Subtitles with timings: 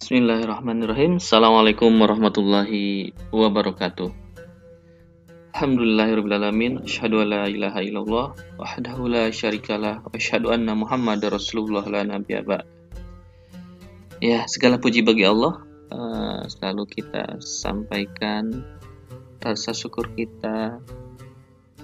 [0.00, 1.20] Bismillahirrahmanirrahim.
[1.20, 4.08] Assalamualaikum warahmatullahi wabarakatuh.
[5.52, 6.80] Alhamdulillahirrahmanirrahim.
[6.88, 10.16] Asyhadu an la ilaha illallah wahdahu la syarikalah wa
[10.56, 12.64] anna Muhammad rasulullah la ba'd.
[14.24, 15.68] Ya, segala puji bagi Allah.
[15.92, 18.64] Uh, selalu kita sampaikan
[19.44, 20.80] rasa syukur kita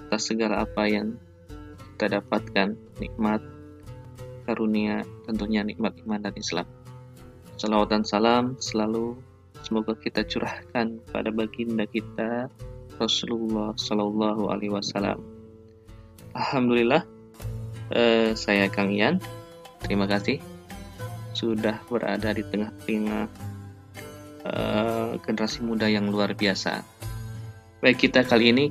[0.09, 1.21] atas segala apa yang
[1.93, 3.45] kita dapatkan, nikmat,
[4.49, 6.65] karunia, tentunya nikmat iman dan Islam.
[7.57, 9.17] Salawat dan salam selalu
[9.65, 12.53] semoga kita curahkan pada baginda kita
[13.01, 15.25] Rasulullah Sallallahu Alaihi Wasallam.
[16.37, 17.01] Alhamdulillah,
[17.97, 19.17] eh, saya Kang Ian.
[19.81, 20.37] Terima kasih
[21.33, 23.25] sudah berada di tengah-tengah
[24.45, 26.85] eh, generasi muda yang luar biasa.
[27.81, 28.65] Baik kita kali ini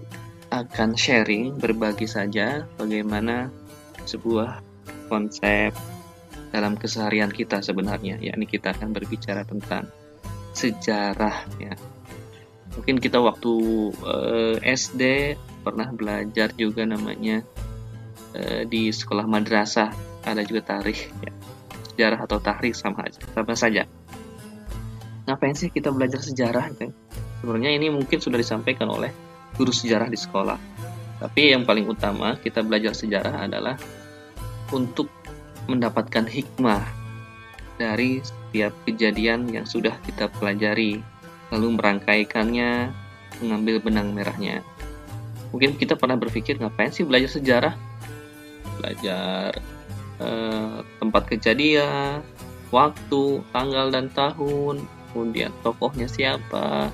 [0.55, 3.51] akan sharing berbagi saja bagaimana
[4.07, 4.63] sebuah
[5.11, 5.75] konsep
[6.57, 8.17] dalam keseharian kita sebenarnya.
[8.17, 9.93] Yakni kita akan berbicara tentang
[10.57, 11.77] sejarah ya.
[12.81, 13.53] Mungkin kita waktu
[14.01, 17.45] uh, eh, SD pernah belajar juga namanya
[18.33, 19.93] uh, di sekolah madrasah.
[20.25, 21.33] Ada juga tarikh ya.
[21.93, 23.85] Sejarah atau tarikh sama aja sama saja.
[25.29, 26.89] Ngapain sih kita belajar sejarah gitu?
[27.41, 29.13] sebenarnya ini mungkin sudah disampaikan oleh
[29.55, 30.59] guru sejarah di sekolah.
[31.17, 33.77] Tapi yang paling utama kita belajar sejarah adalah
[34.75, 35.09] untuk
[35.67, 36.83] mendapatkan hikmah
[37.77, 41.05] dari setiap kejadian yang sudah kita pelajari,
[41.53, 42.91] lalu merangkaikannya,
[43.45, 44.65] mengambil benang merahnya.
[45.53, 47.75] Mungkin kita pernah berpikir ngapain sih belajar sejarah?
[48.81, 49.53] Belajar
[50.21, 52.25] eh, tempat kejadian,
[52.73, 56.91] waktu, tanggal dan tahun, kemudian tokohnya siapa,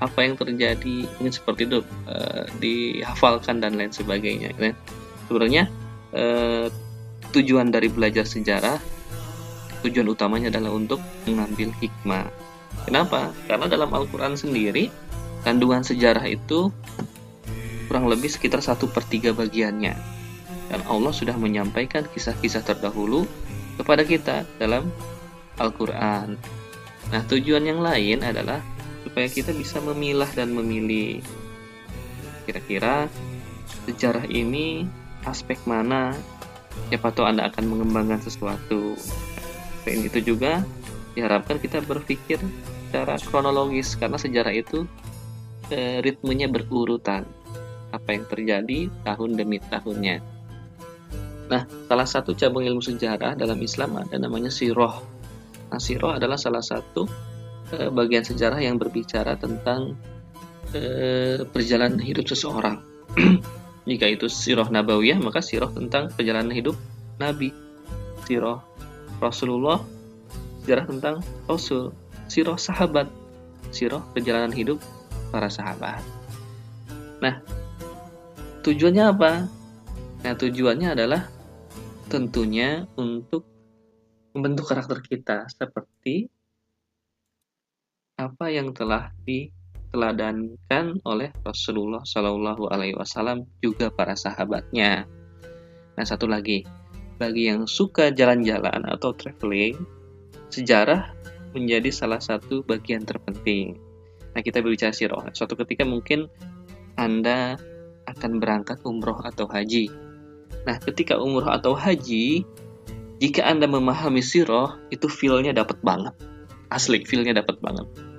[0.00, 4.50] apa yang terjadi, mungkin seperti itu eh, dihafalkan dan lain sebagainya.
[4.56, 4.74] Kan?
[5.30, 5.70] Sebenarnya
[6.16, 6.66] eh,
[7.30, 9.00] tujuan dari belajar sejarah
[9.80, 12.28] tujuan utamanya adalah untuk mengambil hikmah.
[12.84, 13.32] Kenapa?
[13.48, 14.92] Karena dalam Al-Quran sendiri
[15.42, 16.68] kandungan sejarah itu
[17.88, 19.96] kurang lebih sekitar satu per tiga bagiannya.
[20.70, 23.26] Dan Allah sudah menyampaikan kisah-kisah terdahulu
[23.74, 24.86] kepada kita dalam
[25.58, 26.38] Al-Quran.
[27.10, 28.62] Nah tujuan yang lain adalah
[29.02, 31.18] supaya kita bisa memilah dan memilih
[32.46, 33.10] kira-kira
[33.88, 34.86] sejarah ini
[35.26, 36.14] aspek mana
[36.88, 38.96] siapa tahu Anda akan mengembangkan sesuatu.
[39.84, 40.64] Selain itu juga
[41.12, 42.40] diharapkan kita berpikir
[42.88, 44.88] secara kronologis karena sejarah itu
[45.70, 47.26] e, ritmenya berurutan.
[47.90, 50.22] Apa yang terjadi tahun demi tahunnya.
[51.50, 55.02] Nah, salah satu cabang ilmu sejarah dalam Islam ada namanya siroh.
[55.70, 57.10] Nah, siroh adalah salah satu
[57.74, 59.98] e, bagian sejarah yang berbicara tentang
[60.70, 60.82] e,
[61.50, 62.78] perjalanan hidup seseorang.
[63.90, 66.78] Jika itu sirah nabawiyah, maka sirah tentang perjalanan hidup
[67.18, 67.50] Nabi.
[68.22, 68.62] Sirah
[69.18, 69.82] Rasulullah,
[70.62, 71.16] sejarah tentang
[71.50, 71.90] Rasul.
[72.30, 73.10] Sirah sahabat,
[73.74, 74.78] sirah perjalanan hidup
[75.34, 76.06] para sahabat.
[77.18, 77.42] Nah,
[78.62, 79.50] tujuannya apa?
[80.22, 81.26] Nah, tujuannya adalah
[82.06, 83.42] tentunya untuk
[84.30, 86.30] membentuk karakter kita seperti
[88.14, 89.50] apa yang telah di
[89.90, 95.02] diteladankan oleh Rasulullah Shallallahu Alaihi Wasallam juga para sahabatnya.
[95.98, 96.62] Nah satu lagi,
[97.18, 99.74] bagi yang suka jalan-jalan atau traveling,
[100.54, 101.10] sejarah
[101.58, 103.82] menjadi salah satu bagian terpenting.
[104.30, 105.26] Nah kita berbicara siroh.
[105.34, 106.30] Suatu ketika mungkin
[106.94, 107.58] anda
[108.06, 109.90] akan berangkat umroh atau haji.
[110.70, 112.46] Nah ketika umroh atau haji,
[113.18, 116.14] jika anda memahami siroh, itu feelnya dapat banget.
[116.70, 118.09] Asli, feelnya dapat banget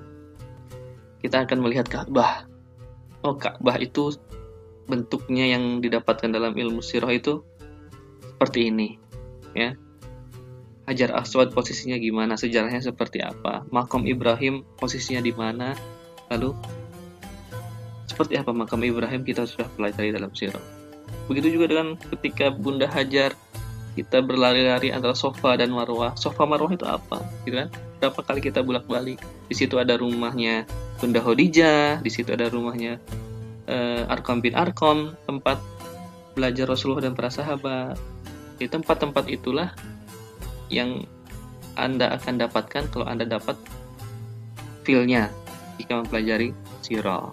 [1.22, 2.50] kita akan melihat Ka'bah.
[3.22, 4.12] Oh, Ka'bah itu
[4.90, 7.46] bentuknya yang didapatkan dalam ilmu sirah itu
[8.34, 8.98] seperti ini,
[9.54, 9.78] ya.
[10.82, 15.78] Hajar Aswad posisinya gimana, sejarahnya seperti apa, makam Ibrahim posisinya di mana,
[16.26, 16.58] lalu
[18.10, 20.60] seperti apa makam Ibrahim kita sudah pelajari dalam sirah.
[21.30, 23.38] Begitu juga dengan ketika Bunda Hajar
[23.92, 26.16] kita berlari-lari antara sofa dan marwah.
[26.16, 27.20] Sofa marwah itu apa?
[27.44, 27.68] Gitu kan?
[28.00, 29.20] Berapa kali kita bolak-balik?
[29.46, 30.64] Di situ ada rumahnya
[30.96, 32.96] Bunda Khadijah, di situ ada rumahnya
[33.68, 35.60] uh, Arkom bin Arkom, tempat
[36.32, 38.00] belajar Rasulullah dan para sahabat.
[38.56, 39.76] Di tempat-tempat itulah
[40.72, 41.04] yang
[41.76, 43.60] Anda akan dapatkan kalau Anda dapat
[44.88, 45.28] feel-nya
[45.76, 47.32] jika mempelajari sirah.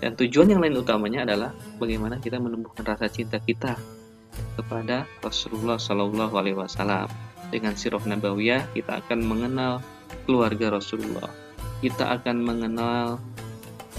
[0.00, 3.76] Dan tujuan yang lain utamanya adalah bagaimana kita menumbuhkan rasa cinta kita
[4.58, 7.08] kepada Rasulullah Shallallahu Alaihi Wasallam.
[7.50, 9.82] Dengan sirah nabawiyah kita akan mengenal
[10.22, 11.30] keluarga Rasulullah,
[11.82, 13.18] kita akan mengenal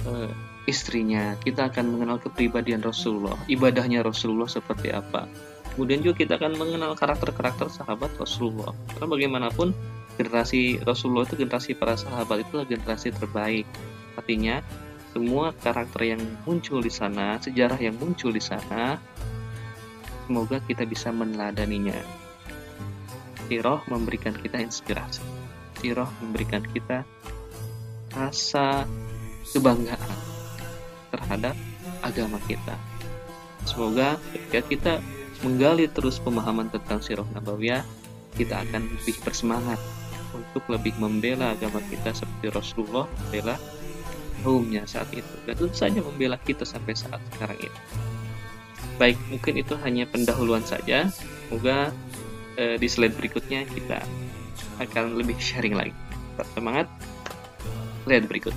[0.07, 0.31] uh,
[0.71, 5.27] istrinya, kita akan mengenal kepribadian Rasulullah, ibadahnya Rasulullah seperti apa.
[5.75, 8.71] Kemudian juga kita akan mengenal karakter-karakter sahabat Rasulullah.
[8.91, 9.75] Karena bagaimanapun
[10.19, 13.65] generasi Rasulullah itu generasi para sahabat itu generasi terbaik
[14.19, 14.59] artinya
[15.11, 18.99] semua karakter yang muncul di sana sejarah yang muncul di sana
[20.31, 21.99] semoga kita bisa meneladaninya.
[23.51, 25.19] Siroh memberikan kita inspirasi.
[25.83, 27.03] Siroh memberikan kita
[28.15, 28.87] rasa
[29.51, 30.15] kebanggaan
[31.11, 31.51] terhadap
[31.99, 32.79] agama kita.
[33.67, 34.93] Semoga ketika kita
[35.43, 37.83] menggali terus pemahaman tentang sirah nabawiyah,
[38.39, 39.83] kita akan lebih bersemangat
[40.31, 43.59] untuk lebih membela agama kita seperti Rasulullah membela
[44.47, 45.35] kaumnya saat itu.
[45.43, 47.79] Dan tentu saja membela kita sampai saat sekarang ini.
[48.99, 51.07] Baik, mungkin itu hanya pendahuluan saja.
[51.47, 51.91] Semoga
[52.57, 54.03] eh, di slide berikutnya kita
[54.81, 55.93] akan lebih sharing lagi.
[56.35, 56.87] Tetap semangat.
[58.03, 58.55] Slide berikut.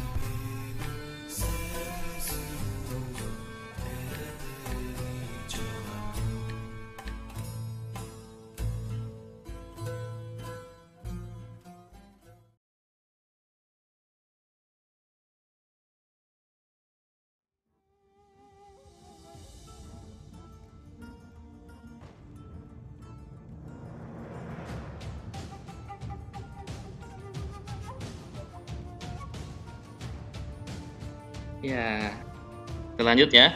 [33.14, 33.55] Lanjut ya.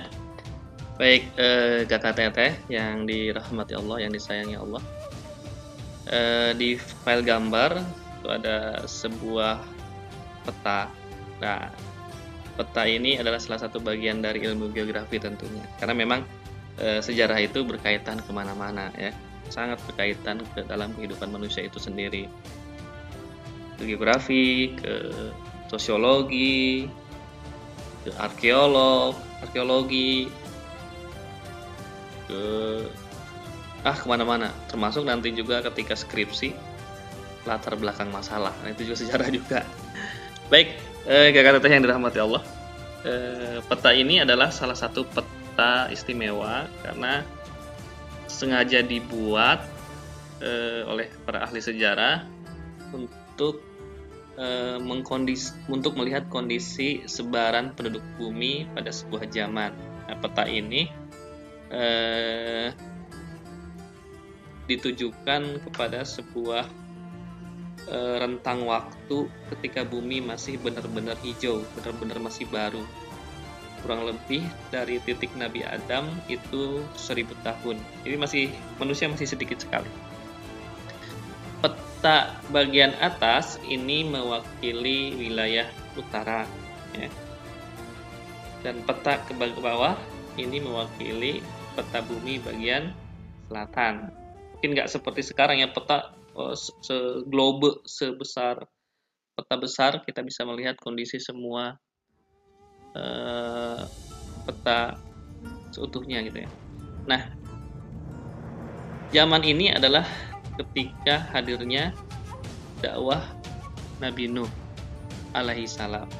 [1.02, 4.78] Baik, eh, kakak teteh yang dirahmati Allah, yang disayangi Allah.
[6.06, 7.82] Eh, di file gambar
[8.22, 9.58] itu ada sebuah
[10.46, 10.86] peta.
[11.42, 11.74] Nah,
[12.54, 15.66] peta ini adalah salah satu bagian dari ilmu geografi tentunya.
[15.82, 16.22] Karena memang
[16.78, 19.10] eh, sejarah itu berkaitan ke mana-mana ya,
[19.50, 22.30] sangat berkaitan ke dalam kehidupan manusia itu sendiri.
[23.74, 24.94] Ke geografi, ke
[25.66, 26.86] sosiologi,
[28.06, 30.30] ke arkeolog arkeologi.
[32.26, 32.42] Ke
[33.82, 34.50] ah ke mana-mana.
[34.68, 36.52] Termasuk nanti juga ketika skripsi
[37.46, 38.52] latar belakang masalah.
[38.62, 39.60] Nah, itu juga sejarah juga.
[40.48, 42.42] Baik eh, kakak teteh yang dirahmati Allah
[43.04, 47.22] eh, peta ini adalah salah satu peta istimewa karena
[48.26, 49.64] sengaja dibuat
[50.42, 52.26] eh, oleh para ahli sejarah
[52.94, 53.62] untuk
[54.38, 59.74] Eh, mengkondis untuk melihat kondisi sebaran penduduk bumi pada sebuah zaman.
[60.06, 60.86] Nah, peta ini
[61.74, 62.70] eh,
[64.70, 66.70] ditujukan kepada sebuah
[67.90, 69.26] eh, rentang waktu
[69.58, 72.86] ketika bumi masih benar-benar hijau, benar-benar masih baru.
[73.82, 77.82] Kurang lebih dari titik Nabi Adam itu seribu tahun.
[78.06, 78.44] Jadi masih
[78.78, 79.90] manusia masih sedikit sekali
[82.54, 85.66] bagian atas ini mewakili wilayah
[85.98, 86.46] utara
[86.94, 87.10] ya.
[88.62, 89.98] dan peta ke bawah
[90.38, 91.42] ini mewakili
[91.74, 92.94] peta bumi bagian
[93.50, 94.10] selatan.
[94.54, 98.62] Mungkin nggak seperti sekarang ya peta oh, se globe sebesar
[99.34, 99.92] peta besar.
[100.02, 101.74] Kita bisa melihat kondisi semua
[102.94, 103.82] uh,
[104.46, 104.98] peta
[105.74, 106.50] seutuhnya gitu ya.
[107.06, 107.22] Nah
[109.14, 110.27] zaman ini adalah
[110.58, 111.94] ketika hadirnya
[112.82, 113.22] dakwah
[114.02, 114.50] Nabi Nuh
[115.34, 116.10] alaihi salam.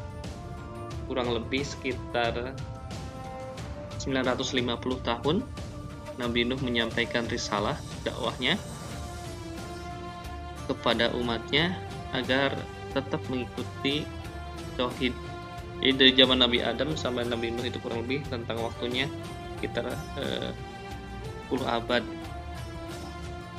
[1.11, 2.55] Kurang lebih sekitar
[4.03, 5.37] 950 tahun
[6.19, 8.59] Nabi Nuh menyampaikan risalah dakwahnya
[10.69, 11.79] kepada umatnya
[12.13, 12.55] agar
[12.93, 14.05] tetap mengikuti
[14.77, 15.15] tauhid.
[15.79, 19.07] Jadi dari zaman Nabi Adam sampai Nabi Nuh itu kurang lebih tentang waktunya
[19.59, 20.51] sekitar eh,
[21.49, 22.03] 10 abad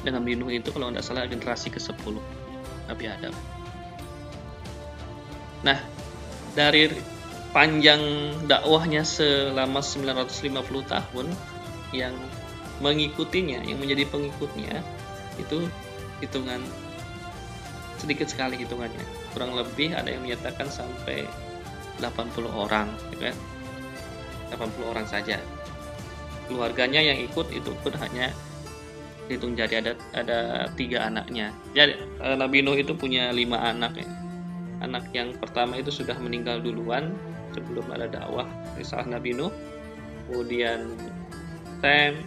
[0.10, 2.18] dan Nabi Nuh itu kalau tidak salah generasi ke-10
[2.90, 3.30] Nabi Adam.
[5.62, 5.78] Nah,
[6.58, 6.90] dari
[7.54, 8.02] panjang
[8.50, 11.30] dakwahnya selama 950 tahun
[11.94, 12.18] yang
[12.82, 14.82] mengikutinya, yang menjadi pengikutnya
[15.38, 15.70] itu
[16.26, 16.58] hitungan
[18.02, 19.06] sedikit sekali hitungannya.
[19.38, 21.30] Kurang lebih ada yang menyatakan sampai
[22.02, 23.38] 80 orang, gitu kan?
[24.58, 25.38] 80 orang saja.
[26.50, 28.34] Keluarganya yang ikut itu pun hanya
[29.30, 31.54] hitung jari ada ada tiga anaknya.
[31.78, 34.10] Jadi eh, Nabi Nuh itu punya lima anak ya.
[34.82, 37.14] Anak yang pertama itu sudah meninggal duluan
[37.54, 39.54] sebelum ada dakwah risalah Nabi Nuh.
[40.28, 40.98] Kemudian
[41.80, 42.18] Tem,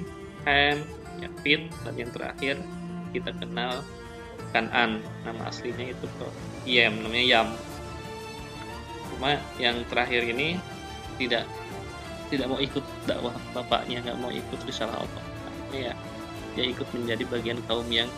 [0.47, 0.79] Ham,
[1.21, 2.57] Yafid dan yang terakhir
[3.11, 3.83] kita kenal
[4.55, 5.03] Kanan.
[5.27, 6.07] Nama aslinya itu
[6.63, 7.49] Yem namanya Yam.
[9.11, 10.57] Cuma yang terakhir ini
[11.19, 11.45] tidak
[12.31, 15.25] tidak mau ikut dakwah bapaknya nggak mau ikut risalah Allah.
[15.73, 15.97] Ya
[16.55, 18.09] dia ikut menjadi bagian kaum yang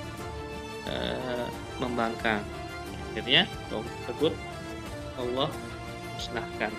[0.90, 1.46] uh,
[1.78, 2.42] membangkang
[3.12, 4.32] akhirnya kaum tersebut
[5.18, 5.50] Allah
[6.18, 6.72] musnahkan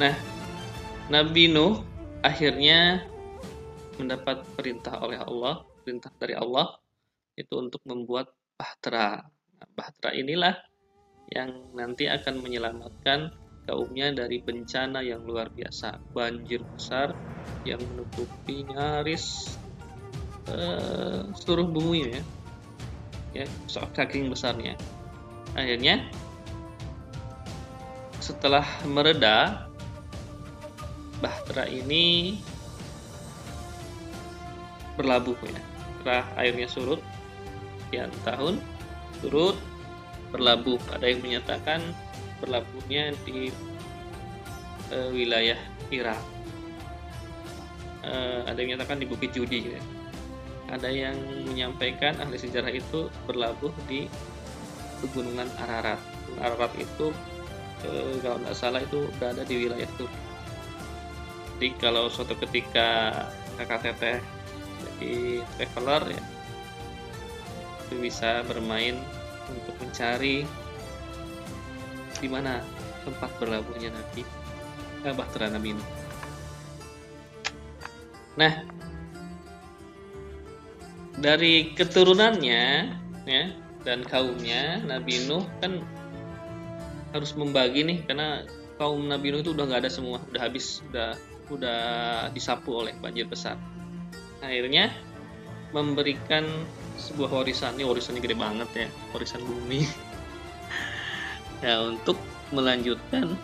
[0.00, 0.14] nah
[1.10, 1.82] Nabi Nuh
[2.22, 3.04] akhirnya
[3.98, 6.80] mendapat perintah oleh Allah perintah dari Allah
[7.40, 8.30] itu untuk membuat
[8.60, 9.24] bahtera.
[9.56, 10.54] Nah, bahtera inilah
[11.32, 13.32] yang nanti akan menyelamatkan
[13.70, 17.14] kaumnya dari bencana yang luar biasa, banjir besar
[17.62, 19.54] yang menutupi nyaris
[20.50, 22.22] uh, seluruh bumi ya,
[23.30, 24.74] ya saking besarnya.
[25.54, 26.02] Akhirnya
[28.18, 29.70] setelah mereda,
[31.22, 32.42] bahtera ini
[34.98, 35.62] berlabuh ya.
[36.00, 37.00] Setelah airnya surut,
[37.86, 38.58] sekian tahun
[39.22, 39.54] surut,
[40.34, 40.82] berlabuh.
[40.90, 41.82] Ada yang menyatakan
[42.40, 43.52] berlabuhnya di
[44.90, 45.60] e, wilayah
[45.92, 46.20] Irak.
[48.04, 48.12] E,
[48.48, 49.76] ada yang menyatakan di Bukit Judi.
[49.76, 49.82] Ya.
[50.70, 51.16] Ada yang
[51.46, 54.10] menyampaikan ahli sejarah itu berlabuh di
[55.04, 56.00] pegunungan Ararat.
[56.40, 57.12] Ararat itu
[57.84, 60.20] e, kalau nggak salah itu berada di wilayah Turki.
[61.60, 63.12] Jadi kalau suatu ketika
[63.60, 64.18] kakak teteh
[64.80, 66.22] jadi traveler ya
[67.90, 68.96] itu bisa bermain
[69.50, 70.46] untuk mencari
[72.20, 72.60] di mana
[73.02, 74.22] tempat berlabuhnya Nabi
[75.08, 75.90] eh, Bahtera Nabi Nuh.
[78.38, 78.52] Nah,
[81.20, 82.64] dari keturunannya
[83.28, 83.44] ya
[83.82, 85.80] dan kaumnya Nabi Nuh kan
[87.10, 88.46] harus membagi nih karena
[88.78, 91.16] kaum Nabi Nuh itu udah nggak ada semua, udah habis, udah
[91.50, 91.80] udah
[92.30, 93.58] disapu oleh banjir besar.
[94.40, 94.94] Akhirnya
[95.74, 96.46] memberikan
[96.96, 97.76] sebuah warisan.
[97.76, 99.84] Ini warisannya gede banget ya warisan bumi
[101.60, 102.16] ya untuk
[102.50, 103.36] melanjutkan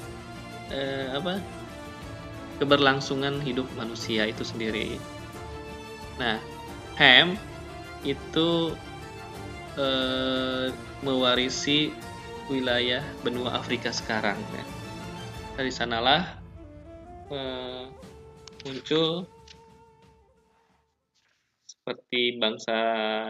[0.73, 1.39] eh, apa
[2.57, 4.97] keberlangsungan hidup manusia itu sendiri
[6.17, 6.41] nah
[6.97, 7.37] Ham
[8.03, 8.73] itu
[9.77, 10.73] eh,
[11.05, 11.93] mewarisi
[12.49, 14.65] wilayah benua Afrika sekarang ya.
[15.61, 16.41] dari sanalah
[17.29, 17.85] eh,
[18.65, 19.29] muncul
[21.69, 22.79] seperti bangsa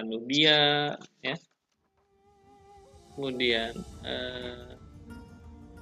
[0.06, 1.36] Nubia ya
[3.16, 3.72] kemudian
[4.06, 4.75] eh,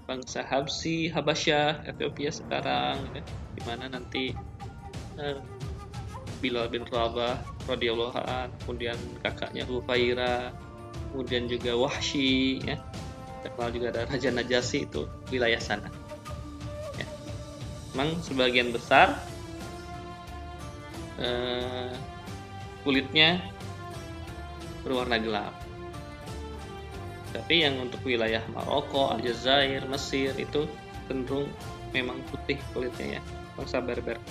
[0.05, 3.23] bangsa Habsi Habasyah Ethiopia sekarang ya,
[3.57, 4.37] di mana nanti
[5.17, 5.39] eh,
[6.45, 10.53] Bilal bin Rabah radhiyallahu an kemudian kakaknya Hufaira
[11.13, 12.77] kemudian juga Wahsy ya
[13.41, 15.89] terkenal juga ada Raja Najasi itu wilayah sana
[17.01, 17.07] ya.
[17.97, 19.17] memang sebagian besar
[21.17, 21.93] eh,
[22.85, 23.41] kulitnya
[24.85, 25.64] berwarna gelap.
[27.35, 30.71] Tapi yang untuk wilayah Maroko, Aljazair, Mesir itu
[31.11, 31.51] cenderung
[31.91, 33.23] memang putih kulitnya ya,
[33.59, 34.23] bangsa Berber.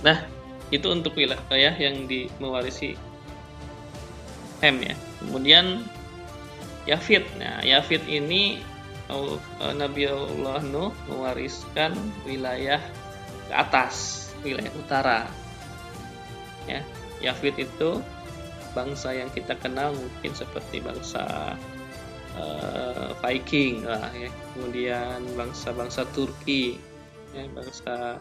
[0.00, 0.24] Nah,
[0.72, 2.96] itu untuk wilayah yang di mewarisi
[4.64, 4.96] Hem ya.
[5.20, 5.84] Kemudian
[6.88, 7.28] Yafid.
[7.36, 8.64] Nah, Yafid ini
[9.76, 11.92] Nabi Allah Nuh mewariskan
[12.24, 12.80] wilayah
[13.48, 15.20] ke atas, wilayah utara.
[16.64, 16.84] Ya,
[17.22, 18.02] Yafid itu
[18.76, 21.54] bangsa yang kita kenal mungkin seperti bangsa
[22.36, 24.30] uh, Viking lah ya.
[24.54, 26.78] Kemudian bangsa-bangsa Turki
[27.32, 28.18] ya, bangsa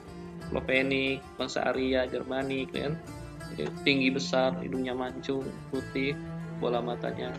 [0.48, 2.96] Slovenia bangsa Arya Jermani kan.
[3.56, 6.12] Ya, tinggi besar hidungnya mancung putih
[6.60, 7.32] bola matanya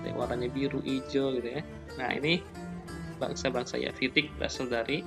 [0.00, 1.62] ya, warnanya biru hijau gitu ya.
[2.00, 2.40] Nah ini
[3.20, 5.04] bangsa-bangsa Yafidik berasal dari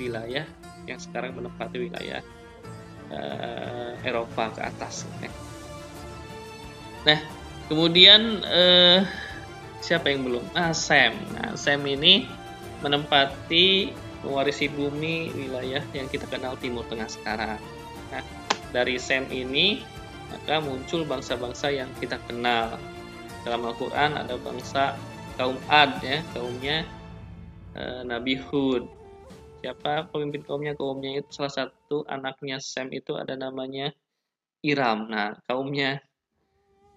[0.00, 0.48] wilayah
[0.88, 2.24] yang sekarang menempati wilayah
[3.12, 5.06] uh, Eropa ke atas.
[7.06, 7.18] Nah,
[7.70, 9.04] kemudian uh,
[9.80, 10.44] siapa yang belum?
[10.52, 11.16] Ah, Sam.
[11.36, 12.28] Nah, Sam ini
[12.84, 17.60] menempati mewarisi bumi wilayah yang kita kenal Timur Tengah sekarang.
[18.12, 18.22] Nah,
[18.72, 19.80] dari Sam ini
[20.30, 22.76] maka muncul bangsa-bangsa yang kita kenal.
[23.42, 24.94] Dalam Al-Quran ada bangsa
[25.40, 26.84] kaum Ad ya, kaumnya
[27.72, 29.00] uh, Nabi Hud
[29.60, 33.92] siapa pemimpin kaumnya kaumnya itu salah satu anaknya Sam itu ada namanya
[34.64, 36.00] Iram nah kaumnya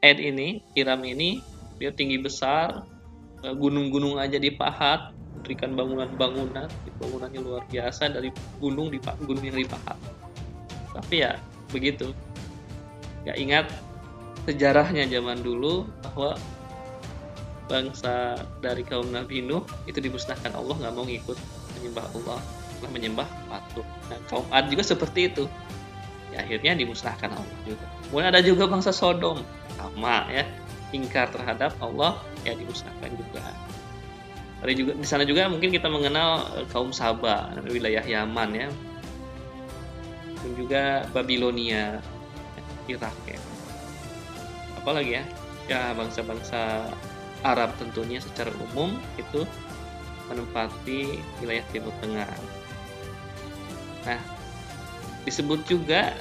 [0.03, 1.39] Ed ini Iram ini
[1.79, 2.83] dia tinggi besar
[3.39, 6.67] e, gunung-gunung aja dipahat berikan bangunan-bangunan
[6.99, 8.29] bangunannya luar biasa dari
[8.59, 9.95] gunung di gunung yang dipahat
[10.93, 11.41] tapi ya
[11.73, 12.13] begitu.
[13.25, 13.71] Ya ingat
[14.45, 16.37] sejarahnya zaman dulu bahwa
[17.65, 20.53] bangsa dari kaum Nabi Nuh itu dimusnahkan.
[20.53, 21.39] Allah nggak mau ngikut
[21.79, 22.39] menyembah Allah
[22.83, 25.47] menyembah patung nah, kaum Ad juga seperti itu
[26.33, 27.85] ya, akhirnya dimusnahkan Allah juga.
[28.09, 29.45] Kemudian ada juga bangsa Sodom.
[29.77, 30.43] Sama ya.
[30.93, 33.41] Ingkar terhadap Allah ya dimusnahkan juga.
[34.65, 38.67] Ada juga di sana juga mungkin kita mengenal eh, kaum Saba wilayah Yaman ya.
[40.43, 42.01] Dan juga Babilonia
[42.89, 43.39] Irak ya.
[44.77, 45.23] Apalagi ya
[45.67, 46.91] ya bangsa-bangsa
[47.43, 49.47] Arab tentunya secara umum itu
[50.31, 52.31] menempati wilayah Timur Tengah.
[54.03, 54.19] Nah,
[55.23, 56.13] disebut juga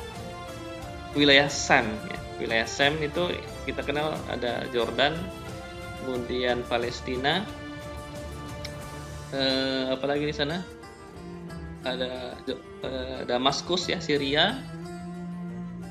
[1.12, 2.18] wilayah Sam, ya.
[2.40, 3.30] wilayah Sem itu
[3.68, 5.14] kita kenal ada Jordan
[6.02, 7.46] kemudian Palestina
[9.30, 10.64] eh, apalagi di sana?
[11.82, 12.38] Ada
[12.86, 14.58] eh, Damaskus ya Syria.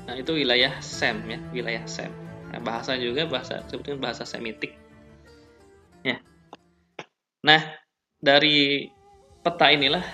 [0.08, 2.10] Nah itu wilayah Sem ya wilayah Sem.
[2.52, 4.76] Nah, bahasa juga bahasa sebetulnya bahasa Semitik
[6.04, 6.20] ya.
[7.46, 7.62] Nah
[8.20, 8.90] dari
[9.40, 10.04] peta inilah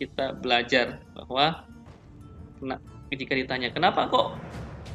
[0.00, 1.68] kita belajar bahwa
[3.12, 4.38] jika ditanya kenapa kok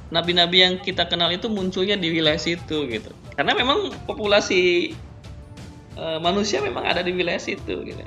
[0.09, 2.87] nabi-nabi yang kita kenal itu munculnya di wilayah situ?
[2.87, 3.11] Gitu.
[3.35, 4.95] Karena memang populasi
[5.93, 8.03] e, manusia memang ada di wilayah situ gitu.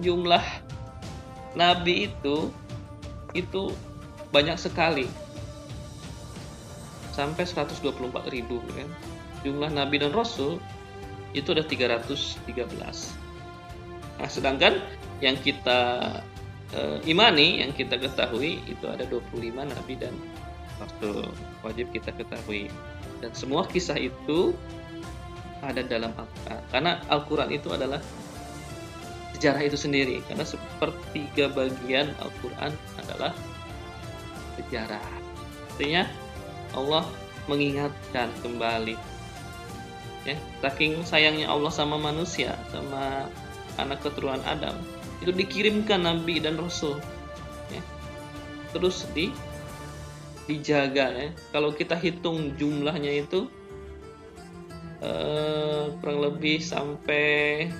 [0.00, 0.42] Jumlah
[1.54, 2.50] nabi itu
[3.36, 3.70] itu
[4.32, 5.06] banyak sekali.
[7.12, 7.92] Sampai 124
[8.32, 8.88] ribu kan.
[9.44, 10.56] Jumlah nabi dan rasul
[11.32, 12.44] itu ada 313
[14.20, 14.78] nah sedangkan
[15.24, 16.20] yang kita
[16.72, 20.12] e, imani yang kita ketahui itu ada 25 nabi dan
[20.80, 21.28] rasul
[21.62, 22.72] wajib kita ketahui.
[23.22, 24.56] Dan semua kisah itu
[25.62, 26.60] ada dalam Al-Quran.
[26.74, 28.02] Karena Al-Quran itu adalah
[29.38, 30.18] sejarah itu sendiri.
[30.26, 33.30] Karena sepertiga bagian Al-Quran adalah
[34.58, 35.06] sejarah.
[35.70, 36.10] Artinya
[36.74, 37.06] Allah
[37.46, 38.98] mengingatkan kembali.
[40.22, 43.26] Ya saking sayangnya Allah sama manusia sama
[43.74, 44.78] anak keturunan Adam
[45.22, 46.98] itu dikirimkan nabi dan rasul
[47.70, 47.82] ya.
[48.74, 49.30] terus di
[50.50, 51.28] dijaga ya.
[51.54, 53.46] Kalau kita hitung jumlahnya itu
[55.02, 57.70] eh, kurang lebih sampai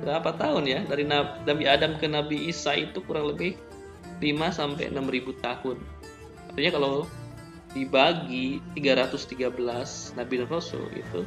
[0.00, 0.80] berapa tahun ya?
[0.88, 3.56] Dari Nabi Adam ke Nabi Isa itu kurang lebih
[4.20, 5.76] 5 sampai 6000 tahun.
[6.52, 7.04] Artinya kalau
[7.76, 11.20] dibagi 313 Nabi dan Rasul itu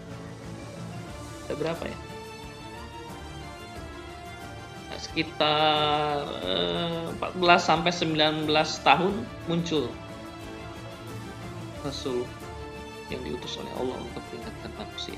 [1.46, 2.09] ada berapa ya
[5.00, 8.52] sekitar eh, 14 sampai 19
[8.84, 9.14] tahun
[9.48, 9.88] muncul
[11.80, 12.28] Rasul
[13.08, 15.18] yang diutus oleh Allah untuk mengingatkan manusia.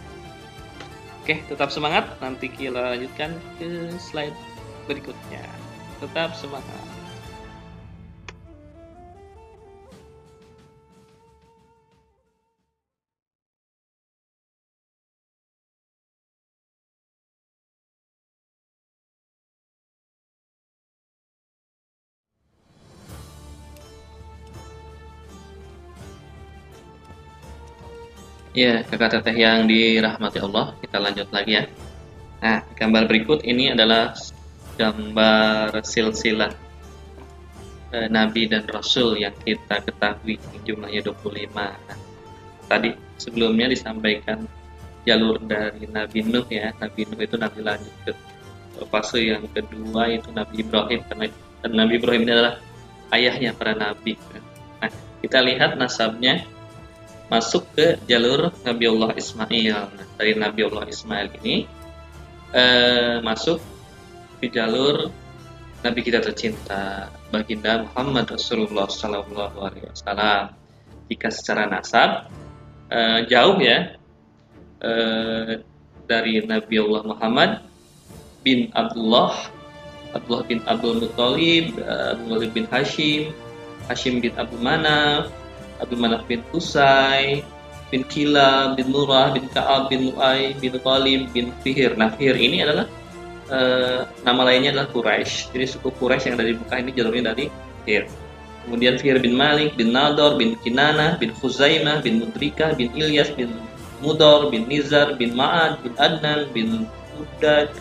[1.21, 2.17] Oke, tetap semangat.
[2.21, 4.37] Nanti kita lanjutkan ke slide
[4.85, 5.43] berikutnya.
[6.01, 6.90] Tetap semangat.
[28.51, 31.63] Ya, kakak teteh yang dirahmati Allah, kita lanjut lagi ya.
[32.43, 34.11] Nah, gambar berikut ini adalah
[34.75, 36.51] gambar silsilah
[37.95, 40.35] e, Nabi dan Rasul yang kita ketahui
[40.67, 41.47] jumlahnya 25.
[41.55, 41.99] Nah,
[42.67, 44.43] tadi sebelumnya disampaikan
[45.07, 46.75] jalur dari Nabi Nuh ya.
[46.75, 48.15] Nabi Nuh itu Nabi lanjut
[48.75, 51.29] ke fase yang kedua itu Nabi Ibrahim karena
[51.71, 52.55] Nabi Ibrahim ini adalah
[53.15, 54.17] ayahnya para nabi.
[54.81, 56.43] Nah, kita lihat nasabnya
[57.31, 59.79] masuk ke jalur Nabi Allah Ismail.
[59.95, 61.63] Nah, dari Nabi Allah Ismail ini
[62.51, 63.63] eh, masuk
[64.43, 65.07] ke jalur
[65.81, 70.59] Nabi kita tercinta baginda Muhammad Rasulullah Sallallahu Alaihi Wasallam.
[71.07, 72.27] Jika secara nasab
[72.91, 73.95] eh, jauh ya
[74.83, 75.63] eh,
[76.03, 77.51] dari Nabi Allah Muhammad
[78.43, 79.47] bin Abdullah,
[80.11, 83.31] Abdullah bin Abdul Muttalib, Abdullah bin Hashim,
[83.87, 85.31] Hashim bin Abu Manaf,
[85.81, 87.41] Abu Manaf bin Usai
[87.91, 91.97] bin Kila bin Murah bin Ka'ab bin Lu'ay bin Talib bin Fihir.
[91.99, 92.87] Nah, Fihir ini adalah
[93.51, 95.51] uh, nama lainnya adalah Quraisy.
[95.51, 97.45] Jadi suku Quraisy yang dari Mekah ini jalurnya dari
[97.83, 98.07] Fihir.
[98.63, 103.51] Kemudian Fihir bin Malik bin Nador bin Kinana bin Khuzaimah bin Mudrika bin Ilyas bin
[103.99, 106.85] Mudor bin Nizar bin Ma'ad bin Adnan bin
[107.17, 107.73] Udad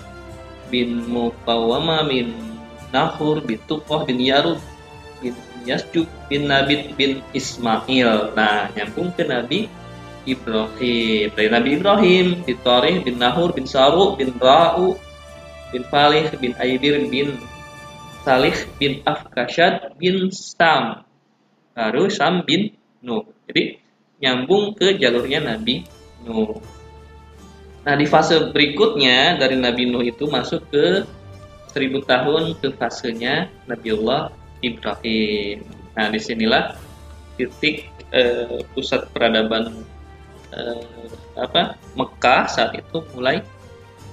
[0.72, 2.32] bin Mukawama bin
[2.90, 4.58] Nahur bin Tuqah bin Yarud
[5.68, 8.33] Yasjub bin Nabi bin Ismail.
[8.37, 9.68] Nah, nyambung ke Nabi
[10.29, 11.29] Ibrahim.
[11.33, 12.59] Dari Nabi Ibrahim, bin
[13.05, 14.96] bin Nahur bin Saru bin Ra'u
[15.73, 17.40] bin Falih bin Aibir bin
[18.27, 21.05] Salih bin Afkashad bin Sam.
[21.73, 23.25] Baru Sam bin Nuh.
[23.49, 23.81] Jadi
[24.20, 25.88] nyambung ke jalurnya Nabi
[26.25, 26.61] Nuh.
[27.81, 31.09] Nah, di fase berikutnya dari Nabi Nuh itu masuk ke
[31.73, 35.64] seribu tahun ke fasenya Nabiullah Ibrahim.
[35.96, 36.77] Nah, di sinilah
[37.40, 39.85] titik eh, pusat peradaban
[40.53, 43.40] eh, apa Mekah saat itu mulai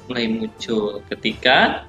[0.07, 1.83] mulai muncul ketika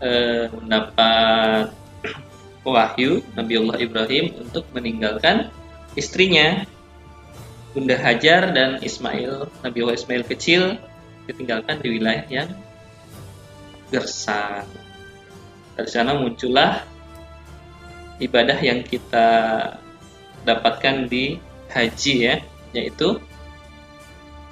[0.00, 1.70] eh, mendapat
[2.64, 5.52] wahyu Nabiullah Ibrahim untuk meninggalkan
[5.94, 6.64] istrinya
[7.76, 10.80] Bunda Hajar dan Ismail Nabiullah Ismail kecil
[11.28, 12.50] ditinggalkan di wilayah yang
[13.88, 14.68] gersang.
[15.74, 16.93] Dari sana muncullah
[18.22, 19.26] ibadah yang kita
[20.44, 21.40] dapatkan di
[21.72, 22.34] haji ya
[22.74, 23.18] yaitu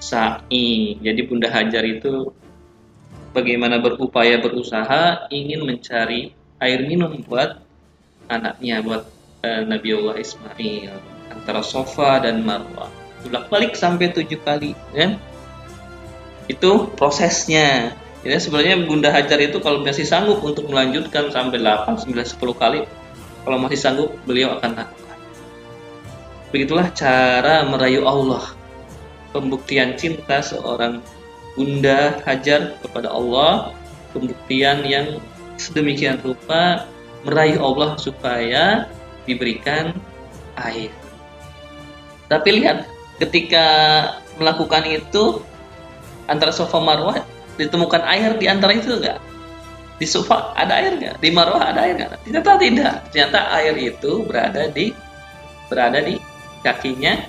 [0.03, 0.99] sa'i.
[0.99, 2.35] Jadi Bunda Hajar itu
[3.31, 7.63] bagaimana berupaya berusaha ingin mencari air minum buat
[8.27, 9.03] anaknya buat
[9.47, 10.95] uh, Nabiullah Ismail
[11.31, 12.91] antara Sofa dan Marwah.
[13.23, 15.19] Bolak balik sampai tujuh kali kan
[16.51, 17.95] itu prosesnya.
[18.23, 22.87] Jadi sebenarnya Bunda Hajar itu kalau masih sanggup untuk melanjutkan sampai 8, 9, 10 kali
[23.43, 25.19] kalau masih sanggup beliau akan lakukan
[26.53, 28.55] begitulah cara merayu Allah
[29.33, 31.01] pembuktian cinta seorang
[31.53, 33.77] Bunda Hajar kepada Allah
[34.13, 35.21] pembuktian yang
[35.57, 36.89] sedemikian rupa
[37.25, 38.89] meraih Allah supaya
[39.25, 39.95] diberikan
[40.59, 40.91] air.
[42.27, 42.89] Tapi lihat
[43.21, 43.67] ketika
[44.41, 45.45] melakukan itu
[46.27, 47.21] antara sofa Marwah
[47.61, 49.21] ditemukan air di antara itu enggak?
[50.03, 51.23] Di sofa ada air enggak?
[51.23, 52.19] Di Marwah ada air enggak?
[52.27, 52.95] Ternyata tidak.
[53.15, 54.91] Ternyata air itu berada di
[55.71, 56.19] berada di
[56.67, 57.23] kakinya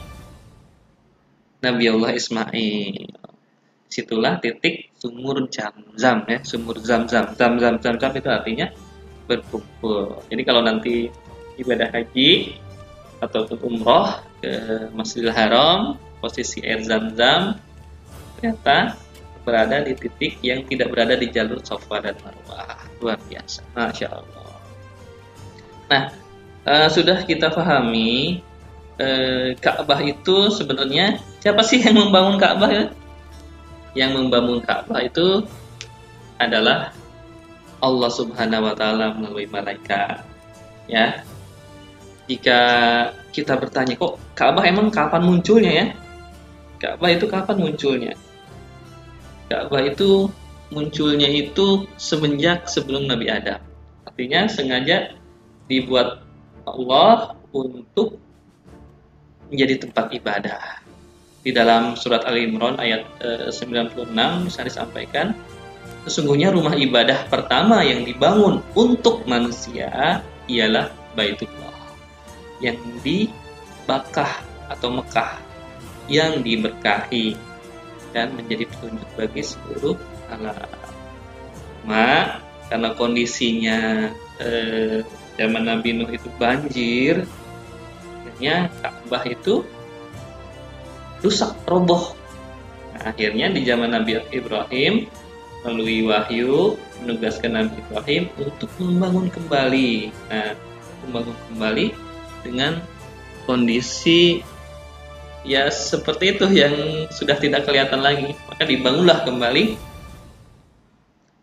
[1.62, 3.14] Nabi Allah Ismail
[3.94, 8.68] situlah titik sumur zam-zam ya sumur zam-zam zam-zam zam-zam itu artinya
[9.30, 11.14] berkumpul jadi kalau nanti
[11.62, 12.58] ibadah haji
[13.22, 17.62] ataupun umroh ke Masjidil Haram posisi air zam-zam
[18.42, 18.98] ternyata
[19.44, 24.52] berada di titik yang tidak berada di jalur sofa dan marwah luar biasa masya Allah
[25.92, 26.04] nah
[26.68, 28.40] uh, sudah kita pahami
[29.00, 32.86] uh, Ka'bah itu sebenarnya siapa sih yang membangun Ka'bah ya?
[33.94, 35.46] yang membangun Ka'bah itu
[36.42, 36.92] adalah
[37.84, 40.24] Allah Subhanahu wa taala melalui malaikat.
[40.88, 41.28] Ya.
[42.32, 42.60] Jika
[43.36, 45.86] kita bertanya kok Ka'bah emang kapan munculnya ya?
[46.80, 48.14] Ka'bah itu kapan munculnya?
[49.54, 50.34] Ka'bah itu
[50.74, 53.62] munculnya itu semenjak sebelum Nabi Adam.
[54.10, 55.14] Artinya sengaja
[55.70, 56.26] dibuat
[56.66, 58.18] Allah untuk
[59.54, 60.82] menjadi tempat ibadah
[61.46, 64.10] di dalam surat Al Imran ayat e, 96
[64.48, 65.36] bisa disampaikan
[66.08, 71.78] sesungguhnya rumah ibadah pertama yang dibangun untuk manusia ialah Baitullah
[72.64, 73.28] yang di
[73.84, 74.40] Bakah
[74.72, 75.36] atau Mekah
[76.08, 77.36] yang diberkahi
[78.14, 79.98] dan menjadi petunjuk bagi seluruh
[80.30, 80.56] alam.
[81.84, 82.40] Ma,
[82.72, 84.08] karena kondisinya
[84.40, 85.04] eh,
[85.36, 87.28] zaman Nabi Nuh itu banjir,
[88.24, 89.62] akhirnya Ka'bah itu
[91.24, 92.12] rusak roboh
[92.92, 95.08] nah, akhirnya di zaman Nabi Ibrahim
[95.64, 100.52] melalui wahyu menugaskan Nabi Ibrahim untuk membangun kembali nah,
[101.08, 101.86] membangun kembali
[102.44, 102.84] dengan
[103.48, 104.44] kondisi
[105.44, 108.32] ya seperti itu yang sudah tidak kelihatan lagi.
[108.48, 109.76] Maka dibangunlah kembali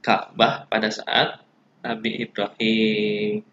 [0.01, 1.45] Ka'bah pada saat
[1.85, 3.45] Nabi Ibrahim.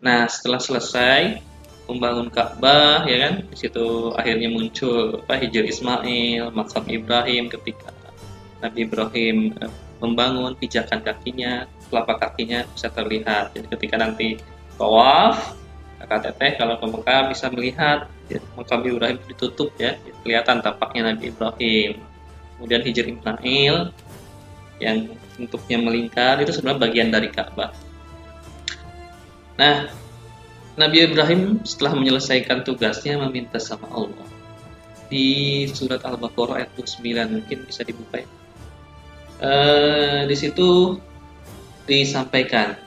[0.00, 1.42] Nah setelah selesai
[1.90, 7.90] membangun Ka'bah ya kan di situ akhirnya muncul apa Hijr Ismail makam Ibrahim ketika
[8.62, 13.52] Nabi Ibrahim eh, membangun pijakan kakinya telapak kakinya bisa terlihat.
[13.58, 14.38] Jadi ketika nanti
[14.78, 15.59] tawaf
[16.00, 16.86] kakak teteh kalau ke
[17.28, 22.00] bisa melihat ya, makam Ibrahim ditutup ya kelihatan tapaknya Nabi Ibrahim
[22.56, 23.76] kemudian Hijr Ismail
[24.80, 24.96] yang
[25.36, 27.70] bentuknya melingkar itu sebenarnya bagian dari Ka'bah
[29.60, 30.00] nah
[30.80, 34.24] Nabi Ibrahim setelah menyelesaikan tugasnya meminta sama Allah.
[35.12, 38.28] Di surat Al-Baqarah ayat 29 mungkin bisa dibuka ya.
[39.44, 39.50] E,
[40.24, 40.96] di situ
[41.84, 42.80] disampaikan,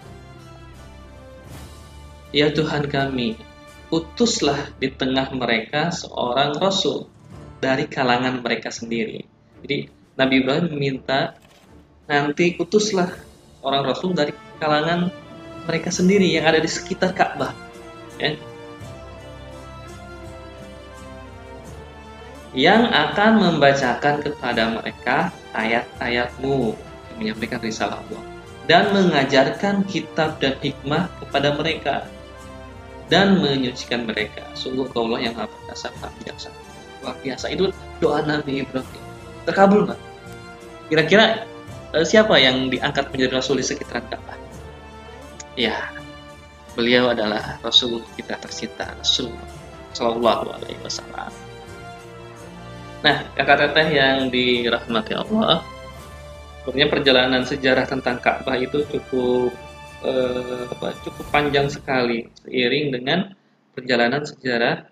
[2.34, 3.38] Ya Tuhan kami,
[3.94, 7.06] utuslah di tengah mereka seorang rasul
[7.62, 9.22] dari kalangan mereka sendiri.
[9.62, 9.86] Jadi
[10.18, 11.38] Nabi Ibrahim meminta
[12.10, 13.14] nanti utuslah
[13.62, 15.14] orang rasul dari kalangan
[15.70, 17.54] mereka sendiri yang ada di sekitar Ka'bah.
[18.18, 18.34] Ya,
[22.54, 26.78] yang akan membacakan kepada mereka ayat-ayatmu
[27.18, 28.22] menyampaikan risalah Allah
[28.70, 32.06] dan mengajarkan kitab dan hikmah kepada mereka
[33.14, 34.42] dan menyucikan mereka.
[34.58, 36.58] Sungguh Allah yang maha perkasa, maha bijaksana.
[37.06, 37.46] Luar biasa.
[37.54, 37.70] Itu
[38.02, 39.04] doa Nabi Ibrahim.
[39.46, 40.02] Terkabul nggak?
[40.90, 41.46] Kira-kira
[41.94, 44.42] eh, siapa yang diangkat menjadi rasul di sekitaran Ka'bah?
[45.54, 45.94] Ya,
[46.74, 49.30] Beliau adalah Rasul kita tercinta, Rasul
[49.94, 51.30] Shallallahu Alaihi Wasallam.
[53.06, 55.62] Nah, kakak teteh yang dirahmati Allah,
[56.66, 59.54] sebenarnya perjalanan sejarah tentang Ka'bah itu cukup
[60.06, 63.20] eh, apa, cukup panjang sekali, seiring dengan
[63.74, 64.88] perjalanan sejarah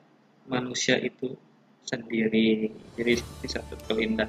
[0.50, 1.36] manusia itu
[1.86, 2.72] sendiri.
[2.98, 4.28] Jadi bisa berkelindah.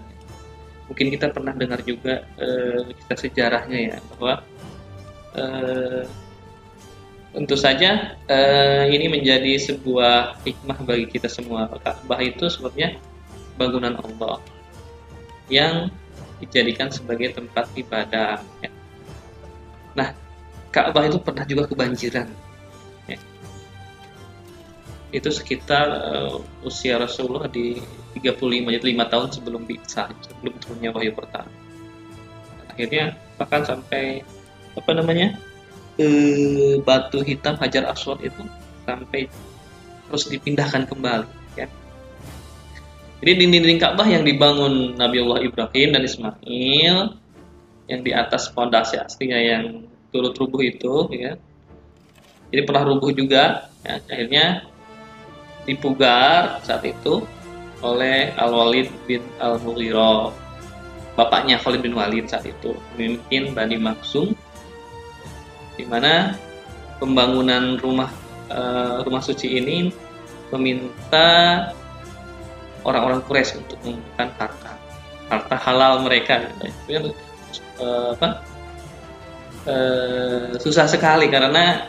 [0.91, 4.33] Mungkin kita pernah dengar juga eh, kita sejarahnya ya bahwa
[5.39, 6.05] eh,
[7.33, 11.65] Tentu saja eh, ini menjadi sebuah hikmah bagi kita semua.
[11.81, 13.01] Ka'bah itu sebenarnya
[13.57, 14.37] bangunan Allah
[15.49, 15.89] yang
[16.45, 18.45] dijadikan sebagai tempat ibadah.
[18.61, 18.71] Ya.
[19.97, 20.13] Nah,
[20.73, 22.27] Ka'bah itu pernah juga kebanjiran.
[23.05, 23.21] Ya.
[25.13, 27.77] Itu sekitar uh, usia Rasulullah di
[28.17, 31.53] 35 jadi 5 tahun sebelum bisa sebelum turunnya wahyu pertama.
[32.73, 34.25] Akhirnya bahkan sampai
[34.73, 35.37] apa namanya?
[36.01, 38.41] Uh, batu hitam Hajar Aswad itu
[38.89, 39.29] sampai
[40.09, 41.29] terus dipindahkan kembali
[41.61, 41.69] ya.
[43.21, 46.97] Jadi dinding-dinding Ka'bah yang dibangun Nabiullah Ibrahim dan Ismail
[47.93, 51.41] yang di atas fondasi aslinya yang turut rubuh itu ya.
[52.53, 54.47] Jadi pernah rubuh juga ya, akhirnya
[55.65, 57.25] dipugar saat itu
[57.83, 60.31] oleh Al Walid bin Al Mughirah
[61.17, 64.33] bapaknya Khalid bin Walid saat itu memimpin Bani Maksum
[65.77, 66.37] di mana
[67.01, 68.09] pembangunan rumah
[68.49, 69.93] uh, rumah suci ini
[70.53, 71.69] meminta
[72.85, 74.73] orang-orang Quraisy untuk mengumpulkan harta
[75.33, 76.45] harta halal mereka
[76.89, 77.13] gitu.
[77.81, 78.45] uh, apa
[79.63, 81.87] Eh, susah sekali karena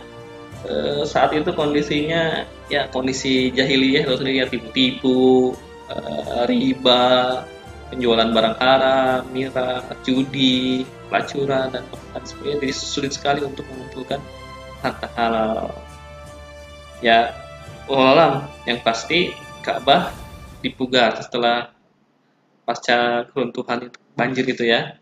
[0.62, 5.58] uh, saat itu kondisinya ya kondisi jahiliyah terus ya tipu-tipu,
[5.90, 7.42] uh, riba,
[7.90, 14.22] penjualan barang haram, miras, judi, pelacuran dan bahkan sebagainya jadi sulit sekali untuk mengumpulkan
[14.86, 15.74] harta halal.
[17.02, 17.34] Ya,
[17.90, 19.34] walau yang pasti
[19.66, 20.14] Ka'bah
[20.62, 21.74] dipugar setelah
[22.70, 25.02] pasca keruntuhan banjir itu ya.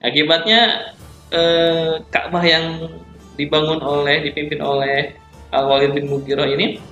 [0.00, 0.96] Akibatnya
[1.32, 2.90] eh, Ka'bah yang
[3.38, 5.16] dibangun oleh dipimpin oleh
[5.54, 6.82] Al Walid bin Mughirah ini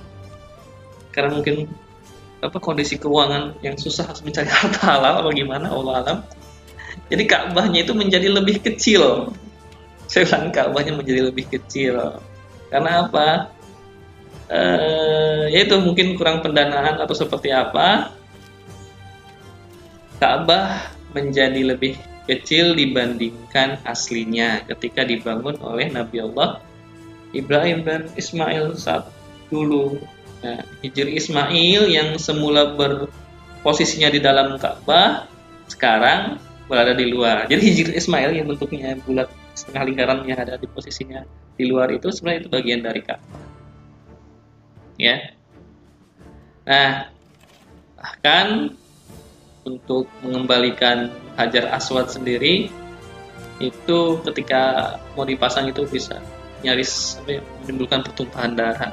[1.13, 1.69] karena mungkin
[2.43, 6.17] apa kondisi keuangan yang susah harus mencari harta halal bagaimana Allah alam.
[7.07, 9.31] Jadi Ka'bahnya itu menjadi lebih kecil.
[10.05, 12.19] Saya Ka'bahnya menjadi lebih kecil.
[12.67, 13.53] Karena apa?
[14.51, 18.11] Eh, yaitu mungkin kurang pendanaan atau seperti apa.
[20.19, 26.63] Ka'bah menjadi lebih kecil dibandingkan aslinya ketika dibangun oleh Nabi Allah
[27.35, 29.09] Ibrahim dan Ismail saat
[29.49, 29.99] dulu.
[30.43, 35.27] Nah, Hijri Ismail yang semula berposisinya di dalam Ka'bah
[35.67, 36.37] sekarang
[36.69, 37.49] berada di luar.
[37.49, 42.09] Jadi Hijri Ismail yang bentuknya bulat setengah lingkaran yang ada di posisinya di luar itu
[42.09, 43.41] sebenarnya itu bagian dari Ka'bah.
[45.01, 45.33] Ya.
[46.63, 47.11] Nah,
[47.97, 48.77] bahkan
[49.63, 52.69] untuk mengembalikan Hajar Aswad sendiri
[53.63, 56.19] itu ketika mau dipasang itu bisa
[56.63, 58.91] nyaris apa ya, menimbulkan pertumpahan darah.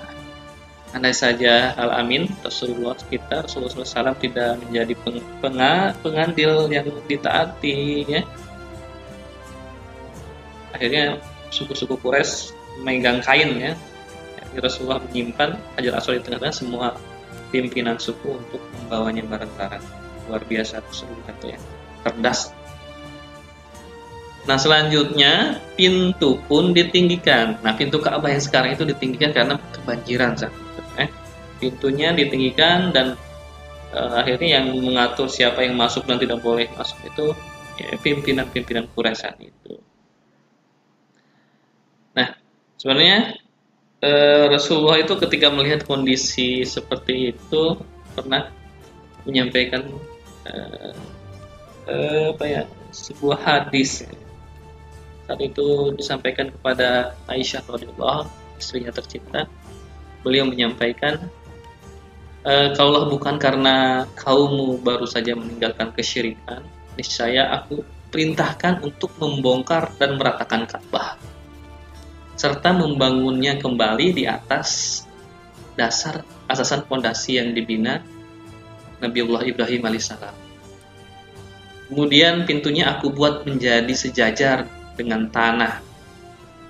[0.91, 8.11] Andai saja Al Amin Rasulullah kita Rasulullah SAW tidak menjadi peng, penga, pengandil yang ditaati
[8.11, 8.23] ya.
[10.75, 11.23] Akhirnya
[11.55, 13.73] suku-suku Quraisy memegang kain ya.
[14.59, 16.87] Rasulullah menyimpan Hajar Aswad di tengah-tengah semua
[17.55, 20.00] pimpinan suku untuk membawanya bareng-bareng
[20.31, 21.59] luar biasa itu ya
[22.07, 22.55] cerdas
[24.49, 27.61] Nah selanjutnya pintu pun ditinggikan.
[27.61, 30.53] Nah pintu Ka'bah yang sekarang itu ditinggikan karena kebanjiran saat
[30.99, 31.09] Eh,
[31.61, 33.15] pintunya ditinggikan dan
[33.95, 37.27] uh, akhirnya yang mengatur siapa yang masuk dan tidak boleh masuk itu
[37.79, 39.75] ya, pimpinan-pimpinan Quraisy itu.
[42.17, 42.35] Nah
[42.81, 43.39] sebenarnya
[44.03, 47.79] uh, Rasulullah itu ketika melihat kondisi seperti itu
[48.19, 48.51] pernah
[49.25, 49.87] menyampaikan
[50.49, 50.95] uh,
[52.31, 52.63] apa ya
[52.95, 54.07] sebuah hadis
[55.27, 58.27] saat itu disampaikan kepada Aisyah radhiyallahu
[58.59, 59.47] istrinya tercinta.
[60.27, 61.31] Beliau menyampaikan
[62.45, 66.65] e, kalaulah bukan karena kaummu baru saja meninggalkan kesyirikan
[66.97, 71.17] niscaya aku perintahkan untuk membongkar dan meratakan Ka'bah
[72.35, 75.05] serta membangunnya kembali di atas
[75.77, 78.03] dasar asasan fondasi yang dibina
[79.01, 80.37] Nabiullah Ibrahim alaihissalam.
[81.91, 85.83] Kemudian pintunya aku buat menjadi sejajar dengan tanah.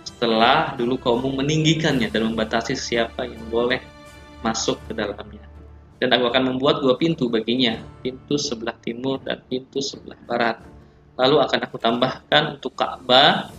[0.06, 3.84] Setelah dulu kaummu meninggikannya dan membatasi siapa yang boleh
[4.40, 5.44] masuk ke dalamnya.
[6.00, 10.56] Dan aku akan membuat dua pintu baginya, pintu sebelah timur dan pintu sebelah barat.
[11.20, 13.52] Lalu akan aku tambahkan untuk Ka'bah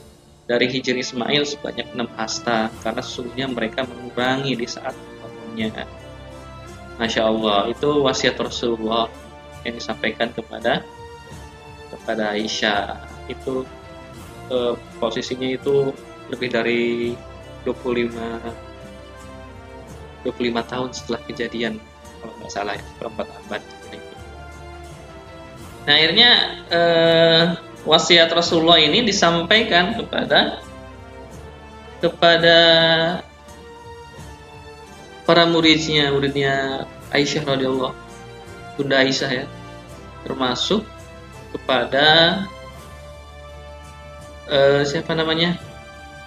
[0.50, 6.01] dari Hijri Ismail sebanyak enam hasta, karena sesungguhnya mereka mengurangi di saat membangunnya.
[7.02, 9.10] Masya Allah, itu wasiat Rasulullah
[9.66, 10.86] yang disampaikan kepada
[11.90, 13.02] kepada Aisyah.
[13.26, 13.66] Itu
[14.54, 15.90] eh, posisinya itu
[16.30, 17.18] lebih dari
[17.66, 18.14] 25
[20.22, 21.82] 25 tahun setelah kejadian
[22.22, 23.62] kalau nggak salah ya perempat abad.
[25.90, 26.30] Nah akhirnya
[26.70, 27.44] eh,
[27.90, 30.62] wasiat Rasulullah ini disampaikan kepada
[31.98, 32.58] kepada
[35.32, 37.96] para muridnya muridnya Aisyah radhiyallahu
[38.76, 39.46] Bunda Aisyah ya
[40.28, 40.84] termasuk
[41.56, 42.08] kepada
[44.52, 45.56] uh, siapa namanya?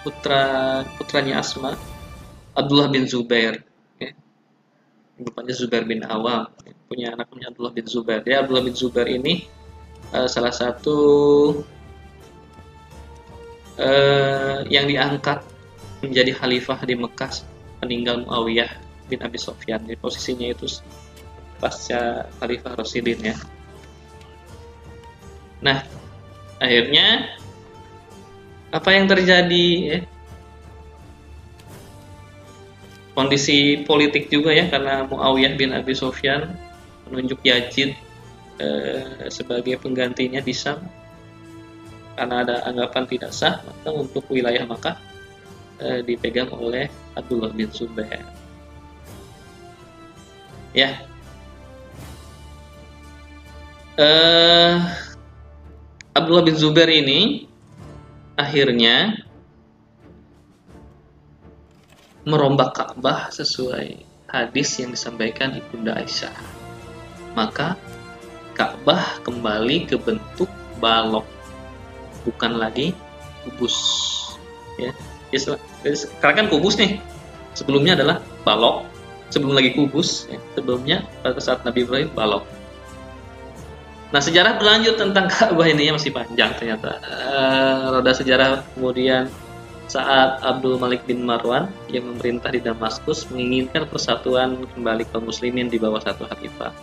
[0.01, 1.77] Putra putranya Asma
[2.57, 3.61] Abdullah bin Zubair
[4.01, 4.09] ya.
[5.21, 6.49] rupanya Zubair bin Awam
[6.89, 8.25] punya anak punya Abdullah bin Zubair.
[8.25, 9.45] Ya Abdullah bin Zubair ini
[10.17, 10.97] uh, salah satu
[13.77, 15.45] uh, yang diangkat
[16.01, 17.45] menjadi khalifah di Mekah
[17.85, 19.85] peninggal Muawiyah bin Abi Sofyan.
[19.85, 20.67] Di posisinya itu
[21.57, 23.35] pasca Khalifah Rasidin ya.
[25.63, 25.81] Nah
[26.59, 27.35] akhirnya
[28.75, 29.99] apa yang terjadi ya?
[33.15, 36.51] kondisi politik juga ya karena Muawiyah bin Abi Sofyan
[37.07, 37.95] menunjuk Yazid
[38.59, 40.83] eh, sebagai penggantinya di Sam
[42.15, 44.99] karena ada anggapan tidak sah maka untuk wilayah Makkah
[45.79, 48.23] eh, dipegang oleh Abdullah bin Zubair
[50.75, 50.99] ya
[53.95, 54.75] eh,
[56.11, 57.47] Abdullah bin Zubair ini
[58.35, 59.23] akhirnya
[62.25, 66.33] merombak Ka'bah sesuai hadis yang disampaikan Ibunda Aisyah.
[67.37, 67.77] Maka
[68.57, 70.49] Ka'bah kembali ke bentuk
[70.81, 71.27] balok,
[72.25, 72.97] bukan lagi
[73.45, 73.77] kubus.
[74.81, 74.91] Ya,
[75.85, 76.97] sekarang kan kubus nih.
[77.55, 78.83] Sebelumnya adalah balok,
[79.29, 80.27] sebelum lagi kubus.
[80.29, 80.39] Ya.
[80.57, 82.43] Sebelumnya pada saat Nabi Ibrahim balok.
[84.13, 87.01] Nah sejarah berlanjut tentang Ka'bah ini ya masih panjang ternyata.
[87.03, 89.27] Uh, roda sejarah kemudian
[89.85, 95.77] saat Abdul Malik bin Marwan yang memerintah di Damaskus menginginkan persatuan kembali kaum muslimin di
[95.77, 96.73] bawah satu khalifah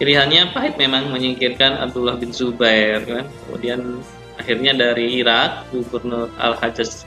[0.00, 3.28] Pilihannya pahit memang menyingkirkan Abdullah bin Zubair kan.
[3.44, 4.00] Kemudian
[4.40, 7.04] akhirnya dari Irak Gubernur Al-Hajjaj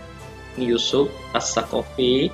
[0.62, 2.29] Yusuf As-Sakofi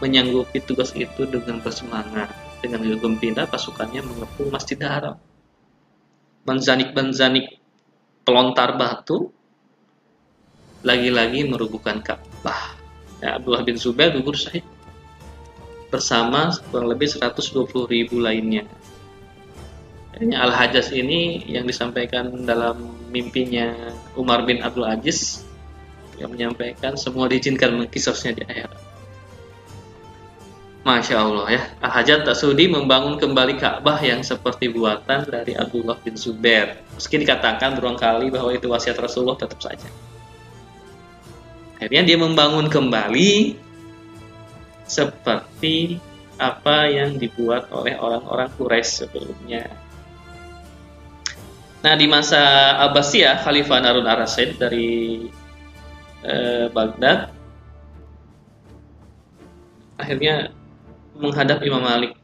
[0.00, 5.16] menyanggupi tugas itu dengan bersemangat dengan gembira pasukannya mengepung Masjid Haram.
[6.44, 7.60] Menzanik-menzanik
[8.24, 9.32] pelontar batu
[10.80, 12.76] lagi-lagi merubuhkan Ka'bah.
[13.20, 14.64] Ya, Abdullah bin Zubair gugur syahid
[15.92, 18.64] bersama kurang lebih 120 ribu lainnya
[20.20, 23.72] Al-Hajjaj ini yang disampaikan dalam mimpinya
[24.20, 25.48] Umar bin Abdul Aziz
[26.20, 28.89] yang menyampaikan semua diizinkan mengkisosnya di akhirat.
[30.80, 36.16] Masya Allah ya, Al-Hajjaj tak sudi membangun kembali Ka'bah yang seperti buatan dari Abdullah bin
[36.16, 36.80] Zubair.
[36.96, 39.84] Meski dikatakan berulang kali bahwa itu wasiat Rasulullah tetap saja.
[41.76, 43.60] Akhirnya dia membangun kembali
[44.88, 46.00] seperti
[46.40, 49.68] apa yang dibuat oleh orang-orang Quraisy sebelumnya.
[51.84, 55.28] Nah, di masa Abbasiyah, Khalifah Harun ar-Rasyid dari
[56.24, 57.32] eh, Baghdad
[60.00, 60.48] akhirnya
[61.20, 62.16] menghadap Imam Malik.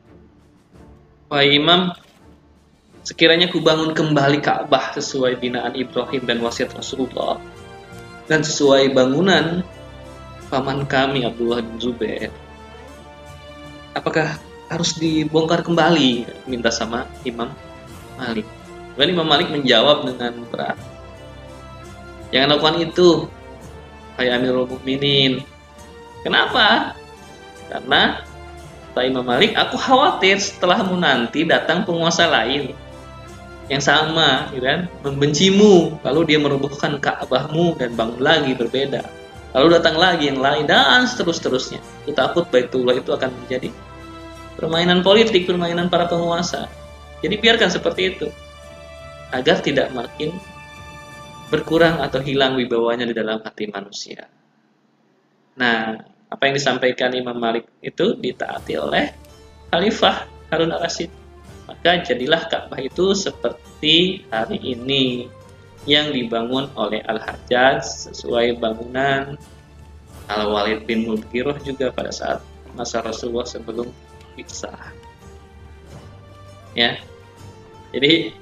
[1.28, 1.92] Wahai Imam,
[3.06, 7.38] sekiranya ku bangun kembali Ka'bah sesuai binaan Ibrahim dan wasiat Rasulullah
[8.26, 9.62] dan sesuai bangunan
[10.50, 12.30] paman kami Abdullah bin Zubair.
[13.94, 14.38] Apakah
[14.70, 16.26] harus dibongkar kembali?
[16.50, 17.50] Minta sama Imam
[18.18, 18.46] Malik.
[18.94, 20.78] Kemudian Imam Malik menjawab dengan berat.
[22.34, 23.08] Jangan lakukan itu,
[24.18, 25.44] hai Amirul Mukminin.
[26.26, 26.98] Kenapa?
[27.70, 28.20] Karena
[28.96, 32.72] kata Imam Malik, aku khawatir setelahmu nanti datang penguasa lain
[33.68, 39.04] yang sama, gitu kan, membencimu, lalu dia merobohkan Ka'bahmu dan bangun lagi berbeda.
[39.52, 41.76] Lalu datang lagi yang lain dan seterus-terusnya.
[42.08, 43.68] Aku takut Baitullah itu akan menjadi
[44.56, 46.64] permainan politik, permainan para penguasa.
[47.20, 48.32] Jadi biarkan seperti itu
[49.28, 50.32] agar tidak makin
[51.52, 54.24] berkurang atau hilang wibawanya di dalam hati manusia.
[55.60, 56.00] Nah,
[56.36, 59.08] apa yang disampaikan Imam Malik itu ditaati oleh
[59.72, 61.08] Khalifah Harun al-Rasyid.
[61.64, 65.32] Maka jadilah Ka'bah itu seperti hari ini
[65.88, 69.40] yang dibangun oleh Al-Hajjaj sesuai bangunan
[70.28, 72.44] Al-Walid bin Mulkiroh juga pada saat
[72.76, 73.88] masa Rasulullah sebelum
[74.36, 74.92] pisah.
[76.76, 77.00] Ya.
[77.96, 78.36] Jadi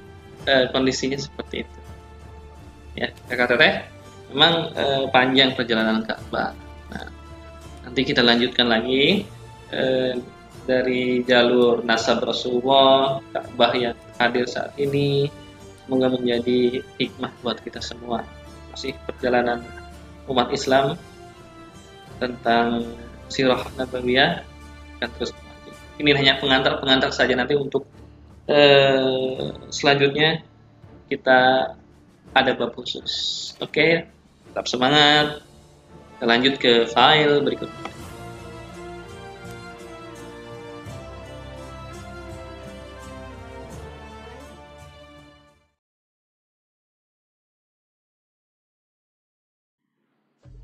[0.50, 1.78] uh, kondisinya seperti itu.
[2.98, 3.86] Ya, kata teh,
[4.34, 6.50] memang uh, panjang perjalanan Ka'bah.
[6.90, 7.06] Nah,
[7.84, 9.28] nanti kita lanjutkan lagi
[9.72, 10.16] uh,
[10.64, 15.28] dari jalur nasab Rasulullah, Ka'bah yang hadir saat ini,
[15.84, 18.24] semoga menjadi hikmah buat kita semua.
[18.72, 19.60] Masih perjalanan
[20.24, 20.96] umat Islam
[22.16, 22.88] tentang
[23.28, 24.40] sirah nabawiyah
[24.98, 25.30] akan terus
[26.00, 27.86] ini hanya pengantar-pengantar saja nanti untuk
[28.48, 30.42] eh, selanjutnya
[31.06, 31.70] kita
[32.34, 33.52] ada bab khusus.
[33.62, 34.08] Oke,
[34.50, 35.44] tetap semangat
[36.24, 37.94] lanjut ke file berikutnya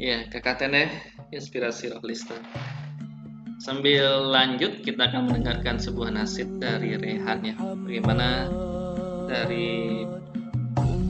[0.00, 0.88] Ya, KKTN ya,
[1.28, 2.32] inspirasi rocklista.
[3.60, 7.52] Sambil lanjut, kita akan mendengarkan sebuah nasib dari Rehan ya.
[7.60, 8.48] Bagaimana
[9.28, 10.08] dari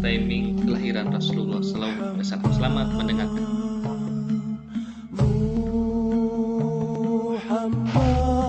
[0.02, 2.18] timing kelahiran Rasulullah SAW.
[2.50, 3.69] Selamat mendengarkan.
[7.68, 8.39] Mama.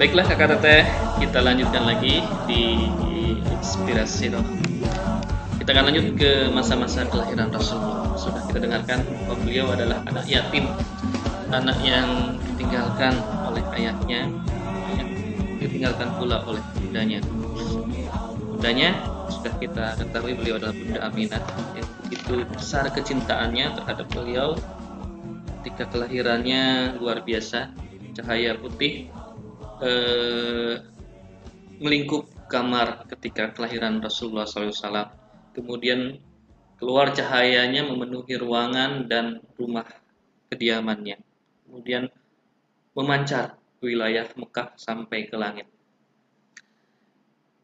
[0.00, 0.88] Baiklah kakak teteh,
[1.20, 2.88] kita lanjutkan lagi di
[3.52, 4.40] inspirasi roh.
[5.60, 8.16] Kita akan lanjut ke masa-masa kelahiran Rasulullah.
[8.16, 10.72] Sudah kita dengarkan bahwa beliau adalah anak yatim,
[11.52, 13.12] anak yang ditinggalkan
[13.44, 14.32] oleh ayahnya,
[14.96, 15.08] yang
[15.60, 17.20] ditinggalkan pula oleh bundanya.
[18.40, 18.96] Bundanya
[19.28, 21.44] sudah kita ketahui beliau adalah Bunda Aminah
[21.76, 24.56] yang begitu besar kecintaannya terhadap beliau
[25.60, 27.76] ketika kelahirannya luar biasa
[28.16, 29.12] cahaya putih
[29.80, 30.74] eh,
[31.80, 35.10] melingkup kamar ketika kelahiran Rasulullah SAW.
[35.56, 36.20] Kemudian
[36.76, 39.88] keluar cahayanya memenuhi ruangan dan rumah
[40.52, 41.20] kediamannya.
[41.68, 42.10] Kemudian
[42.96, 45.66] memancar wilayah Mekah sampai ke langit.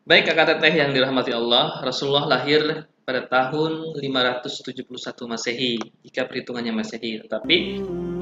[0.07, 4.87] Baik kakak teteh yang dirahmati Allah, Rasulullah lahir pada tahun 571
[5.27, 7.27] Masehi, jika perhitungannya Masehi.
[7.27, 7.57] Tetapi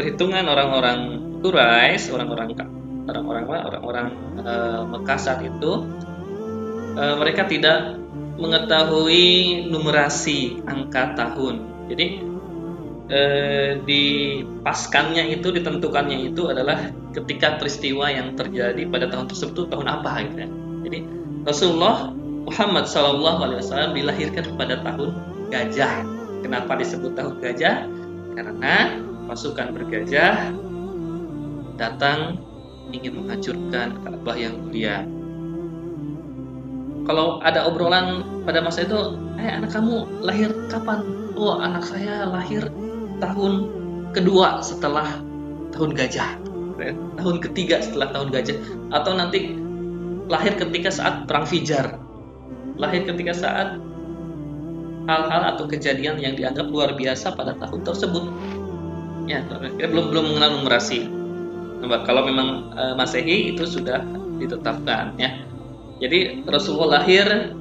[0.01, 0.99] perhitungan orang-orang
[1.45, 2.57] Quraisy, orang-orang
[3.09, 4.07] orang-orang orang-orang
[4.41, 5.85] uh, Mekah saat itu
[6.97, 8.01] uh, mereka tidak
[8.35, 11.87] mengetahui numerasi angka tahun.
[11.93, 12.07] Jadi
[13.13, 14.03] uh, di
[14.65, 20.39] paskannya itu ditentukannya itu adalah ketika peristiwa yang terjadi pada tahun tersebut tahun apa gitu
[20.45, 20.49] ya.
[20.85, 20.99] Jadi
[21.45, 22.13] Rasulullah
[22.45, 25.11] Muhammad SAW dilahirkan pada tahun
[25.49, 26.05] gajah.
[26.45, 27.89] Kenapa disebut tahun gajah?
[28.37, 30.53] Karena pasukan bergajah
[31.81, 32.44] datang
[32.95, 35.03] ingin menghancurkan Ka'bah yang mulia.
[37.05, 41.05] Kalau ada obrolan pada masa itu, eh anak kamu lahir kapan?
[41.35, 42.71] Oh anak saya lahir
[43.19, 43.69] tahun
[44.15, 45.21] kedua setelah
[45.75, 46.39] tahun gajah,
[47.19, 48.57] tahun ketiga setelah tahun gajah,
[48.95, 49.59] atau nanti
[50.31, 51.99] lahir ketika saat perang Fijar,
[52.79, 53.77] lahir ketika saat
[55.05, 58.25] hal-hal atau kejadian yang dianggap luar biasa pada tahun tersebut.
[59.25, 59.41] Ya,
[59.81, 61.24] belum belum mengenal numerasi
[62.05, 64.03] kalau memang e, Masehi itu sudah
[64.39, 65.45] ditetapkan ya.
[66.03, 67.55] Jadi Rasulullah lahir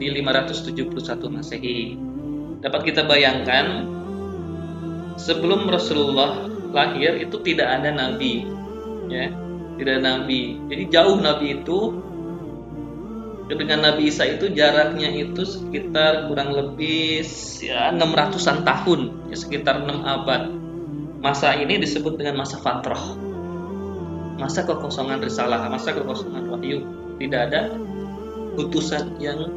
[0.00, 0.96] di 571
[1.28, 1.98] Masehi.
[2.60, 3.88] Dapat kita bayangkan
[5.16, 8.46] sebelum Rasulullah lahir itu tidak ada nabi
[9.10, 9.28] ya.
[9.76, 10.60] Tidak ada nabi.
[10.68, 11.78] Jadi jauh nabi itu
[13.50, 17.26] dengan Nabi Isa itu jaraknya itu sekitar kurang lebih
[17.58, 20.42] ya 600-an tahun, ya sekitar 6 abad.
[21.18, 23.29] Masa ini disebut dengan masa fatrah
[24.36, 26.84] masa kekosongan risalah, masa kekosongan wahyu,
[27.18, 27.60] tidak ada
[28.58, 29.48] utusan yang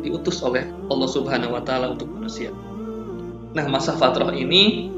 [0.00, 2.50] diutus oleh Allah Subhanahu wa taala untuk manusia.
[3.52, 4.92] Nah, masa fatrah ini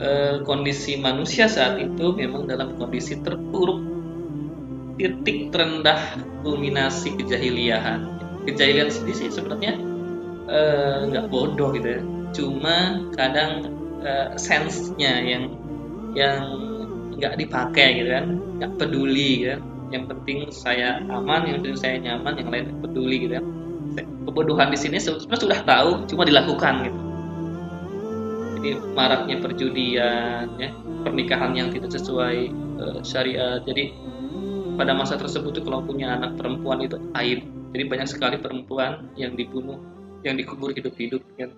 [0.00, 3.82] eh, kondisi manusia saat itu memang dalam kondisi terpuruk
[4.96, 8.00] titik terendah kulminasi kejahiliahan.
[8.48, 9.78] Kejahilian sendiri sih sebenarnya
[10.48, 12.02] eh, nggak bodoh gitu ya.
[12.32, 13.68] Cuma kadang
[14.00, 15.44] eh, sense-nya yang
[16.12, 16.71] yang
[17.22, 18.26] nggak dipakai gitu kan
[18.58, 19.62] nggak peduli gitu kan
[19.92, 23.46] yang penting saya aman yang penting saya nyaman yang lain peduli gitu kan
[24.32, 26.98] kebodohan di sini sebenarnya sudah tahu cuma dilakukan gitu.
[28.56, 30.70] Jadi maraknya perjudian ya
[31.02, 32.36] pernikahan yang tidak sesuai
[32.78, 33.60] uh, syariat.
[33.66, 33.92] Jadi
[34.78, 37.44] pada masa tersebut tuh kalau punya anak perempuan itu aib.
[37.74, 39.80] Jadi banyak sekali perempuan yang dibunuh
[40.22, 41.50] yang dikubur hidup-hidup kan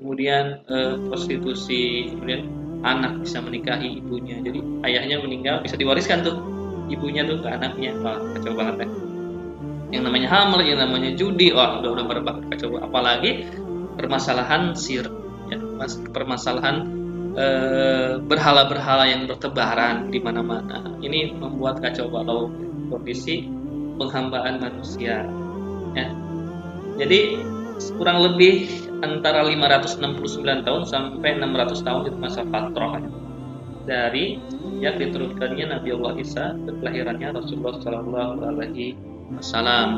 [0.00, 2.48] kemudian uh, prostitusi kemudian
[2.82, 4.40] anak bisa menikahi ibunya.
[4.40, 6.36] Jadi ayahnya meninggal bisa diwariskan tuh
[6.88, 7.96] ibunya tuh ke anaknya.
[8.00, 8.88] Wah kacau banget ya.
[9.90, 12.78] Yang namanya hamil yang namanya judi wah udah udah berbak kacau.
[12.80, 13.48] Apalagi
[13.98, 15.04] permasalahan sir
[15.50, 16.86] ya mas permasalahan
[17.34, 20.96] eh, berhala-berhala yang bertebaran di mana-mana.
[21.02, 22.48] Ini membuat kacau balau
[22.90, 23.46] kondisi
[24.00, 25.28] penghambaan manusia
[25.92, 26.08] ya.
[27.00, 27.40] Jadi
[27.96, 33.00] kurang lebih antara 569 tahun sampai 600 tahun itu masa fatrah
[33.88, 34.38] dari
[34.80, 38.96] yang diturunkannya Nabi Allah Isa ke kelahirannya Rasulullah Shallallahu Alaihi
[39.34, 39.88] Wasallam.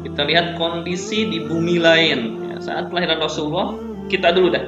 [0.00, 3.76] Kita lihat kondisi di bumi lain ya, saat kelahiran Rasulullah
[4.08, 4.64] kita dulu dah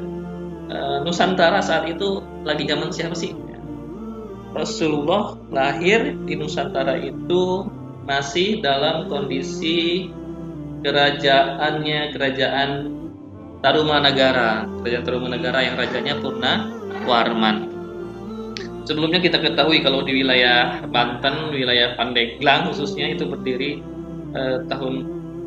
[0.68, 3.32] e, Nusantara saat itu lagi zaman siapa sih?
[3.32, 3.58] Ya.
[4.52, 7.64] Rasulullah lahir di Nusantara itu
[8.04, 10.12] masih dalam kondisi
[10.84, 13.01] kerajaannya kerajaan
[13.62, 16.66] Tarumanagara, kerajaan Tarumanagara yang rajanya Purna
[17.06, 17.70] Warman.
[18.82, 23.78] Sebelumnya kita ketahui kalau di wilayah Banten, wilayah Pandeglang khususnya itu berdiri
[24.34, 24.94] eh, tahun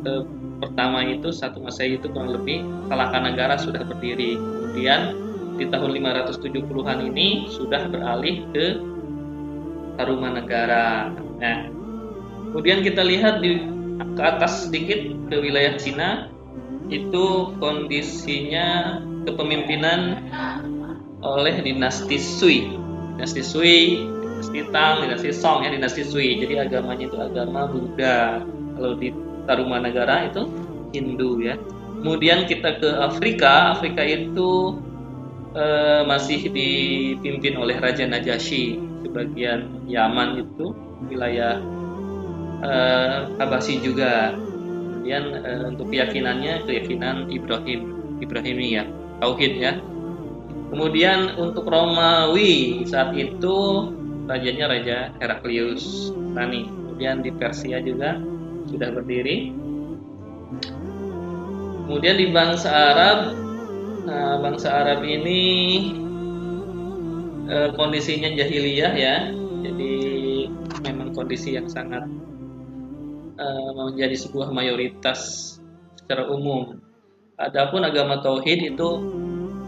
[0.08, 0.24] eh,
[0.64, 4.40] pertama itu satu masa itu kurang lebih Negara sudah berdiri.
[4.40, 5.12] Kemudian
[5.60, 8.80] di tahun 570-an ini sudah beralih ke
[10.00, 11.12] Tarumanagara.
[11.36, 11.58] Nah,
[12.48, 13.60] kemudian kita lihat di
[14.16, 16.32] ke atas sedikit ke wilayah Cina
[16.86, 20.30] itu kondisinya kepemimpinan
[21.24, 22.70] oleh dinasti Sui.
[23.16, 24.06] Dinasti Sui
[24.36, 26.36] dinasti Tang, dinasti Song, ya dinasti Sui.
[26.38, 28.44] Jadi agamanya itu agama Buddha.
[28.76, 29.08] Kalau di
[29.48, 30.44] Tarumanagara itu
[30.92, 31.56] Hindu ya.
[32.04, 34.78] Kemudian kita ke Afrika, Afrika itu
[35.56, 38.78] uh, masih dipimpin oleh Raja Najasyi.
[39.02, 40.76] Sebagian Yaman itu
[41.08, 41.58] wilayah
[42.60, 44.36] uh, Abasi juga.
[45.06, 47.80] Kemudian uh, untuk keyakinannya keyakinan Ibrahim,
[48.18, 48.90] Ibrahimi ya,
[49.22, 49.78] tauhid ya.
[50.74, 53.86] Kemudian untuk Romawi saat itu
[54.26, 56.66] rajanya Raja Heraklius Tani.
[56.66, 58.18] Kemudian di Persia juga
[58.66, 59.54] sudah berdiri.
[61.86, 63.18] Kemudian di bangsa Arab,
[64.10, 65.42] nah, bangsa Arab ini
[67.46, 69.16] eh, kondisinya jahiliyah ya,
[69.62, 69.94] jadi
[70.82, 72.10] memang kondisi yang sangat
[73.36, 75.54] eh, menjadi sebuah mayoritas
[75.96, 76.80] secara umum.
[77.36, 78.88] Adapun agama tauhid itu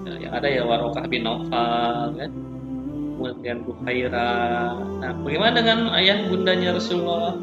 [0.09, 2.31] ya, yang ada ya Warokah bin Naufal, kan?
[3.19, 4.79] kemudian Buhaira.
[5.03, 7.35] Nah, bagaimana dengan ayah bundanya Rasulullah?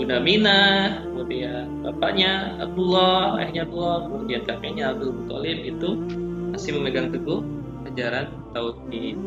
[0.00, 5.88] Bunda Minah, kemudian bapaknya Abdullah, ayahnya Abdullah, kemudian kakeknya Abdul Muthalib itu
[6.56, 7.44] masih memegang teguh
[7.84, 9.20] ajaran tauhid.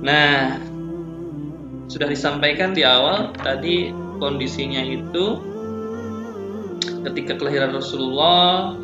[0.00, 0.56] Nah,
[1.86, 5.38] sudah disampaikan di awal tadi kondisinya itu
[7.06, 8.74] ketika kelahiran Rasulullah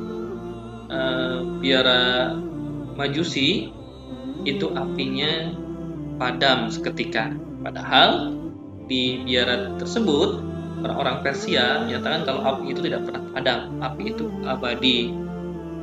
[0.87, 2.37] eh, biara
[2.93, 3.73] Majusi
[4.45, 5.57] itu apinya
[6.21, 7.33] padam seketika.
[7.65, 8.37] Padahal
[8.85, 10.45] di biara tersebut
[10.85, 15.09] orang-orang Persia menyatakan kalau api itu tidak pernah padam, api itu abadi.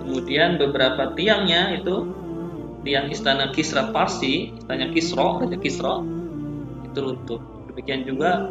[0.05, 2.13] Kemudian beberapa tiangnya itu
[2.85, 6.18] tiang istana Kisra Parsi, istana Kisro, Raja Kisro
[6.89, 7.41] itu runtuh.
[7.69, 8.49] Demikian juga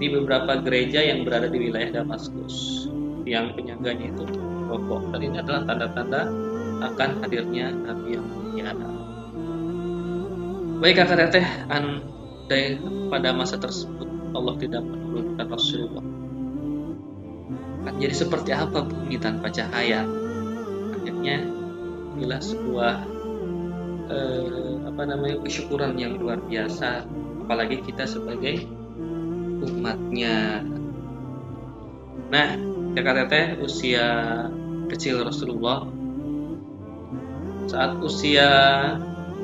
[0.00, 2.88] di beberapa gereja yang berada di wilayah Damaskus,
[3.22, 4.24] tiang penyangganya itu
[4.66, 5.04] roboh.
[5.14, 6.26] Dan ini adalah tanda-tanda
[6.82, 8.70] akan hadirnya Nabi yang mulia.
[10.82, 12.02] Baik kakak teteh, an
[12.50, 12.76] dari
[13.08, 14.04] pada masa tersebut
[14.34, 16.04] Allah tidak menurunkan Rasulullah.
[17.84, 20.02] Kan jadi seperti apa bumi tanpa cahaya?
[20.98, 21.46] Akhirnya
[22.18, 22.94] inilah sebuah
[24.10, 27.06] eh, apa namanya kesyukuran yang luar biasa,
[27.44, 28.64] apalagi kita sebagai
[29.60, 30.64] umatnya.
[32.32, 32.48] Nah,
[32.96, 34.06] Jakarta teh usia
[34.88, 35.84] kecil Rasulullah
[37.68, 38.48] saat usia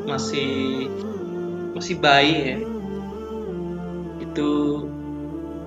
[0.05, 0.86] masih
[1.72, 2.59] masih bayi ya
[4.20, 4.51] itu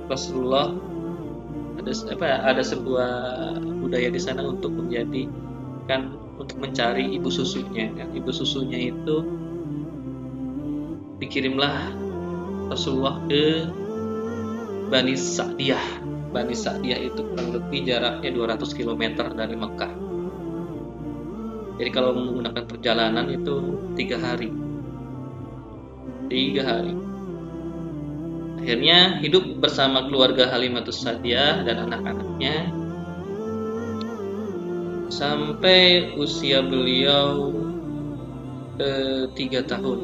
[0.08, 0.78] Rasulullah
[1.82, 3.10] ada apa ada sebuah
[3.82, 5.26] budaya di sana untuk menjadi
[5.90, 9.26] kan untuk mencari ibu susunya kan ibu susunya itu
[11.20, 11.92] dikirimlah
[12.70, 13.68] Rasulullah ke
[14.94, 16.04] Bani Sa'diyah.
[16.30, 19.04] Bani Sa'diyah itu kurang lebih jaraknya 200 km
[19.34, 19.94] dari Mekah.
[21.74, 23.56] Jadi kalau menggunakan perjalanan itu
[23.98, 24.54] tiga hari.
[26.30, 26.94] Tiga hari.
[28.64, 32.72] Akhirnya hidup bersama keluarga Halimatus Sadiah dan anak-anaknya.
[35.12, 37.52] Sampai usia beliau
[38.80, 40.00] eh, tiga tahun.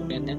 [0.00, 0.36] Kemudian, ya,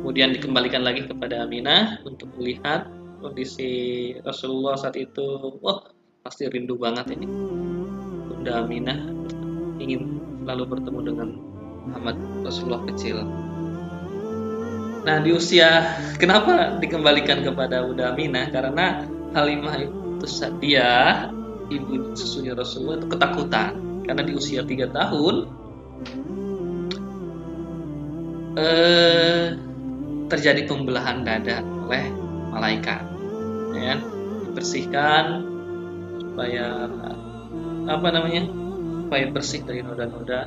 [0.00, 2.88] kemudian dikembalikan lagi kepada Aminah untuk melihat
[3.20, 5.60] kondisi Rasulullah saat itu.
[5.60, 5.92] Wah,
[6.24, 7.28] pasti rindu banget ini.
[8.32, 8.98] Bunda Aminah
[9.76, 11.28] ingin selalu bertemu dengan
[11.84, 13.20] Muhammad Rasulullah kecil.
[15.04, 18.48] Nah di usia kenapa dikembalikan kepada Bunda Aminah?
[18.48, 19.04] Karena
[19.36, 20.26] Halimah itu
[20.58, 20.88] dia
[21.70, 23.72] ibu susunya Rasulullah itu ketakutan
[24.04, 25.46] karena di usia tiga tahun
[28.58, 29.69] eh,
[30.30, 32.06] terjadi pembelahan dada oleh
[32.54, 33.02] malaikat,
[33.74, 33.98] ya,
[34.46, 35.42] dibersihkan
[36.22, 36.86] supaya
[37.90, 38.46] apa namanya?
[39.06, 40.46] Supaya bersih dari noda-noda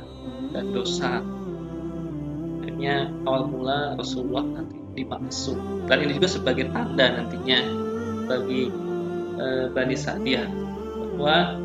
[0.56, 1.20] dan dosa.
[2.64, 5.84] Akhirnya awal mula Rasulullah nanti dimaksud.
[5.84, 7.60] Dan ini juga sebagai tanda nantinya
[8.24, 8.72] bagi
[9.36, 10.48] e, Bani Sa'diyah
[11.14, 11.60] bahwa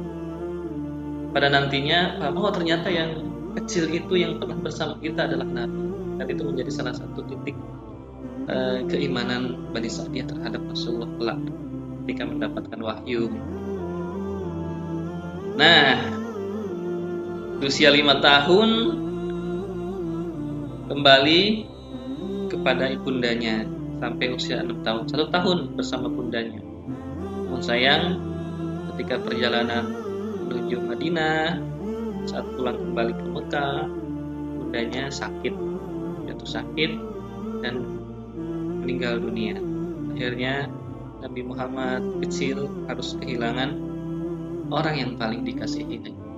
[1.32, 3.24] pada nantinya bahwa ternyata yang
[3.56, 5.88] kecil itu yang pernah bersama kita adalah Nabi.
[6.20, 7.56] Dan itu menjadi salah satu titik
[8.50, 8.58] e,
[8.90, 11.40] keimanan Bani Sa'diyah terhadap Rasulullah kelak
[12.04, 13.30] ketika mendapatkan wahyu.
[15.56, 16.02] Nah
[17.62, 18.70] usia lima tahun
[20.90, 21.42] kembali
[22.50, 23.68] kepada ibundanya
[24.02, 25.02] sampai usia 6 tahun.
[25.06, 26.70] Satu tahun bersama bundanya
[27.60, 28.04] namun sayang
[28.94, 29.92] ketika perjalanan
[30.48, 31.60] menuju Madinah
[32.24, 33.84] saat pulang kembali ke Mekah
[34.56, 35.52] bundanya sakit
[36.24, 36.92] jatuh sakit
[37.60, 37.99] dan
[38.82, 39.60] meninggal dunia.
[40.16, 40.68] Akhirnya
[41.20, 43.76] Nabi Muhammad kecil harus kehilangan
[44.70, 46.30] orang yang paling dikasihi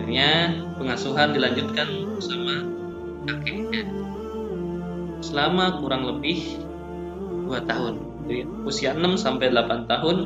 [0.00, 1.88] akhirnya pengasuhan dilanjutkan
[2.18, 2.66] bersama
[3.28, 3.84] kakeknya.
[5.22, 6.56] Selama kurang lebih
[7.46, 7.94] 2 tahun.
[8.26, 10.16] Jadi, usia 6 sampai 8 tahun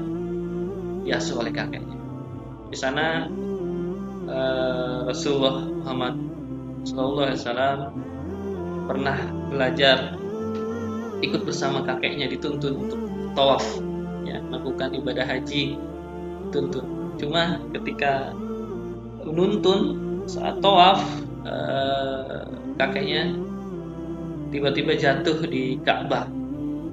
[1.04, 1.98] diasuh oleh kakeknya.
[2.72, 3.26] Di sana
[4.30, 6.14] uh, Rasulullah Muhammad
[6.86, 7.92] SAW
[8.88, 9.18] pernah
[9.52, 10.16] belajar
[11.24, 13.00] ikut bersama kakeknya dituntun untuk
[13.32, 13.64] tawaf
[14.28, 15.80] ya melakukan ibadah haji
[16.48, 17.16] dituntun.
[17.16, 18.34] Cuma ketika
[19.24, 19.80] menuntun
[20.28, 21.00] saat tawaf
[21.48, 22.44] uh,
[22.76, 23.32] kakeknya
[24.52, 26.28] tiba-tiba jatuh di Ka'bah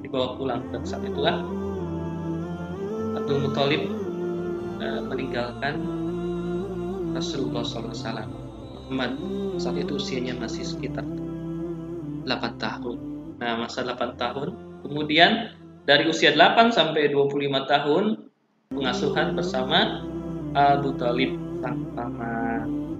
[0.00, 0.62] dibawa pulang.
[0.72, 1.42] Dan saat itulah
[3.18, 3.82] Abdul Muthalib
[4.80, 5.76] uh, meninggalkan
[7.12, 7.92] Rasulullah SAW
[8.88, 9.12] Muhammad
[9.60, 11.04] saat itu usianya masih sekitar
[12.24, 13.11] 8 tahun
[13.42, 14.54] nah masa 8 tahun.
[14.86, 15.50] Kemudian
[15.82, 18.04] dari usia 8 sampai 25 tahun
[18.70, 20.06] pengasuhan bersama
[20.54, 22.94] Abu Talib sang paman.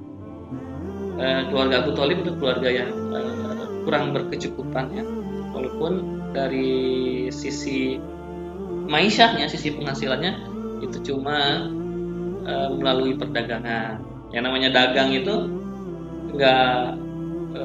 [1.12, 5.06] Uh, keluarga Abu Talib itu keluarga yang uh, kurang berkecukupan ya.
[5.54, 5.92] Walaupun
[6.34, 8.02] dari sisi
[8.88, 10.32] maishahnya sisi penghasilannya
[10.82, 11.68] itu cuma
[12.42, 14.02] e, melalui perdagangan.
[14.32, 15.34] Yang namanya dagang itu
[16.32, 16.96] enggak
[17.54, 17.64] e,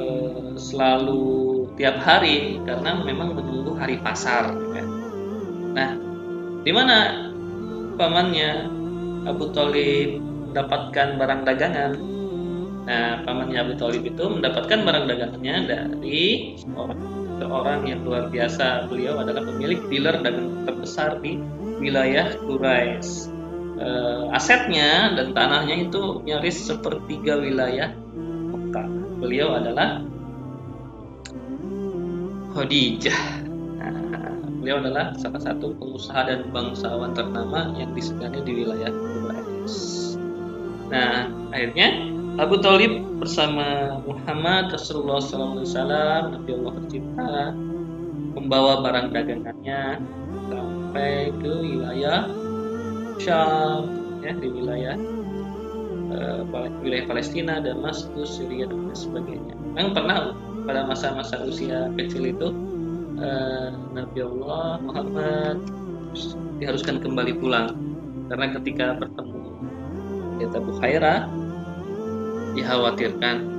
[0.59, 4.83] selalu tiap hari karena memang menunggu hari pasar ya.
[5.77, 5.89] nah
[6.65, 6.97] di mana
[7.95, 8.67] pamannya
[9.29, 10.19] Abu Talib
[10.51, 12.17] mendapatkan barang dagangan
[12.87, 17.03] Nah, pamannya Abu Talib itu mendapatkan barang dagangannya dari orang
[17.35, 18.87] seorang yang luar biasa.
[18.87, 21.35] Beliau adalah pemilik dealer dagang terbesar di
[21.83, 23.35] wilayah Quraisy.
[23.77, 27.91] Uh, asetnya dan tanahnya itu nyaris sepertiga wilayah
[28.55, 28.87] Mekah.
[29.19, 30.01] Beliau adalah
[32.55, 33.21] Khadijah.
[33.79, 40.19] Nah, beliau adalah salah satu pengusaha dan bangsawan ternama yang disegani di wilayah Quraisy.
[40.87, 41.87] Nah, akhirnya
[42.37, 45.65] Abu Talib bersama Muhammad Rasulullah SAW
[46.37, 47.31] Nabi Allah tercipta
[48.37, 49.97] membawa barang dagangannya
[50.47, 52.29] sampai ke wilayah
[53.17, 53.89] Syam
[54.21, 54.95] ya di wilayah
[56.13, 56.45] uh,
[56.85, 60.37] wilayah Palestina Damaskus Syria dan sebagainya memang pernah
[60.67, 62.51] pada masa-masa usia kecil itu
[63.23, 65.63] uh, Nabi Allah Muhammad
[66.59, 67.71] diharuskan kembali pulang.
[68.27, 69.39] Karena ketika bertemu
[70.37, 71.31] di Abu Khairah
[72.59, 73.55] dikhawatirkan.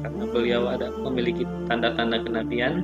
[0.00, 2.80] Karena beliau ada memiliki tanda-tanda kenabian.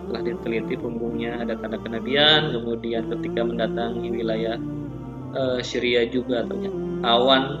[0.00, 2.56] Setelah diteliti punggungnya ada tanda kenabian.
[2.56, 4.56] Kemudian ketika mendatangi wilayah
[5.36, 7.60] uh, Syria juga ternyata awan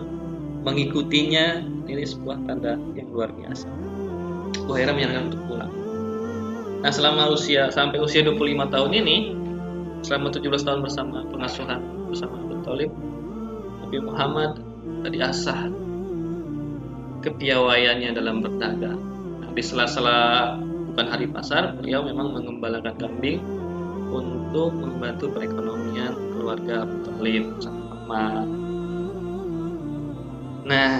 [0.64, 1.60] mengikutinya.
[1.84, 3.68] Ini sebuah tanda yang luar biasa
[4.62, 5.72] Buhaira menyarankan untuk pulang
[6.84, 8.38] nah selama usia sampai usia 25
[8.70, 9.16] tahun ini
[10.04, 11.80] selama 17 tahun bersama pengasuhan
[12.12, 12.90] bersama Abu Talib
[13.82, 14.50] Nabi Muhammad
[15.02, 15.72] tadi asah
[17.24, 19.00] kepiawaiannya dalam berdagang.
[19.40, 20.54] Nah, di sela-sela
[20.92, 23.40] bukan hari pasar, beliau memang mengembalakan kambing
[24.12, 27.44] untuk membantu perekonomian keluarga Abu Talib
[30.64, 30.92] Nah,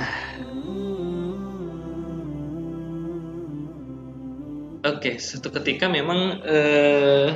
[4.85, 7.33] oke, okay, suatu ketika memang eh,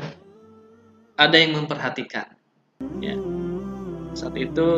[1.19, 2.29] ada yang memperhatikan,
[3.01, 3.17] ya.
[4.13, 4.71] Saat itu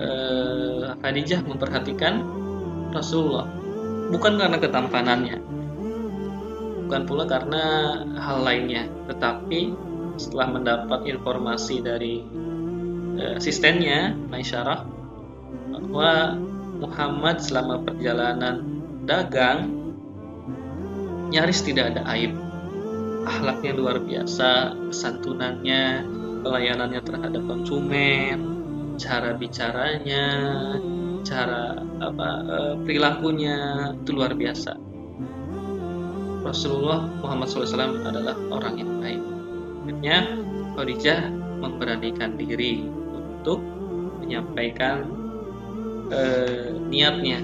[0.00, 2.22] eh, Khadijah memperhatikan
[2.94, 3.50] Rasulullah.
[4.06, 5.38] Bukan karena ketampanannya.
[6.86, 7.62] Bukan pula karena
[8.14, 8.86] hal lainnya.
[9.10, 9.74] Tetapi
[10.16, 12.24] setelah mendapat informasi dari
[13.20, 14.80] uh, asistennya Maisyarah
[15.76, 16.40] bahwa
[16.80, 18.64] Muhammad selama perjalanan
[19.04, 19.75] dagang
[21.32, 22.34] nyaris tidak ada aib
[23.26, 26.06] akhlaknya luar biasa kesantunannya
[26.46, 28.38] pelayanannya terhadap konsumen
[28.96, 30.24] cara bicaranya
[31.26, 34.78] cara apa uh, perilakunya itu luar biasa.
[36.46, 39.22] Rasulullah Muhammad SAW adalah orang yang baik.
[39.82, 40.18] Akhirnya
[40.78, 41.20] Khadijah
[41.58, 43.58] memberanikan diri untuk
[44.22, 45.10] menyampaikan
[46.14, 47.42] uh, niatnya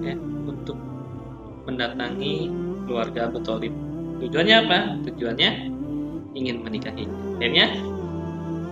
[0.00, 0.16] ya,
[0.48, 0.80] untuk
[1.68, 2.48] mendatangi
[2.90, 3.38] keluarga Abu.
[4.18, 4.78] Tujuannya apa?
[5.06, 5.50] Tujuannya
[6.34, 7.06] ingin menikahi.
[7.38, 7.70] Akhirnya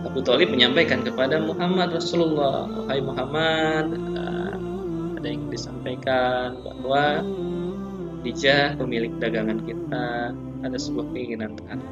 [0.03, 3.87] Abu Talib menyampaikan kepada Muhammad Rasulullah, Wahai Muhammad,
[4.19, 4.55] uh,
[5.19, 7.23] ada yang disampaikan bahwa
[8.19, 10.35] Dijah pemilik dagangan kita
[10.67, 11.87] ada sebuah keinginan terhadap.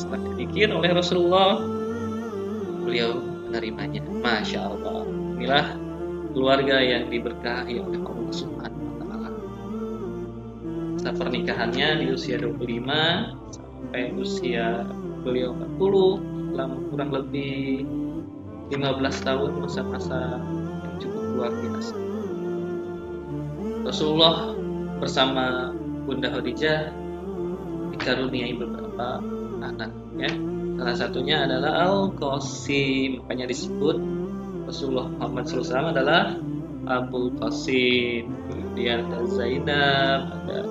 [0.00, 1.60] Setelah dipikir oleh Rasulullah,
[2.80, 4.00] beliau menerimanya.
[4.24, 5.04] Masya Allah.
[5.36, 5.66] Inilah
[6.32, 8.69] keluarga yang diberkahi oleh Allah Subhanahu.
[11.00, 12.84] Setelah pernikahannya di usia 25
[13.56, 14.84] sampai usia
[15.24, 17.88] beliau 40 selama kurang lebih
[18.68, 20.44] 15 tahun masa-masa
[20.84, 21.96] yang cukup luar biasa.
[23.88, 24.52] Rasulullah
[25.00, 25.72] bersama
[26.04, 26.92] Bunda Khadijah
[27.96, 29.24] dikaruniai beberapa
[29.64, 30.28] anak ya.
[30.76, 33.96] Salah satunya adalah Al Qasim makanya disebut
[34.68, 36.36] Rasulullah Muhammad SAW adalah
[36.84, 38.30] Abu Qasim.
[38.52, 40.69] Kemudian ada Zainab ada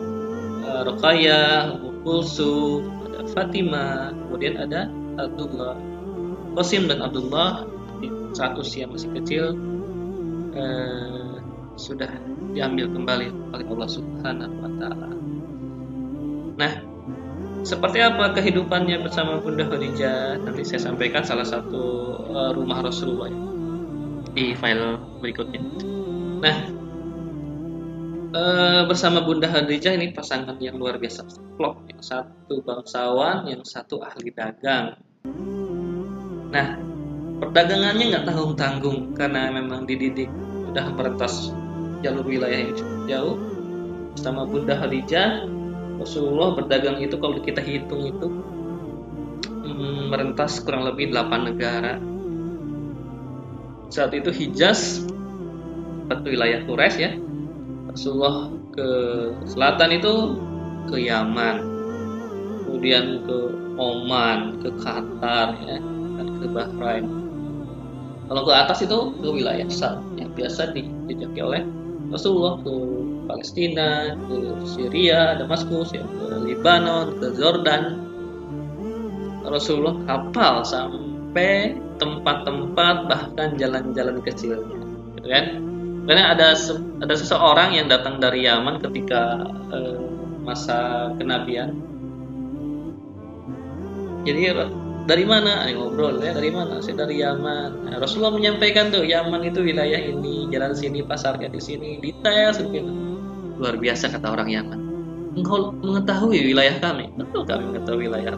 [0.88, 4.90] Ruqayyah Ummu Kulsum ada Fatimah kemudian ada
[5.20, 5.76] Abdullah
[6.58, 7.66] Qasim dan Abdullah
[8.34, 9.58] saat usia masih kecil
[10.54, 11.38] uh,
[11.80, 12.12] sudah
[12.52, 15.10] diambil kembali oleh Allah Subhanahu wa taala.
[16.60, 16.74] Nah,
[17.64, 20.44] seperti apa kehidupannya bersama Bunda Khadijah?
[20.44, 21.84] Nanti saya sampaikan salah satu
[22.30, 23.32] uh, rumah Rasulullah
[24.36, 25.62] di file berikutnya.
[26.44, 26.58] Nah,
[28.34, 31.26] uh, bersama Bunda Khadijah ini pasangan yang luar biasa.
[31.58, 34.98] Klop, yang satu bangsawan, yang satu ahli dagang.
[36.50, 36.68] Nah,
[37.42, 40.30] perdagangannya nggak tanggung-tanggung karena memang dididik.
[40.70, 41.50] Sudah merentas
[42.06, 43.38] jalur wilayah yang cukup jauh.
[44.14, 45.48] Bersama Bunda Khadijah
[46.00, 48.28] Rasulullah berdagang itu kalau kita hitung itu
[49.68, 52.00] hmm, merentas kurang lebih 8 negara.
[53.90, 55.02] Saat itu Hijaz
[56.10, 57.12] satu wilayah Quraisy ya
[57.90, 58.90] Rasulullah ke
[59.50, 60.14] selatan itu
[60.90, 61.58] ke Yaman
[62.66, 63.38] kemudian ke
[63.82, 65.78] Oman ke Qatar ya
[66.18, 67.06] dan ke Bahrain
[68.30, 71.66] kalau ke atas itu ke wilayah Sam yang biasa dijajaki oleh
[72.10, 72.74] Rasulullah ke
[73.30, 78.02] Palestina, ke Syria, Damaskus, ya, ke Lebanon, ke Jordan.
[79.46, 84.78] Rasulullah kapal sampai tempat-tempat bahkan jalan-jalan kecilnya,
[85.22, 85.46] gitu kan?
[86.10, 86.58] Karena ada
[87.06, 90.02] ada seseorang yang datang dari Yaman ketika eh,
[90.42, 91.78] masa kenabian.
[94.26, 94.50] Jadi
[95.06, 95.70] dari mana?
[95.70, 96.82] Ayo ngobrol ya dari mana?
[96.82, 97.86] Saya dari Yaman.
[97.86, 102.90] Nah, Rasulullah menyampaikan tuh Yaman itu wilayah ini jalan sini pasarnya di sini detail sedikit
[103.62, 104.80] luar biasa kata orang Yaman.
[105.38, 107.14] Engkau mengetahui wilayah kami?
[107.22, 108.34] Betul kami mengetahui wilayah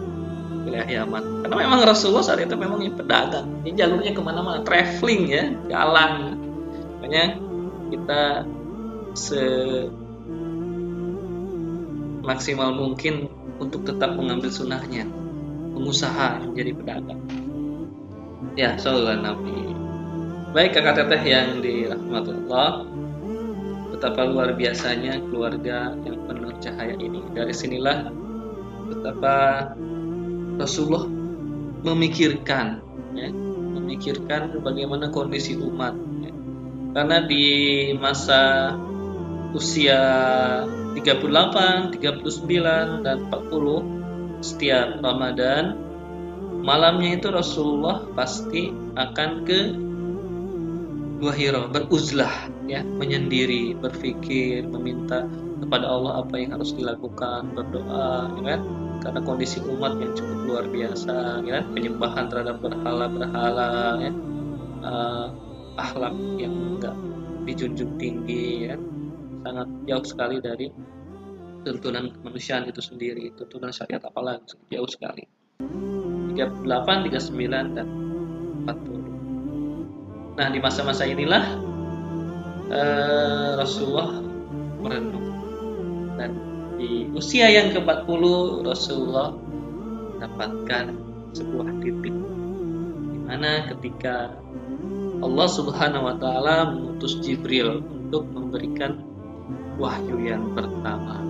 [0.67, 1.47] wilayah Yaman.
[1.47, 3.47] Karena memang Rasulullah saat itu memang pedagang.
[3.63, 6.35] Ini jalurnya ke mana-mana traveling ya jalan.
[6.99, 7.50] Makanya
[7.91, 8.47] kita
[9.11, 9.43] se
[12.23, 13.27] maksimal mungkin
[13.59, 15.05] untuk tetap mengambil sunnahnya
[15.75, 17.21] pengusaha menjadi pedagang.
[18.55, 19.57] Ya, sallallahu Nabi.
[20.51, 22.83] Baik kakak teteh yang dirahmati Allah,
[23.95, 27.23] betapa luar biasanya keluarga yang penuh cahaya ini.
[27.31, 28.11] Dari sinilah
[28.91, 29.71] betapa
[30.59, 31.07] Rasulullah
[31.87, 32.83] memikirkan,
[33.15, 33.31] ya,
[33.79, 35.95] memikirkan bagaimana kondisi umat.
[36.91, 37.45] Karena di
[37.95, 38.75] masa
[39.55, 39.99] usia
[40.95, 45.77] 38, 39, dan 40 setiap Ramadan
[46.61, 49.59] malamnya itu Rasulullah pasti akan ke
[51.21, 55.29] Gua Hiro beruzlah ya menyendiri berpikir meminta
[55.61, 58.61] kepada Allah apa yang harus dilakukan berdoa ya kan?
[59.05, 61.65] Karena kondisi umat yang cukup luar biasa ya kan?
[61.77, 64.11] Penyembahan terhadap berhala-berhala ya.
[64.81, 65.29] Uh,
[65.77, 66.95] akhlak yang enggak
[67.45, 68.75] dijunjung tinggi ya.
[69.41, 70.67] Sangat jauh sekali dari
[71.61, 75.25] tuntunan kemanusiaan itu sendiri tuntunan syariat apalagi jauh sekali.
[75.61, 77.87] 38, 39 dan
[78.65, 79.01] 40
[80.31, 81.43] nah di masa-masa inilah
[82.71, 84.09] uh, Rasulullah
[84.79, 85.27] merenung.
[86.15, 86.31] Dan
[86.79, 88.23] di usia yang ke-40
[88.65, 89.35] Rasulullah
[90.17, 90.85] mendapatkan
[91.35, 92.15] sebuah titik
[93.11, 94.33] di mana ketika
[95.21, 99.05] Allah Subhanahu wa taala mengutus Jibril untuk memberikan
[99.77, 101.21] wahyu yang pertama.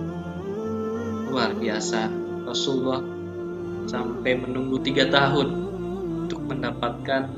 [1.28, 2.08] Luar biasa
[2.48, 3.04] Rasulullah
[3.88, 5.48] sampai menunggu tiga tahun
[6.24, 7.28] untuk mendapatkan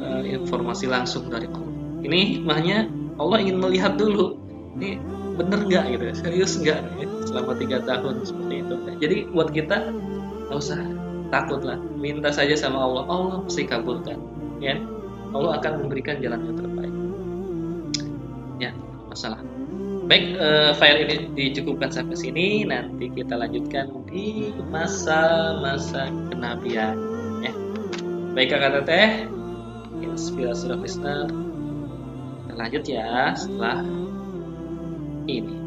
[0.00, 1.66] uh, informasi langsung dari Allah
[2.04, 4.36] ini makanya Allah ingin melihat dulu
[4.76, 5.00] ini
[5.36, 6.80] bener nggak gitu serius nggak
[7.28, 8.74] selama tiga tahun seperti itu?
[9.02, 9.92] Jadi buat kita
[10.48, 10.80] nggak usah
[11.28, 13.04] takut lah minta saja sama Allah.
[13.10, 14.16] Allah pasti kabulkan
[14.62, 14.78] ya
[15.34, 16.94] Allah akan memberikan jalan yang terbaik
[18.60, 18.70] ya
[19.08, 19.40] masalah
[20.06, 22.62] Baik, uh, file ini dicukupkan sampai sini.
[22.62, 26.94] Nanti kita lanjutkan di masa-masa kenabian.
[27.42, 27.50] Ya.
[28.30, 29.26] Baik kakak teteh,
[30.06, 31.26] inspirasi listener.
[31.26, 33.82] Kita lanjut ya setelah
[35.26, 35.65] ini.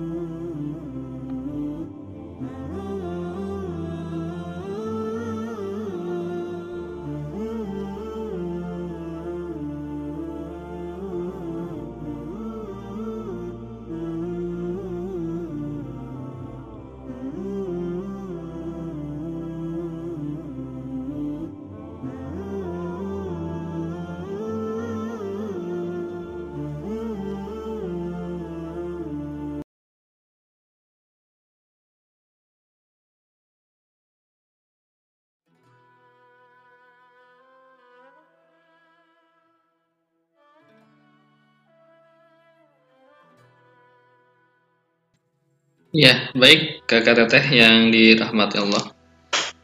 [45.90, 48.94] Ya, baik kakak teteh yang dirahmati Allah.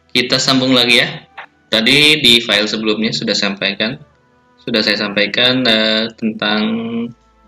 [0.10, 1.22] Kita sambung lagi ya.
[1.70, 3.94] Tadi di file sebelumnya sudah sampaikan,
[4.58, 6.62] sudah saya sampaikan uh, tentang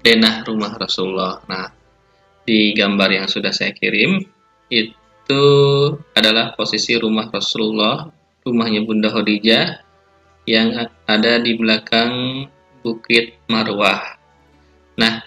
[0.06, 1.42] denah rumah Rasulullah.
[1.50, 1.74] Nah,
[2.46, 4.22] di gambar yang sudah saya kirim
[4.70, 5.44] itu
[6.14, 8.14] adalah posisi rumah Rasulullah,
[8.46, 9.82] rumahnya Bunda Khadijah
[10.46, 12.46] yang ada di belakang
[12.86, 14.22] Bukit Marwah.
[15.02, 15.26] Nah,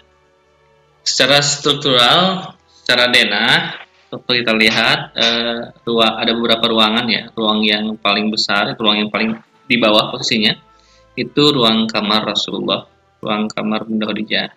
[1.02, 2.54] secara struktural
[2.90, 3.78] secara denah
[4.10, 7.30] seperti kita lihat eh, ruang ada beberapa ruangan ya.
[7.30, 9.38] Ruang yang paling besar ruang yang paling
[9.70, 10.58] di bawah posisinya
[11.14, 12.82] itu ruang kamar Rasulullah
[13.22, 14.50] ruang kamar Bunda Khadijah.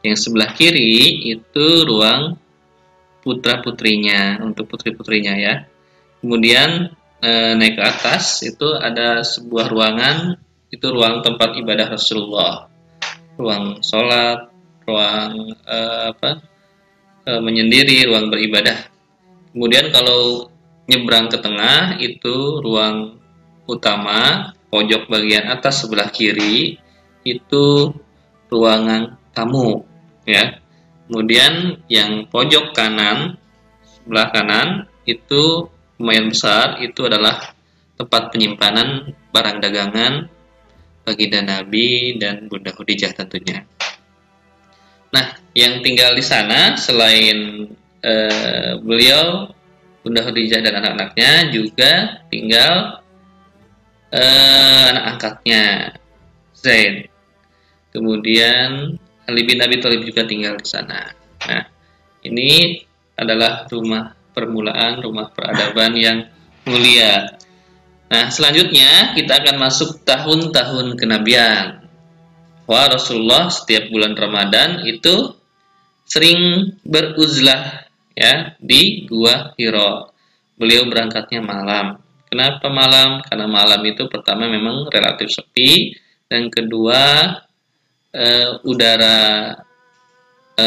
[0.00, 2.40] Yang sebelah kiri itu ruang
[3.20, 5.68] putra putrinya untuk putri putrinya ya.
[6.24, 6.88] Kemudian
[7.20, 10.40] eh, naik ke atas itu ada sebuah ruangan
[10.72, 12.64] itu ruang tempat ibadah Rasulullah.
[13.36, 14.48] Ruang sholat
[14.88, 16.53] ruang eh, apa
[17.24, 18.88] e, menyendiri, ruang beribadah.
[19.50, 20.48] Kemudian kalau
[20.84, 23.18] nyebrang ke tengah itu ruang
[23.64, 26.76] utama, pojok bagian atas sebelah kiri
[27.24, 27.64] itu
[28.52, 29.82] ruangan tamu,
[30.28, 30.60] ya.
[31.08, 33.40] Kemudian yang pojok kanan
[33.84, 34.68] sebelah kanan
[35.08, 37.54] itu lumayan besar, itu adalah
[37.94, 40.28] tempat penyimpanan barang dagangan
[41.04, 43.62] bagi dan Nabi dan Bunda Khadijah tentunya.
[45.14, 47.70] Nah, yang tinggal di sana selain
[48.02, 49.54] uh, beliau,
[50.02, 52.98] Bunda Khadijah dan anak-anaknya juga tinggal
[54.10, 55.94] uh, anak angkatnya
[56.58, 57.06] Zain.
[57.94, 58.98] Kemudian
[59.30, 61.14] Ali bin Abi Thalib juga tinggal di sana.
[61.46, 61.64] Nah,
[62.26, 62.82] ini
[63.14, 66.26] adalah rumah permulaan, rumah peradaban yang
[66.66, 67.38] mulia.
[68.10, 71.83] Nah, selanjutnya kita akan masuk tahun-tahun kenabian
[72.64, 75.36] bahwa Rasulullah setiap bulan Ramadan itu
[76.04, 80.12] sering beruzlah ya di gua Hiro.
[80.54, 81.98] Beliau berangkatnya malam.
[82.30, 83.22] Kenapa malam?
[83.22, 85.94] Karena malam itu pertama memang relatif sepi
[86.26, 87.30] dan kedua
[88.10, 88.24] e,
[88.66, 89.54] udara
[90.54, 90.66] e,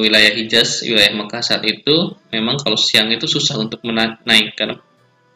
[0.00, 4.76] wilayah Hijaz, wilayah Mekah saat itu memang kalau siang itu susah untuk menaik karena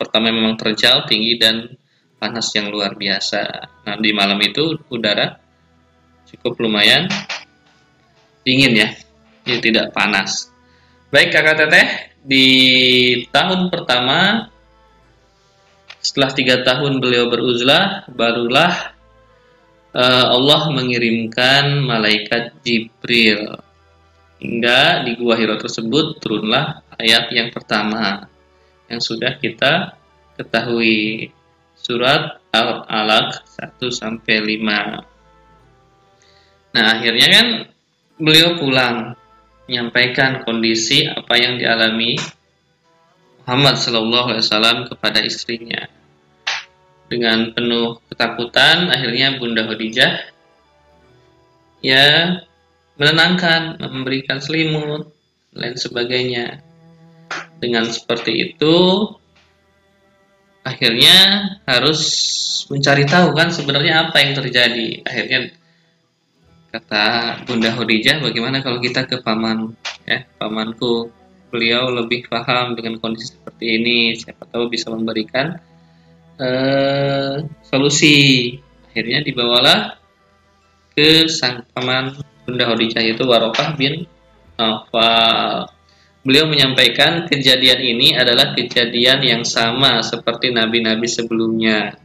[0.01, 1.77] pertama memang terjal tinggi dan
[2.21, 3.43] panas yang luar biasa.
[3.89, 5.41] Nah, di malam itu udara
[6.31, 7.11] cukup lumayan.
[8.47, 8.89] Dingin ya.
[9.45, 10.51] Jadi tidak panas.
[11.11, 11.89] Baik kakak teteh
[12.23, 12.47] di
[13.35, 14.47] tahun pertama
[16.01, 18.95] setelah tiga tahun beliau beruzlah barulah
[19.93, 23.59] uh, Allah mengirimkan malaikat Jibril.
[24.41, 28.25] Hingga di gua Hiro tersebut turunlah ayat yang pertama
[28.89, 29.99] yang sudah kita
[30.41, 31.31] ketahui.
[31.81, 35.10] Surat Al-Alaq 1 sampai 5
[36.71, 37.47] Nah akhirnya kan
[38.21, 39.19] beliau pulang
[39.67, 42.19] menyampaikan kondisi apa yang dialami
[43.47, 45.87] Muhammad Shallallahu Alaihi Wasallam kepada istrinya.
[47.11, 50.31] Dengan penuh ketakutan, akhirnya Bunda Khadijah
[51.83, 52.39] ya
[52.95, 55.11] menenangkan, memberikan selimut,
[55.57, 56.63] lain sebagainya.
[57.59, 58.77] Dengan seperti itu,
[60.63, 61.17] akhirnya
[61.67, 62.01] harus
[62.71, 65.03] mencari tahu kan sebenarnya apa yang terjadi.
[65.03, 65.39] Akhirnya
[66.71, 69.75] Kata Bunda Khadijah, bagaimana kalau kita ke paman,
[70.07, 71.11] ya, pamanku.
[71.51, 74.15] Beliau lebih paham dengan kondisi seperti ini.
[74.15, 75.59] Siapa tahu bisa memberikan
[76.39, 78.55] uh, solusi.
[78.87, 79.99] Akhirnya dibawalah
[80.95, 82.15] ke sang paman
[82.47, 84.07] Bunda Khadijah itu Warokah bin
[84.55, 85.67] Nawfal.
[86.23, 91.99] Beliau menyampaikan kejadian ini adalah kejadian yang sama seperti nabi-nabi sebelumnya.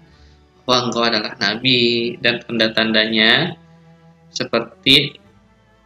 [0.65, 3.61] Wah, engkau adalah nabi dan tanda-tandanya
[4.35, 5.15] seperti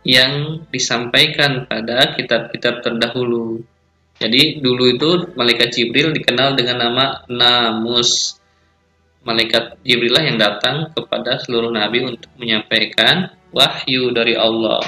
[0.02, 3.62] yang disampaikan pada kitab-kitab terdahulu.
[4.20, 8.36] Jadi dulu itu malaikat Jibril dikenal dengan nama Namus.
[9.24, 14.84] Malaikat Jibril lah yang datang kepada seluruh nabi untuk menyampaikan wahyu dari Allah.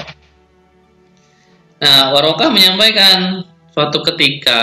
[1.82, 3.42] Nah, Warokah menyampaikan
[3.72, 4.60] suatu ketika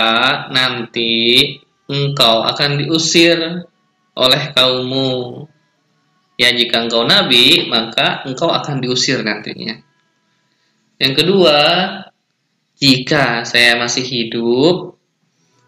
[0.54, 1.52] nanti
[1.90, 3.66] engkau akan diusir
[4.14, 5.44] oleh kaummu
[6.40, 9.76] Ya jika engkau nabi, maka engkau akan diusir nantinya.
[10.96, 11.56] Yang kedua,
[12.80, 14.96] jika saya masih hidup,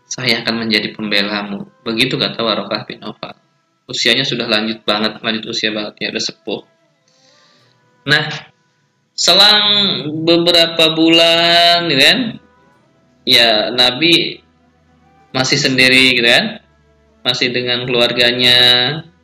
[0.09, 1.69] saya akan menjadi pembelamu.
[1.85, 3.37] Begitu kata Warokah bin Aufal.
[3.85, 6.63] Usianya sudah lanjut banget, lanjut usia banget ya, udah sepuh.
[8.09, 8.25] Nah,
[9.13, 9.65] selang
[10.25, 12.19] beberapa bulan, gitu kan,
[13.29, 14.41] ya Nabi
[15.37, 16.65] masih sendiri, gitu kan,
[17.21, 18.59] masih dengan keluarganya,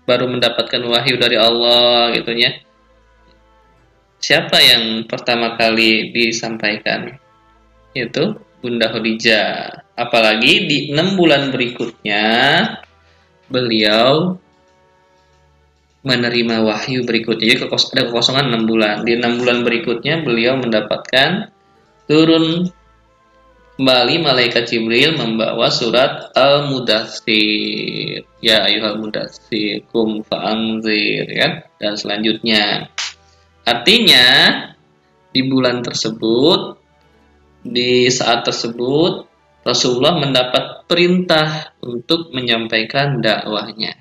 [0.08, 2.56] baru mendapatkan wahyu dari Allah gitu ya.
[4.18, 7.28] Siapa yang pertama kali disampaikan?
[7.98, 9.82] yaitu Bunda Khadijah.
[9.98, 12.24] Apalagi di enam bulan berikutnya
[13.50, 14.38] beliau
[16.06, 17.58] menerima wahyu berikutnya.
[17.58, 19.02] Jadi ada kekosongan enam bulan.
[19.02, 21.50] Di enam bulan berikutnya beliau mendapatkan
[22.06, 22.70] turun
[23.78, 28.26] kembali malaikat Jibril membawa surat Al-Mudathir.
[28.42, 31.62] Ya ayuhal mudathir kum fa'angzir ya.
[31.78, 32.90] Dan selanjutnya.
[33.62, 34.26] Artinya
[35.30, 36.74] di bulan tersebut
[37.62, 39.30] di saat tersebut
[39.62, 43.94] Rasulullah mendapat perintah untuk menyampaikan dakwahnya.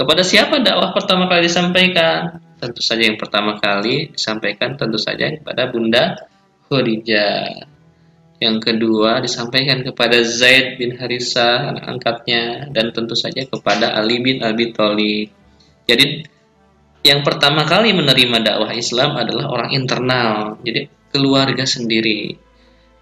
[0.00, 2.40] Kepada siapa dakwah pertama kali disampaikan?
[2.56, 6.16] Tentu saja yang pertama kali disampaikan tentu saja kepada Bunda
[6.70, 7.77] Khadijah.
[8.38, 14.46] Yang kedua disampaikan kepada Zaid bin Harithah anak angkatnya dan tentu saja kepada Ali bin
[14.46, 15.34] Abi Thalib.
[15.90, 16.22] Jadi
[17.02, 22.38] yang pertama kali menerima dakwah Islam adalah orang internal, jadi keluarga sendiri.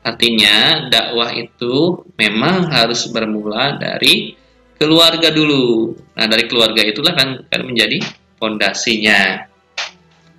[0.00, 4.32] Artinya dakwah itu memang harus bermula dari
[4.80, 5.92] keluarga dulu.
[6.16, 8.00] Nah dari keluarga itulah kan, kan menjadi
[8.40, 9.50] fondasinya.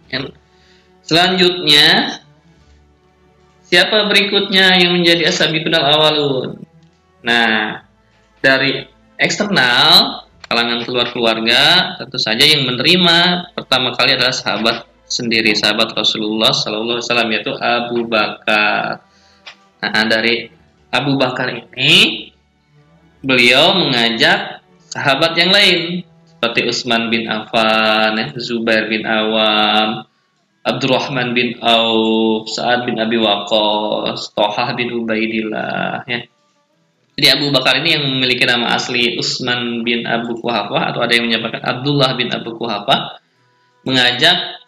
[0.10, 0.34] Yang
[1.04, 1.86] selanjutnya
[3.68, 6.64] siapa berikutnya yang menjadi asabi kunal awalun?
[7.24, 7.84] Nah
[8.40, 8.88] dari
[9.20, 16.56] eksternal kalangan keluar keluarga tentu saja yang menerima pertama kali adalah sahabat sendiri sahabat Rasulullah
[16.56, 19.08] Sallallahu Alaihi Wasallam yaitu Abu Bakar
[19.78, 20.50] Nah, dari
[20.90, 22.34] Abu Bakar ini
[23.22, 30.06] beliau mengajak sahabat yang lain seperti Utsman bin Affan, ya, Zubair bin Awam,
[30.68, 36.20] Abdurrahman bin Auf, Sa'ad bin Abi Waqqas, Tohah bin Ubaidillah ya.
[37.18, 41.26] Jadi Abu Bakar ini yang memiliki nama asli Utsman bin Abu Kuhafah atau ada yang
[41.26, 43.18] menyebutkan Abdullah bin Abu Kuhafah
[43.88, 44.62] mengajak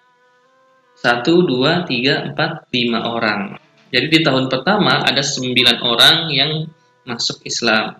[0.97, 6.69] satu, dua, tiga, empat, lima orang jadi di tahun pertama ada sembilan orang yang
[7.09, 7.97] masuk Islam.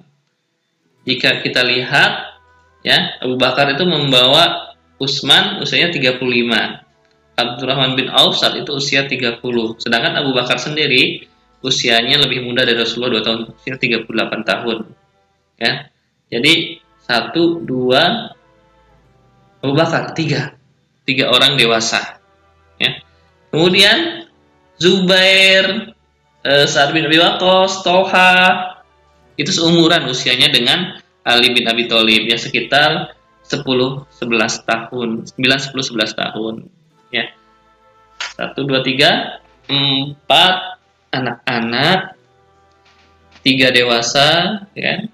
[1.01, 2.11] Jika kita lihat
[2.85, 6.88] ya, Abu Bakar itu membawa Utsman usianya 35.
[7.39, 9.39] Abdurrahman bin Auf saat itu usia 30.
[9.79, 11.27] Sedangkan Abu Bakar sendiri
[11.59, 14.07] usianya lebih muda dari Rasulullah 2 tahun, usia 38
[14.47, 14.77] tahun.
[15.59, 15.91] Ya.
[16.29, 18.31] Jadi satu, dua,
[19.59, 20.55] Abu Bakar, tiga.
[21.03, 22.21] Tiga orang dewasa.
[22.77, 23.01] Ya.
[23.49, 24.29] Kemudian
[24.79, 25.91] Zubair,
[26.45, 28.35] uh, Sa'ad bin Abi Waqqas, Toha,
[29.35, 34.07] itu seumuran usianya dengan Ali bin Abi Thalib ya sekitar 10 11
[34.63, 36.55] tahun, 9 10 11 tahun
[38.39, 39.39] 1 2 3
[39.69, 40.19] 4
[41.13, 41.99] anak-anak,
[43.41, 44.27] 3 dewasa
[44.75, 45.05] ya.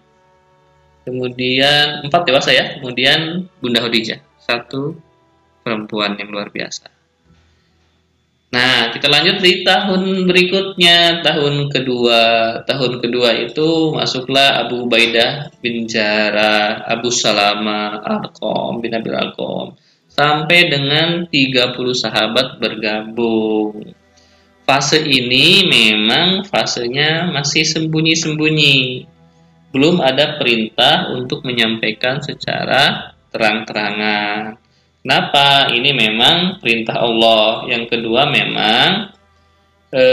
[1.06, 4.98] Kemudian 4 dewasa ya, kemudian Bunda Khadijah, satu
[5.62, 6.90] perempuan yang luar biasa.
[8.56, 12.22] Nah, kita lanjut di tahun berikutnya, tahun kedua.
[12.64, 19.76] Tahun kedua itu masuklah Abu Ubaidah bin Jarrah, Abu Salama, Arqam bin Abil Arqam.
[20.16, 23.84] Sampai dengan 30 sahabat bergabung.
[24.64, 29.04] Fase ini memang fasenya masih sembunyi-sembunyi.
[29.76, 34.56] Belum ada perintah untuk menyampaikan secara terang-terangan.
[35.04, 35.68] Kenapa?
[35.76, 37.68] Ini memang perintah Allah.
[37.68, 39.12] Yang kedua memang
[39.92, 40.04] e,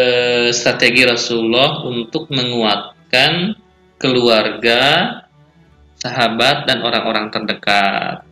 [0.51, 3.55] strategi Rasulullah untuk menguatkan
[4.03, 4.83] keluarga,
[5.95, 8.32] sahabat dan orang-orang terdekat.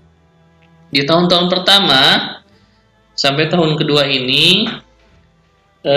[0.91, 2.03] Di tahun-tahun pertama
[3.15, 4.67] sampai tahun kedua ini
[5.87, 5.97] e,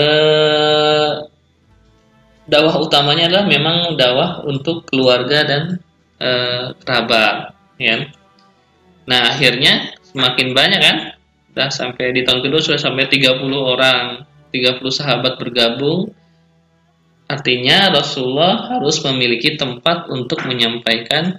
[2.46, 5.64] dakwah utamanya adalah memang dakwah untuk keluarga dan
[6.22, 6.30] e,
[6.78, 8.06] kerabat, ya.
[9.10, 10.98] Nah, akhirnya semakin banyak kan
[11.54, 16.10] sudah sampai di tahun kedua sudah sampai 30 orang 30 sahabat bergabung
[17.30, 21.38] artinya Rasulullah harus memiliki tempat untuk menyampaikan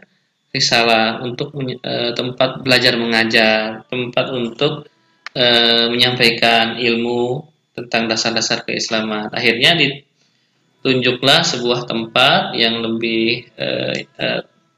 [0.54, 4.86] risalah untuk e, tempat belajar mengajar tempat untuk
[5.34, 5.44] e,
[5.90, 7.42] menyampaikan ilmu
[7.74, 9.34] tentang dasar-dasar keislaman.
[9.34, 13.68] Akhirnya ditunjuklah sebuah tempat yang lebih e,
[14.06, 14.26] e,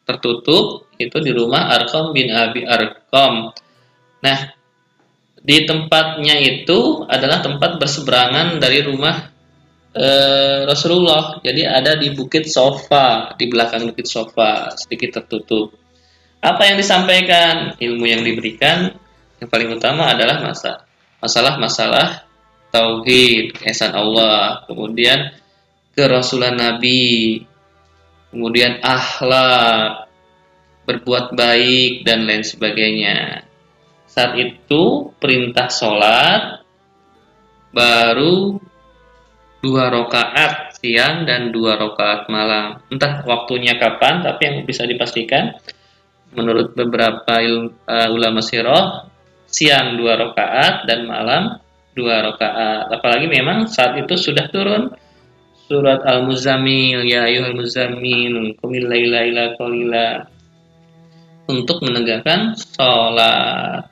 [0.09, 3.53] tertutup itu di rumah Arqam bin Abi Arqam.
[4.24, 4.39] Nah,
[5.44, 9.35] di tempatnya itu adalah tempat berseberangan dari rumah
[9.97, 10.09] e,
[10.68, 11.40] Rasulullah.
[11.40, 15.73] Jadi ada di Bukit Sofa, di belakang Bukit Sofa, sedikit tertutup.
[16.44, 17.74] Apa yang disampaikan?
[17.81, 18.93] Ilmu yang diberikan
[19.40, 20.85] yang paling utama adalah masa
[21.20, 22.28] masalah-masalah
[22.70, 25.32] tauhid, keesaan Allah, kemudian
[25.97, 27.40] kerasulan Nabi,
[28.31, 30.12] kemudian akhlak,
[30.85, 33.47] berbuat baik dan lain sebagainya
[34.16, 36.64] saat itu perintah sholat
[37.68, 38.56] baru
[39.65, 42.81] dua rakaat siang dan dua rakaat malam.
[42.93, 45.57] Entah waktunya kapan, tapi yang bisa dipastikan
[46.37, 47.41] menurut beberapa
[47.89, 49.09] uh, ulama sirah
[49.49, 51.57] siang dua rakaat dan malam
[51.97, 52.93] dua rakaat.
[52.93, 54.93] Apalagi memang saat itu sudah turun
[55.66, 60.12] surat Al-Muzammil ya ayyuhal muzammil qumil laila ila
[61.51, 63.91] untuk menegakkan sholat.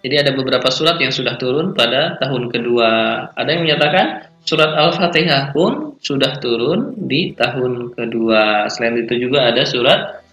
[0.00, 2.90] Jadi ada beberapa surat yang sudah turun pada tahun kedua.
[3.36, 8.66] Ada yang menyatakan surat Al-Fatihah pun sudah turun di tahun kedua.
[8.66, 10.26] Selain itu juga ada surat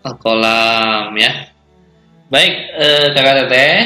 [0.00, 1.52] Al-Qalam ya.
[2.32, 3.76] Baik, eh, kakak teteh,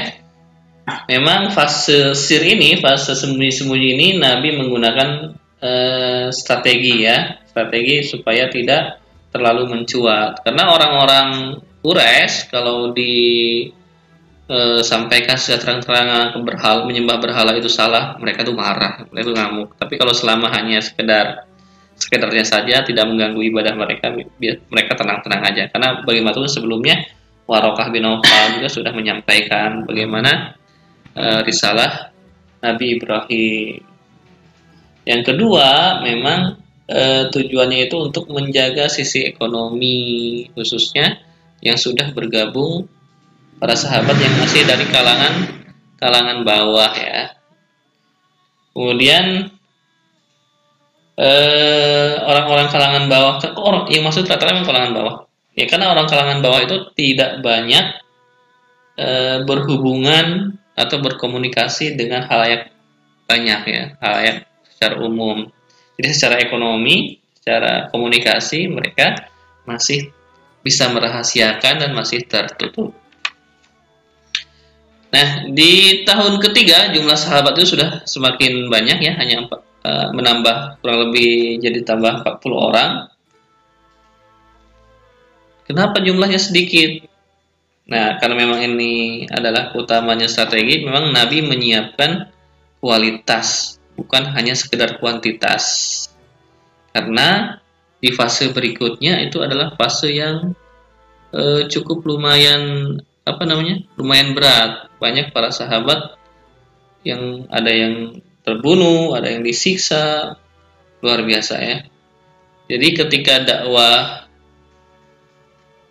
[1.10, 9.02] memang fase sir ini, fase sembunyi-sembunyi ini Nabi menggunakan eh, strategi ya, strategi supaya tidak
[9.34, 10.46] terlalu mencuat.
[10.46, 13.12] Karena orang-orang Quraisy kalau di
[14.50, 19.36] e, sampaikan secara terang-terangan ke berhala menyembah berhala itu salah, mereka tuh marah, mereka tuh
[19.38, 19.68] ngamuk.
[19.78, 21.46] Tapi kalau selama hanya sekedar
[21.94, 24.10] sekedarnya saja tidak mengganggu ibadah mereka,
[24.42, 25.62] mereka tenang-tenang aja.
[25.70, 27.06] Karena bagaimanapun sebelumnya
[27.46, 30.58] Warokah bin Aufal juga sudah menyampaikan bagaimana
[31.14, 32.10] e, risalah
[32.62, 33.82] Nabi Ibrahim.
[35.06, 41.18] Yang kedua, memang e, tujuannya itu untuk menjaga sisi ekonomi khususnya
[41.60, 42.88] yang sudah bergabung
[43.60, 45.60] para sahabat yang masih dari kalangan
[46.00, 47.36] kalangan bawah ya.
[48.72, 49.52] Kemudian
[51.20, 55.16] eh, orang-orang kalangan bawah, orang yang maksud rata-rata kalangan bawah?
[55.52, 58.00] Ya karena orang kalangan bawah itu tidak banyak
[58.96, 62.72] eh, berhubungan atau berkomunikasi dengan halayak
[63.28, 65.44] banyak ya, halayak secara umum.
[66.00, 69.28] Jadi secara ekonomi, secara komunikasi mereka
[69.68, 70.08] masih
[70.64, 72.96] bisa merahasiakan dan masih tertutup.
[75.10, 80.78] Nah, di tahun ketiga jumlah sahabat itu sudah semakin banyak ya, hanya empat, uh, menambah
[80.78, 82.90] kurang lebih jadi tambah 40 orang.
[85.66, 87.10] Kenapa jumlahnya sedikit?
[87.90, 92.30] Nah, karena memang ini adalah utamanya strategi, memang Nabi menyiapkan
[92.78, 96.06] kualitas, bukan hanya sekedar kuantitas.
[96.94, 97.58] Karena
[97.98, 100.54] di fase berikutnya itu adalah fase yang
[101.34, 104.92] uh, cukup lumayan apa namanya lumayan berat.
[105.00, 106.16] Banyak para sahabat
[107.04, 110.36] yang ada yang terbunuh ada yang disiksa.
[111.00, 111.78] Luar biasa ya.
[112.68, 114.28] Jadi ketika dakwah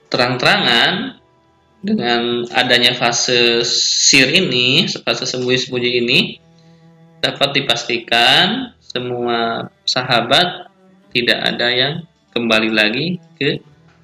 [0.10, 1.20] terang-terangan
[1.80, 6.20] dengan adanya fase sir ini fase sembunyi-sembunyi ini
[7.24, 10.72] dapat dipastikan semua sahabat
[11.12, 11.94] tidak ada yang
[12.32, 13.06] kembali lagi
[13.40, 13.60] ke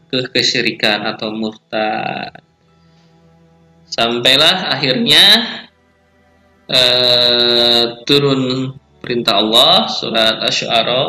[0.10, 2.42] ke kesyirikan atau murtad.
[3.86, 5.24] Sampailah akhirnya
[6.70, 11.04] eh, turun perintah Allah surat Asy-Syu'ara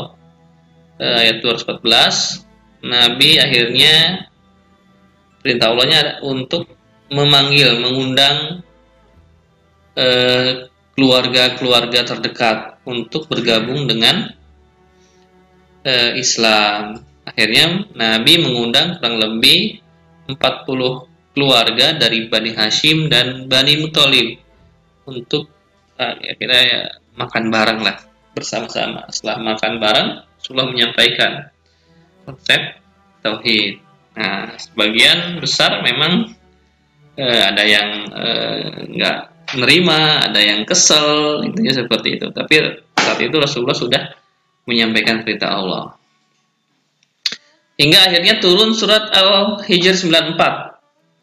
[1.00, 2.84] eh, ayat 214.
[2.86, 4.28] Nabi akhirnya
[5.40, 6.68] perintah Allahnya untuk
[7.08, 8.62] memanggil, mengundang
[9.96, 14.32] eh, keluarga-keluarga terdekat untuk bergabung dengan
[15.84, 17.04] e, Islam.
[17.28, 19.84] Akhirnya Nabi mengundang kurang lebih
[20.26, 20.40] 40
[21.36, 24.40] keluarga dari Bani Hashim dan Bani Muthalib
[25.04, 25.52] untuk
[26.00, 28.00] uh, ya ya, makan bareng lah
[28.32, 29.04] bersama-sama.
[29.12, 30.08] Setelah makan bareng,
[30.40, 31.52] Rasulullah menyampaikan
[32.24, 32.80] konsep
[33.20, 33.84] tauhid.
[34.16, 36.32] Nah, sebagian besar memang
[37.20, 37.88] uh, ada yang
[38.96, 39.28] nggak uh,
[39.60, 42.32] menerima, ada yang kesel, intinya seperti itu.
[42.32, 44.02] Tapi saat itu Rasulullah sudah
[44.64, 46.00] menyampaikan perintah Allah.
[47.76, 50.75] Hingga akhirnya turun surat Al-Hijr 94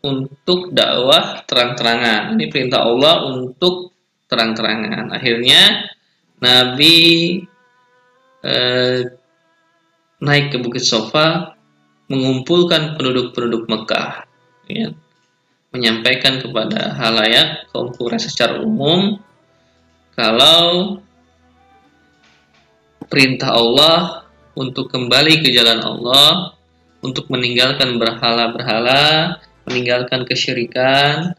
[0.04, 2.36] untuk dakwah terang-terangan.
[2.36, 3.96] Ini perintah Allah untuk
[4.28, 5.16] terang-terangan.
[5.16, 5.88] Akhirnya
[6.44, 6.96] Nabi
[8.44, 9.00] eh,
[10.20, 11.56] naik ke Bukit Sofa
[12.12, 14.28] mengumpulkan penduduk-penduduk Mekah
[14.68, 14.92] ya,
[15.72, 19.18] menyampaikan kepada halayak kaum Quraisy secara umum
[20.14, 21.00] kalau
[23.08, 24.24] perintah Allah
[24.54, 26.54] untuk kembali ke jalan Allah,
[27.02, 31.36] untuk meninggalkan berhala-berhala, meninggalkan kesyirikan,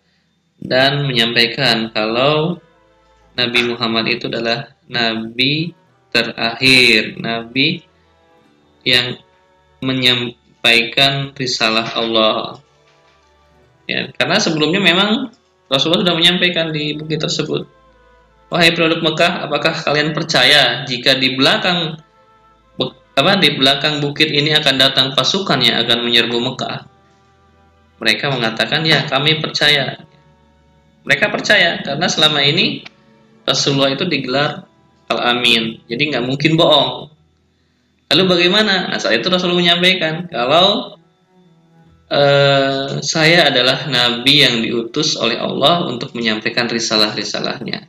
[0.60, 2.58] dan menyampaikan kalau
[3.34, 5.74] Nabi Muhammad itu adalah Nabi
[6.14, 7.82] terakhir, Nabi
[8.86, 9.18] yang
[9.82, 12.62] menyampaikan risalah Allah.
[13.84, 15.28] Ya, karena sebelumnya memang
[15.68, 17.68] Rasulullah sudah menyampaikan di bukit tersebut
[18.54, 21.98] Wahai penduduk Mekah, apakah kalian percaya jika di belakang
[23.14, 26.86] apa di belakang bukit ini akan datang pasukan yang akan menyerbu Mekah?
[28.02, 30.02] Mereka mengatakan, "Ya, kami percaya."
[31.04, 32.80] Mereka percaya karena selama ini
[33.44, 34.64] Rasulullah itu digelar
[35.12, 35.84] Al-Amin.
[35.84, 37.12] Jadi nggak mungkin bohong.
[38.08, 38.88] Lalu bagaimana?
[38.88, 40.96] Nah saat itu Rasul menyampaikan kalau
[42.08, 47.84] uh, saya adalah nabi yang diutus oleh Allah untuk menyampaikan risalah-risalahnya.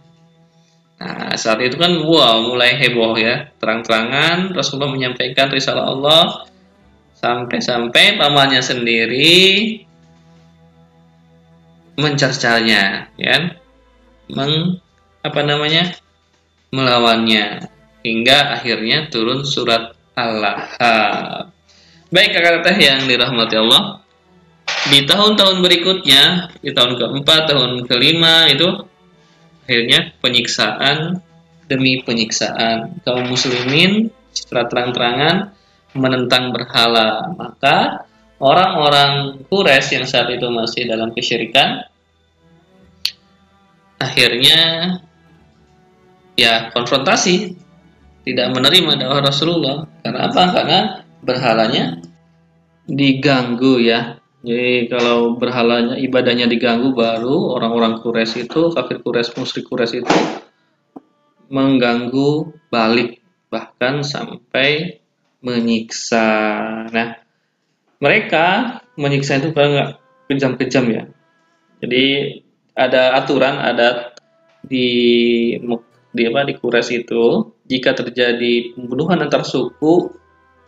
[0.98, 6.23] Nah saat itu kan wow mulai heboh ya terang-terangan Rasulullah menyampaikan risalah Allah
[7.15, 9.84] sampai-sampai pamannya sendiri
[11.95, 13.55] mencercanya ya
[14.31, 14.84] meng
[15.23, 15.95] apa namanya
[16.76, 17.72] melawannya
[18.05, 21.51] hingga akhirnya turun surat Al-Lahab.
[22.13, 24.05] Baik kakak teh yang dirahmati Allah,
[24.88, 28.69] di tahun-tahun berikutnya, di tahun keempat, tahun kelima itu
[29.65, 31.19] akhirnya penyiksaan
[31.65, 35.57] demi penyiksaan kaum muslimin secara terang-terangan
[35.97, 37.34] menentang berhala.
[37.34, 38.05] Maka
[38.39, 41.87] orang-orang Quraisy yang saat itu masih dalam kesyirikan
[43.99, 44.59] akhirnya
[46.35, 47.55] ya konfrontasi
[48.25, 49.77] tidak menerima dakwah Rasulullah.
[50.01, 50.43] Karena apa?
[50.51, 50.79] Karena
[51.21, 52.01] berhalanya
[52.89, 54.17] diganggu ya.
[54.45, 60.17] Jadi kalau berhalanya ibadahnya diganggu baru orang-orang Quraisy itu kafir Quraisy musyrik Quraisy itu
[61.49, 65.01] mengganggu balik bahkan sampai
[65.41, 66.29] menyiksa.
[66.89, 67.24] Nah,
[67.99, 69.89] mereka menyiksa itu nggak
[70.27, 71.03] kejam-kejam ya.
[71.84, 72.05] Jadi
[72.76, 74.19] ada aturan adat
[74.65, 74.89] di
[76.15, 80.11] di apa di Kures itu jika terjadi pembunuhan antar suku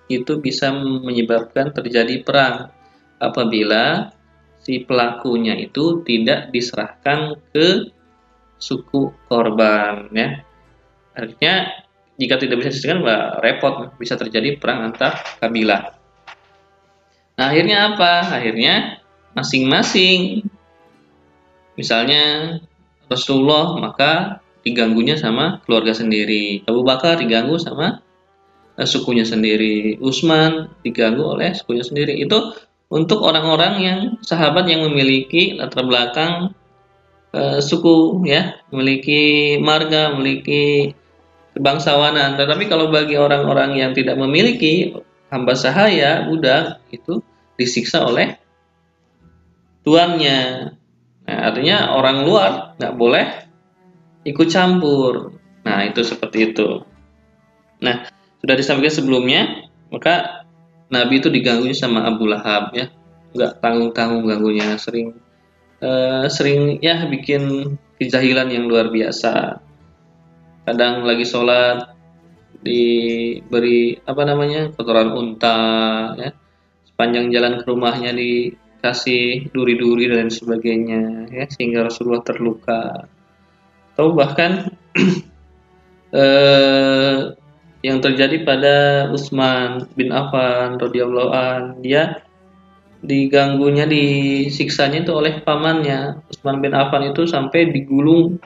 [0.07, 2.71] itu bisa menyebabkan terjadi perang.
[3.17, 4.13] Apabila
[4.61, 7.89] si pelakunya itu tidak diserahkan ke
[8.61, 10.45] suku korban ya.
[11.17, 11.65] Artinya
[12.17, 15.96] jika tidak bisa diserahkan bah, repot bisa terjadi perang antar kabilah
[17.37, 18.97] nah akhirnya apa akhirnya
[19.37, 20.49] masing-masing
[21.77, 22.57] misalnya
[23.07, 26.67] Rasulullah maka diganggunya sama keluarga sendiri.
[26.67, 28.03] Abu Bakar diganggu sama
[28.75, 29.95] uh, sukunya sendiri.
[30.03, 32.19] Utsman diganggu oleh sukunya sendiri.
[32.19, 32.51] Itu
[32.91, 36.51] untuk orang-orang yang sahabat yang memiliki latar belakang
[37.31, 40.91] uh, suku ya, memiliki marga, memiliki
[41.55, 42.35] kebangsawanan.
[42.35, 44.91] Tetapi kalau bagi orang-orang yang tidak memiliki
[45.27, 47.19] hamba sahaya, budak itu
[47.59, 48.37] disiksa oleh
[49.83, 50.71] tuannya.
[51.27, 53.25] Nah, artinya orang luar nggak boleh
[54.23, 55.35] ikut campur.
[55.67, 56.83] Nah, itu seperti itu.
[57.83, 58.07] Nah,
[58.39, 59.41] sudah disampaikan sebelumnya,
[59.91, 60.47] maka
[60.87, 62.87] Nabi itu diganggu sama Abu Lahab ya.
[63.35, 65.19] Enggak tanggung-tanggung ganggunya, sering
[65.83, 69.59] uh, sering ya bikin kejahilan yang luar biasa.
[70.63, 71.96] Kadang lagi sholat
[72.61, 75.59] diberi apa namanya kotoran unta
[76.17, 76.29] ya.
[76.87, 83.05] Sepanjang jalan ke rumahnya dikasih duri-duri dan sebagainya ya sehingga Rasulullah terluka.
[83.93, 84.73] Atau bahkan
[86.17, 87.17] eh,
[87.85, 88.75] yang terjadi pada
[89.13, 92.25] Utsman bin Affan radhiyallahu an dia
[93.05, 96.17] diganggunya disiksanya itu oleh pamannya.
[96.33, 98.41] Utsman bin Affan itu sampai digulung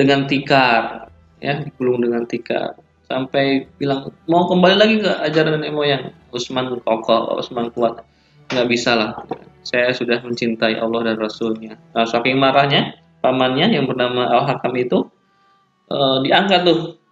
[0.00, 2.76] dengan tikar ya digulung dengan tikar
[3.10, 8.06] sampai bilang mau kembali lagi ke ajaran nenek moyang Utsman kokoh Utsman kuat?
[8.54, 9.18] Nggak bisa lah.
[9.66, 11.74] Saya sudah mencintai Allah dan Rasulnya.
[11.90, 14.98] Nah saking marahnya pamannya yang bernama Al-Hakam itu
[15.90, 17.02] uh, diangkat tuh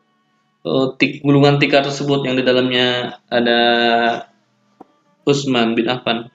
[0.63, 3.61] uh, tik, gulungan tikar tersebut yang di dalamnya ada
[5.27, 6.31] Utsman bin Affan.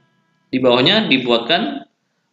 [0.52, 1.88] Di bawahnya dibuatkan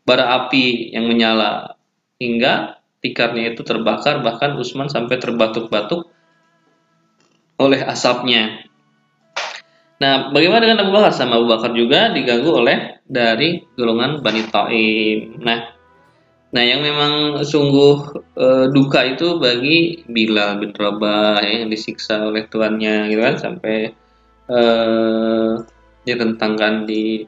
[0.05, 1.79] bara api yang menyala
[2.21, 6.11] hingga tikarnya itu terbakar bahkan Utsman sampai terbatuk-batuk
[7.61, 8.65] oleh asapnya.
[10.01, 11.13] Nah, bagaimana dengan Abu Bakar?
[11.13, 15.45] Sama Abu Bakar juga diganggu oleh dari golongan Bani Taim.
[15.45, 15.81] Nah,
[16.51, 22.51] Nah, yang memang sungguh e, duka itu bagi Bilal bin Rabah ya, yang disiksa oleh
[22.51, 23.95] tuannya gitu kan sampai
[24.51, 24.61] e,
[26.03, 27.23] direntangkan di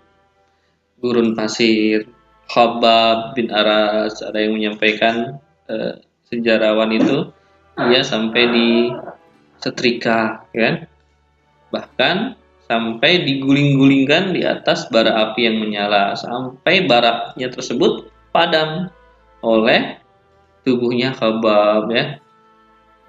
[0.98, 2.10] gurun pasir.
[2.50, 5.38] Khabab bin Aras ada yang menyampaikan
[5.70, 7.30] e, sejarawan itu
[7.78, 8.68] dia sampai di
[9.62, 10.76] setrika ya kan.
[11.72, 12.16] Bahkan
[12.66, 16.18] sampai diguling-gulingkan di atas bara api yang menyala.
[16.18, 18.90] Sampai baraknya tersebut padam
[19.40, 20.02] oleh
[20.66, 22.18] tubuhnya Khabab ya.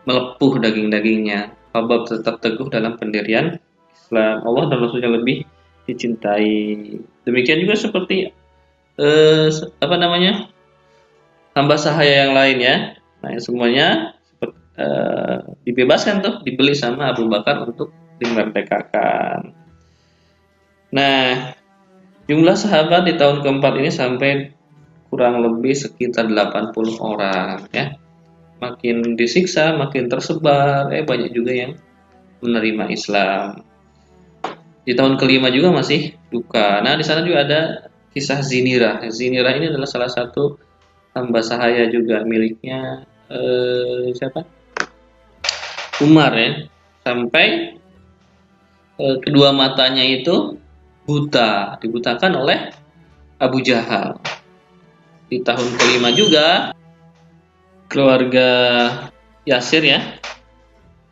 [0.05, 1.51] Melepuh daging-dagingnya.
[1.73, 3.57] Khabab tetap teguh dalam pendirian
[3.91, 4.45] Islam.
[4.45, 5.47] Allah dan Rasulnya lebih
[5.89, 6.95] dicintai.
[7.25, 8.30] Demikian juga seperti
[8.99, 9.47] eh,
[9.81, 10.47] apa namanya?
[11.53, 12.75] Hamba sahaya yang lain ya.
[13.23, 14.17] Nah semuanya
[14.77, 17.91] eh, dibebaskan tuh dibeli sama Abu Bakar untuk
[18.21, 19.53] dimerdekakan
[20.93, 21.53] nah
[22.29, 24.31] jumlah sahabat di tahun keempat ini sampai
[25.13, 27.93] kurang lebih sekitar 80 orang ya.
[28.57, 31.77] Makin disiksa, makin tersebar, eh banyak juga yang
[32.41, 33.61] menerima Islam.
[34.81, 36.81] Di tahun kelima juga masih duka.
[36.81, 37.61] Nah, di sana juga ada
[38.09, 39.05] kisah Zinira.
[39.13, 40.57] Zinira ini adalah salah satu
[41.13, 44.41] hamba sahaya juga miliknya eh, siapa?
[46.01, 46.65] Umar ya.
[47.03, 47.77] Sampai
[48.97, 50.57] eh, kedua matanya itu
[51.03, 52.71] buta, dibutakan oleh
[53.37, 54.17] Abu Jahal.
[55.27, 56.71] Di tahun kelima juga
[57.91, 58.49] keluarga
[59.43, 59.99] Yasir ya,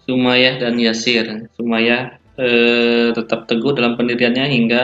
[0.07, 1.51] Sumayyah dan Yasir.
[1.59, 4.83] Sumayyah eh, tetap teguh dalam pendiriannya hingga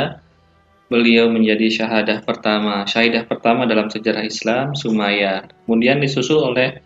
[0.92, 2.84] beliau menjadi syahadah pertama.
[2.88, 5.48] Syahidah pertama dalam sejarah Islam, Sumayyah.
[5.68, 6.80] Kemudian disusul oleh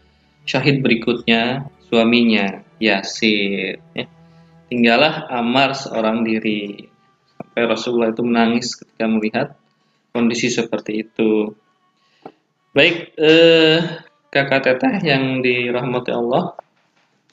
[0.45, 3.83] syahid berikutnya, suaminya, Yasir.
[3.91, 4.07] Ya.
[4.71, 6.87] Tinggallah Ammar seorang diri.
[7.35, 9.47] Sampai Rasulullah itu menangis ketika melihat
[10.15, 11.51] kondisi seperti itu.
[12.71, 16.55] Baik, eh, kakak teteh yang dirahmati Allah,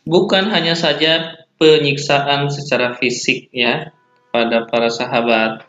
[0.02, 3.94] bukan hanya saja penyiksaan secara fisik ya
[4.34, 5.62] pada para sahabat,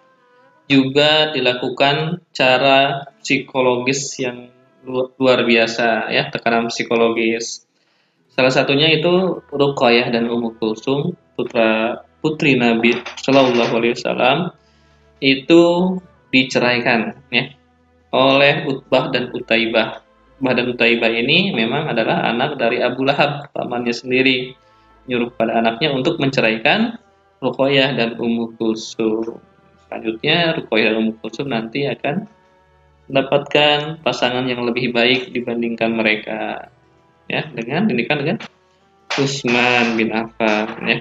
[0.66, 4.50] juga dilakukan cara psikologis yang
[4.90, 7.69] luar biasa ya, tekanan psikologis.
[8.40, 14.56] Salah satunya itu Ruqayyah dan Ummu Kulsum, putra putri Nabi Shallallahu Alaihi Wasallam
[15.20, 16.00] itu
[16.32, 17.52] diceraikan ya
[18.16, 20.00] oleh Utbah dan Utaibah.
[20.40, 24.56] Utbah dan Utaibah ini memang adalah anak dari Abu Lahab, pamannya sendiri,
[25.12, 26.96] nyuruh pada anaknya untuk menceraikan
[27.44, 29.36] Ruqayyah dan Ummu Kulsum.
[29.92, 32.24] Selanjutnya Ruqayyah dan Ummu Kulsum nanti akan
[33.12, 36.72] mendapatkan pasangan yang lebih baik dibandingkan mereka
[37.30, 38.38] ya dengan dinikah dengan
[39.16, 40.98] Utsman bin Affan ya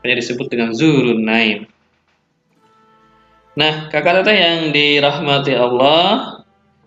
[0.00, 1.68] hanya disebut dengan Zurun Naim
[3.58, 6.40] Nah, kakak teteh yang dirahmati Allah,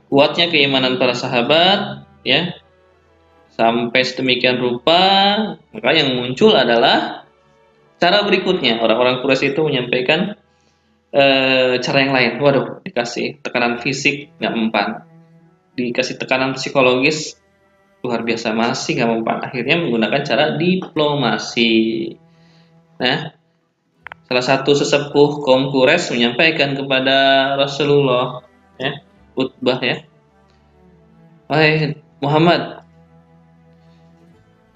[0.07, 2.55] kuatnya keimanan para sahabat, ya,
[3.53, 5.03] sampai sedemikian rupa,
[5.75, 7.27] maka yang muncul adalah
[7.99, 8.79] cara berikutnya.
[8.79, 10.39] Orang-orang Quraisy itu menyampaikan
[11.11, 11.23] e,
[11.83, 12.31] cara yang lain.
[12.39, 14.87] Waduh, dikasih tekanan fisik nggak mempan,
[15.75, 17.37] dikasih tekanan psikologis
[18.03, 19.37] luar biasa masih nggak mempan.
[19.47, 22.13] Akhirnya menggunakan cara diplomasi.
[22.99, 23.31] Nah,
[24.33, 28.41] salah satu sesepuh kaum Quraisy menyampaikan kepada Rasulullah
[28.81, 29.03] ya
[29.37, 30.01] Utbah ya
[31.45, 32.81] Wahai Muhammad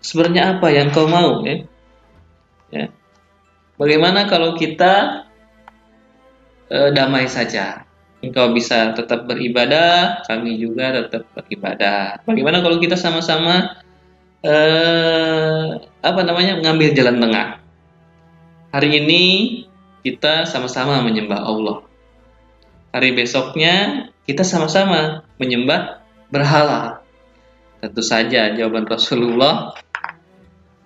[0.03, 1.65] sebenarnya apa yang kau mau ya,
[2.69, 2.85] ya.
[3.81, 5.25] bagaimana kalau kita
[6.69, 7.86] e, damai saja
[8.21, 13.81] engkau bisa tetap beribadah kami juga tetap beribadah bagaimana kalau kita sama-sama
[14.41, 14.55] e,
[16.01, 17.67] apa namanya mengambil jalan tengah
[18.67, 19.23] Hari ini
[20.03, 21.87] kita sama-sama menyembah Allah.
[22.91, 26.99] Hari besoknya kita sama-sama menyembah berhala.
[27.79, 29.73] Tentu saja jawaban Rasulullah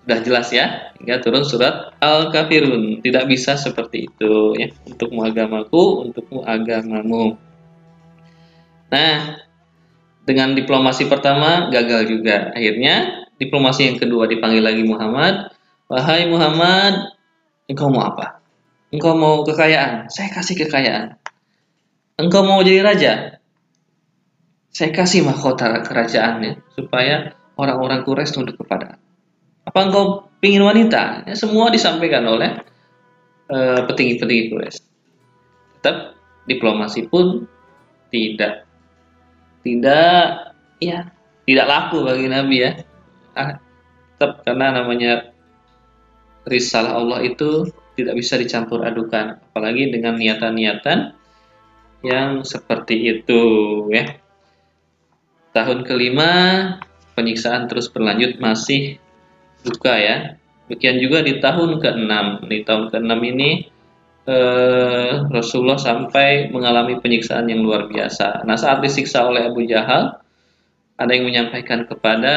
[0.02, 3.06] sudah jelas ya hingga turun surat Al-Kafirun.
[3.06, 4.74] Tidak bisa seperti itu ya.
[4.90, 7.38] Untukmu agamaku, untukmu agamamu.
[8.92, 9.40] Nah,
[10.26, 12.52] dengan diplomasi pertama gagal juga.
[12.54, 15.54] Akhirnya diplomasi yang kedua dipanggil lagi Muhammad.
[15.92, 17.14] Wahai Muhammad,
[17.68, 18.40] Engkau mau apa?
[18.92, 20.08] Engkau mau kekayaan?
[20.08, 21.20] Saya kasih kekayaan.
[22.20, 23.14] Engkau mau jadi raja?
[24.72, 29.00] Saya kasih mahkota kerajaannya supaya orang-orang Quraisy tunduk kepada.
[29.66, 31.26] Apa engkau ingin wanita?
[31.30, 32.62] Ya, semua disampaikan oleh
[33.52, 34.80] uh, petinggi-petinggi Quraisy.
[35.80, 36.18] Tetap
[36.50, 37.46] diplomasi pun
[38.10, 38.66] tidak
[39.62, 41.14] tidak ya
[41.46, 42.72] tidak laku bagi Nabi ya.
[43.38, 43.62] Ah,
[44.18, 45.32] tetap karena namanya
[46.46, 51.14] risalah Allah itu tidak bisa dicampur adukan apalagi dengan niatan-niatan
[52.02, 53.44] yang seperti itu
[53.94, 54.18] ya
[55.54, 56.32] tahun kelima
[57.14, 58.98] penyiksaan terus berlanjut masih
[59.62, 60.36] duka ya
[60.68, 63.68] demikian juga di tahun keenam di tahun keenam ini
[64.26, 70.22] eh, Rasulullah sampai mengalami penyiksaan yang luar biasa nah saat disiksa oleh Abu Jahal
[71.02, 72.34] ada yang menyampaikan kepada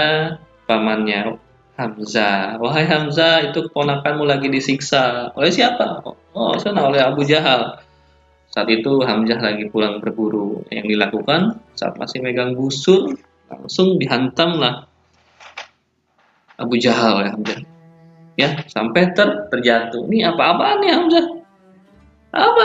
[0.65, 1.37] pamannya
[1.75, 2.63] Hamzah.
[2.63, 5.35] Wahai Hamzah, itu keponakanmu lagi disiksa.
[5.35, 6.07] Oleh siapa?
[6.33, 7.83] Oh, sana oleh Abu Jahal.
[8.55, 10.63] Saat itu Hamzah lagi pulang berburu.
[10.71, 13.19] Yang dilakukan saat masih megang busur,
[13.51, 14.87] langsung dihantamlah
[16.59, 17.61] Abu Jahal oleh Hamzah.
[18.35, 20.07] Ya, sampai ter terjatuh.
[20.11, 21.27] Ini apa-apaan nih Hamzah?
[22.35, 22.65] Apa?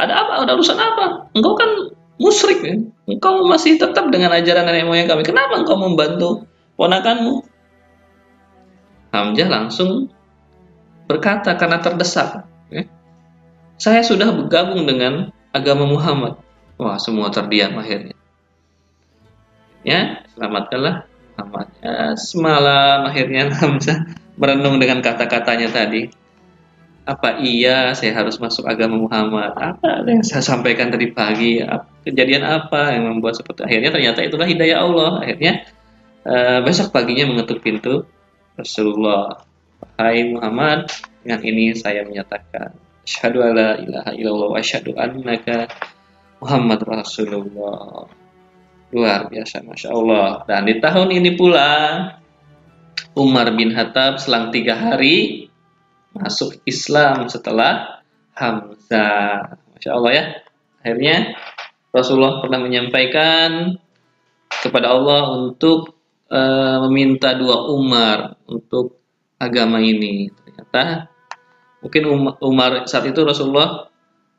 [0.00, 0.32] Ada apa?
[0.44, 1.28] Ada urusan apa?
[1.36, 1.70] Engkau kan
[2.16, 2.74] musyrik ya.
[3.08, 5.22] Engkau masih tetap dengan ajaran nenek moyang kami.
[5.24, 6.48] Kenapa engkau membantu
[6.80, 7.44] ponakanmu?
[9.12, 10.10] Hamzah langsung
[11.04, 12.88] berkata karena terdesak, ya,
[13.76, 16.40] saya sudah bergabung dengan agama Muhammad.
[16.80, 18.16] Wah, semua terdiam akhirnya.
[19.84, 21.66] Ya, selamatkanlah Muhammad.
[21.82, 23.98] Ya, semalam akhirnya Hamzah
[24.38, 26.10] merenung dengan kata-katanya tadi.
[27.04, 29.52] apa iya saya harus masuk agama Muhammad?
[29.52, 31.60] Apa yang saya sampaikan tadi pagi?
[32.00, 35.20] Kejadian apa yang membuat seperti akhirnya ternyata itulah hidayah Allah.
[35.20, 35.68] Akhirnya
[36.24, 38.08] uh, besok paginya mengetuk pintu
[38.56, 39.44] Rasulullah.
[40.00, 40.88] Hai Muhammad,
[41.20, 42.72] dengan ini saya menyatakan
[43.04, 45.68] asyhadu alla ilaha illallah wa asyhadu annaka
[46.40, 48.08] Muhammad Rasulullah.
[48.94, 50.46] Luar biasa, Masya Allah.
[50.46, 51.66] Dan di tahun ini pula,
[53.18, 55.50] Umar bin Khattab selang tiga hari
[56.14, 58.02] masuk Islam setelah
[58.38, 59.58] Hamzah.
[59.74, 60.24] Masya Allah ya.
[60.78, 61.34] Akhirnya
[61.90, 63.74] Rasulullah pernah menyampaikan
[64.62, 65.98] kepada Allah untuk
[66.30, 66.40] e,
[66.86, 68.98] meminta dua Umar untuk
[69.38, 70.30] agama ini.
[70.30, 71.10] Ternyata
[71.82, 72.02] mungkin
[72.42, 73.90] Umar saat itu Rasulullah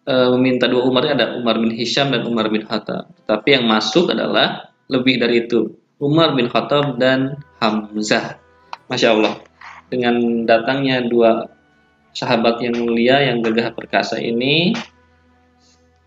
[0.06, 3.10] e, meminta dua Umar ada Umar bin Hisham dan Umar bin Khattab.
[3.26, 5.74] Tapi yang masuk adalah lebih dari itu.
[5.98, 8.38] Umar bin Khattab dan Hamzah.
[8.88, 9.34] Masya Allah.
[9.90, 11.50] Dengan datangnya dua
[12.16, 14.72] sahabat yang mulia yang gagah perkasa ini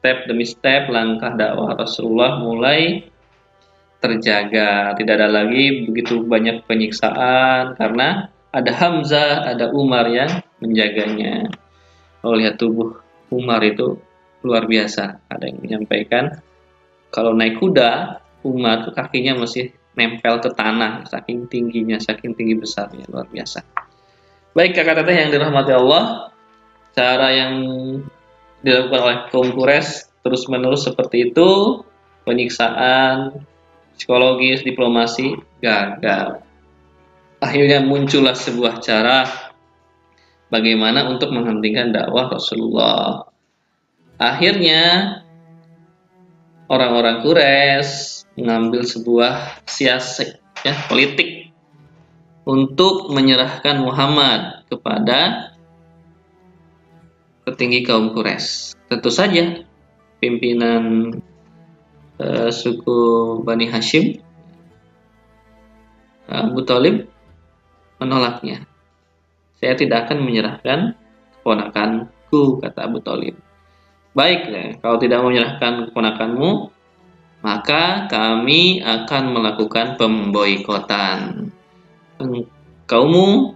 [0.00, 3.04] step demi step langkah dakwah Rasulullah mulai
[4.00, 11.52] terjaga tidak ada lagi begitu banyak penyiksaan karena ada Hamzah ada Umar yang menjaganya
[12.24, 12.96] kalau lihat tubuh
[13.28, 13.98] Umar itu
[14.44, 16.38] luar biasa ada yang menyampaikan
[17.10, 23.26] kalau naik kuda Umar kakinya masih nempel ke tanah saking tingginya saking tinggi besarnya luar
[23.26, 23.66] biasa
[24.58, 26.34] Baik kakak teteh yang dirahmati Allah,
[26.90, 27.54] cara yang
[28.58, 31.78] dilakukan oleh kaum Quraisy terus menerus seperti itu,
[32.26, 33.38] penyiksaan,
[33.94, 36.42] psikologis, diplomasi gagal.
[37.38, 39.30] Akhirnya muncullah sebuah cara
[40.48, 43.28] bagaimana untuk menghentikan dakwah Rasulullah.
[44.18, 44.82] Akhirnya
[46.68, 51.54] orang-orang Quraisy mengambil sebuah siasat ya politik
[52.48, 55.52] untuk menyerahkan Muhammad kepada
[57.48, 58.76] petinggi kaum Quraisy.
[58.88, 59.64] Tentu saja
[60.20, 61.12] pimpinan
[62.20, 62.98] uh, suku
[63.44, 64.20] Bani Hashim
[66.28, 67.08] Abu Talib
[67.96, 68.67] menolaknya.
[69.58, 70.94] Saya tidak akan menyerahkan
[71.38, 73.34] keponakanku, kata Abu Talib.
[74.14, 76.70] Baik, ya, kalau tidak menyerahkan keponakanmu,
[77.42, 81.50] maka kami akan melakukan pemboikotan
[82.88, 83.54] kaummu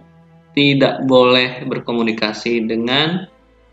[0.53, 3.25] tidak boleh berkomunikasi dengan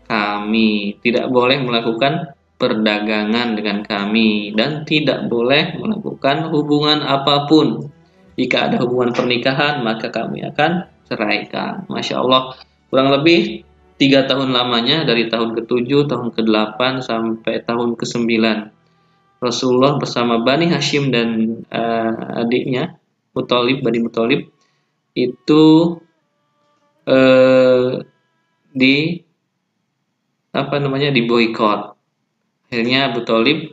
[0.09, 7.87] kami, tidak boleh melakukan perdagangan dengan kami, dan tidak boleh melakukan hubungan apa pun.
[8.35, 11.83] Jika ada hubungan pernikahan, maka kami akan ceraikan.
[11.91, 12.55] Masya Allah,
[12.87, 13.67] kurang lebih
[13.99, 18.31] tiga tahun lamanya dari tahun ke-7, tahun ke-8 sampai tahun ke-9.
[19.43, 22.95] Rasulullah bersama Bani Hashim dan uh, adiknya
[23.35, 24.41] Mutalib, Bani Mutalib
[25.11, 25.97] itu
[27.03, 27.91] eh,
[28.71, 28.95] di
[30.51, 31.81] apa namanya di boykot.
[32.71, 33.71] Akhirnya Abu Talib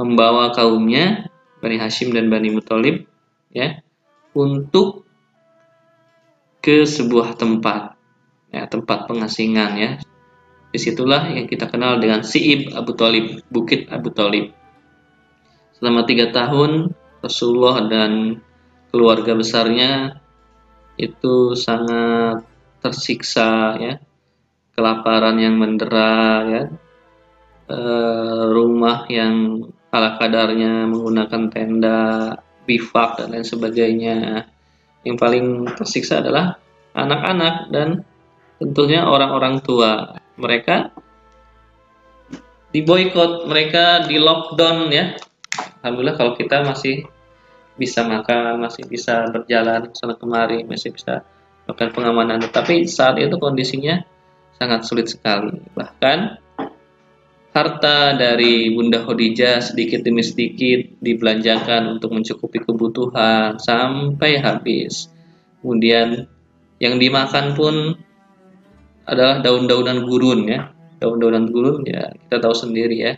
[0.00, 1.28] membawa kaumnya
[1.60, 3.04] Bani Hashim dan Bani Muthalib
[3.52, 3.84] ya
[4.32, 5.04] untuk
[6.60, 7.96] ke sebuah tempat.
[8.52, 9.90] Ya tempat pengasingan ya.
[10.70, 14.54] Di situlah yang kita kenal dengan Siib Abu Talib Bukit Abu Talib.
[15.74, 16.92] Selama tiga tahun
[17.24, 18.38] Rasulullah dan
[18.92, 20.20] keluarga besarnya
[21.00, 22.44] itu sangat
[22.84, 23.94] tersiksa ya.
[24.76, 26.62] Kelaparan yang mendera ya.
[27.70, 27.78] E,
[28.50, 32.00] rumah yang ala kadarnya menggunakan tenda
[32.66, 34.46] bifak dan lain sebagainya
[35.06, 36.60] yang paling tersiksa adalah
[36.92, 37.88] anak-anak dan
[38.60, 40.92] tentunya orang-orang tua mereka
[42.70, 45.16] diboykot mereka di lockdown ya
[45.80, 47.08] alhamdulillah kalau kita masih
[47.80, 51.24] bisa makan, masih bisa berjalan sana kemari, masih bisa
[51.64, 52.38] melakukan pengamanan.
[52.44, 54.04] Tetapi saat itu kondisinya
[54.60, 55.56] sangat sulit sekali.
[55.72, 56.18] Bahkan
[57.50, 65.10] harta dari Bunda Khadijah sedikit demi sedikit dibelanjakan untuk mencukupi kebutuhan sampai habis.
[65.60, 66.30] Kemudian
[66.78, 67.74] yang dimakan pun
[69.04, 70.70] adalah daun-daunan gurun ya.
[71.02, 73.12] Daun-daunan gurun ya kita tahu sendiri ya.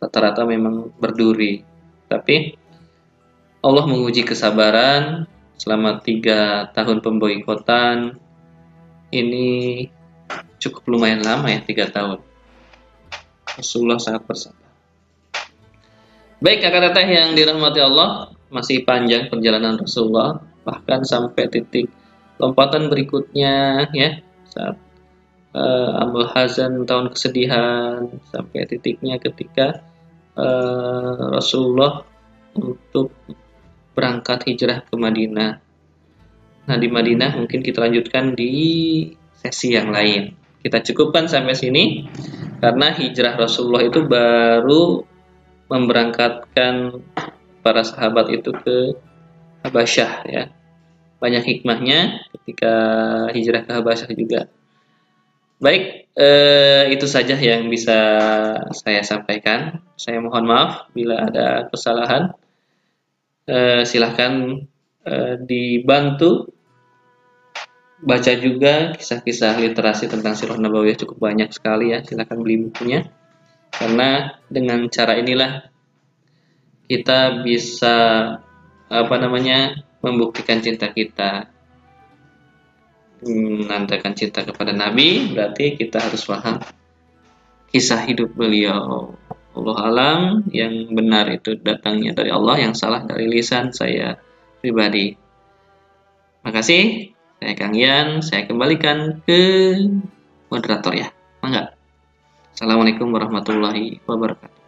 [0.00, 1.64] Rata-rata memang berduri.
[2.08, 2.56] Tapi
[3.60, 5.24] Allah menguji kesabaran
[5.56, 8.16] selama tiga tahun pemboikotan.
[9.10, 9.48] Ini
[10.60, 12.29] cukup lumayan lama ya tiga tahun.
[13.58, 14.70] Rasulullah sangat bersabar.
[16.40, 21.86] Baik kakak teteh yang dirahmati Allah, masih panjang perjalanan Rasulullah, bahkan sampai titik
[22.40, 24.80] lompatan berikutnya ya saat
[25.52, 29.84] uh, Amul Hazan tahun kesedihan sampai titiknya ketika
[30.34, 32.02] uh, Rasulullah
[32.56, 33.12] untuk
[33.94, 35.52] berangkat hijrah ke Madinah.
[36.64, 38.52] Nah, di Madinah mungkin kita lanjutkan di
[39.36, 40.32] sesi yang lain.
[40.60, 42.08] Kita cukupkan sampai sini
[42.60, 45.04] karena hijrah Rasulullah itu baru
[45.72, 47.00] memberangkatkan
[47.64, 48.96] para sahabat itu ke
[49.64, 50.44] Habasyah ya.
[51.20, 52.74] Banyak hikmahnya ketika
[53.32, 54.48] hijrah ke Habasyah juga.
[55.60, 57.98] Baik, eh, itu saja yang bisa
[58.72, 59.84] saya sampaikan.
[60.00, 62.32] Saya mohon maaf bila ada kesalahan.
[63.44, 64.64] Eh, silahkan
[65.04, 66.48] eh, dibantu
[68.00, 72.00] baca juga kisah-kisah literasi tentang Sirah Nabawiyah cukup banyak sekali ya.
[72.04, 73.08] Silahkan beli bukunya.
[73.70, 75.70] Karena dengan cara inilah
[76.90, 77.96] kita bisa
[78.90, 81.46] apa namanya membuktikan cinta kita
[83.22, 86.58] menandakan cinta kepada Nabi berarti kita harus paham
[87.70, 89.14] kisah hidup beliau
[89.54, 90.20] Allah alam
[90.50, 94.18] yang benar itu datangnya dari Allah yang salah dari lisan saya
[94.58, 95.14] pribadi
[96.42, 99.40] makasih saya Kang Yan saya kembalikan ke
[100.52, 101.08] moderator ya.
[101.40, 101.72] Mangga.
[102.52, 104.59] Assalamualaikum warahmatullahi wabarakatuh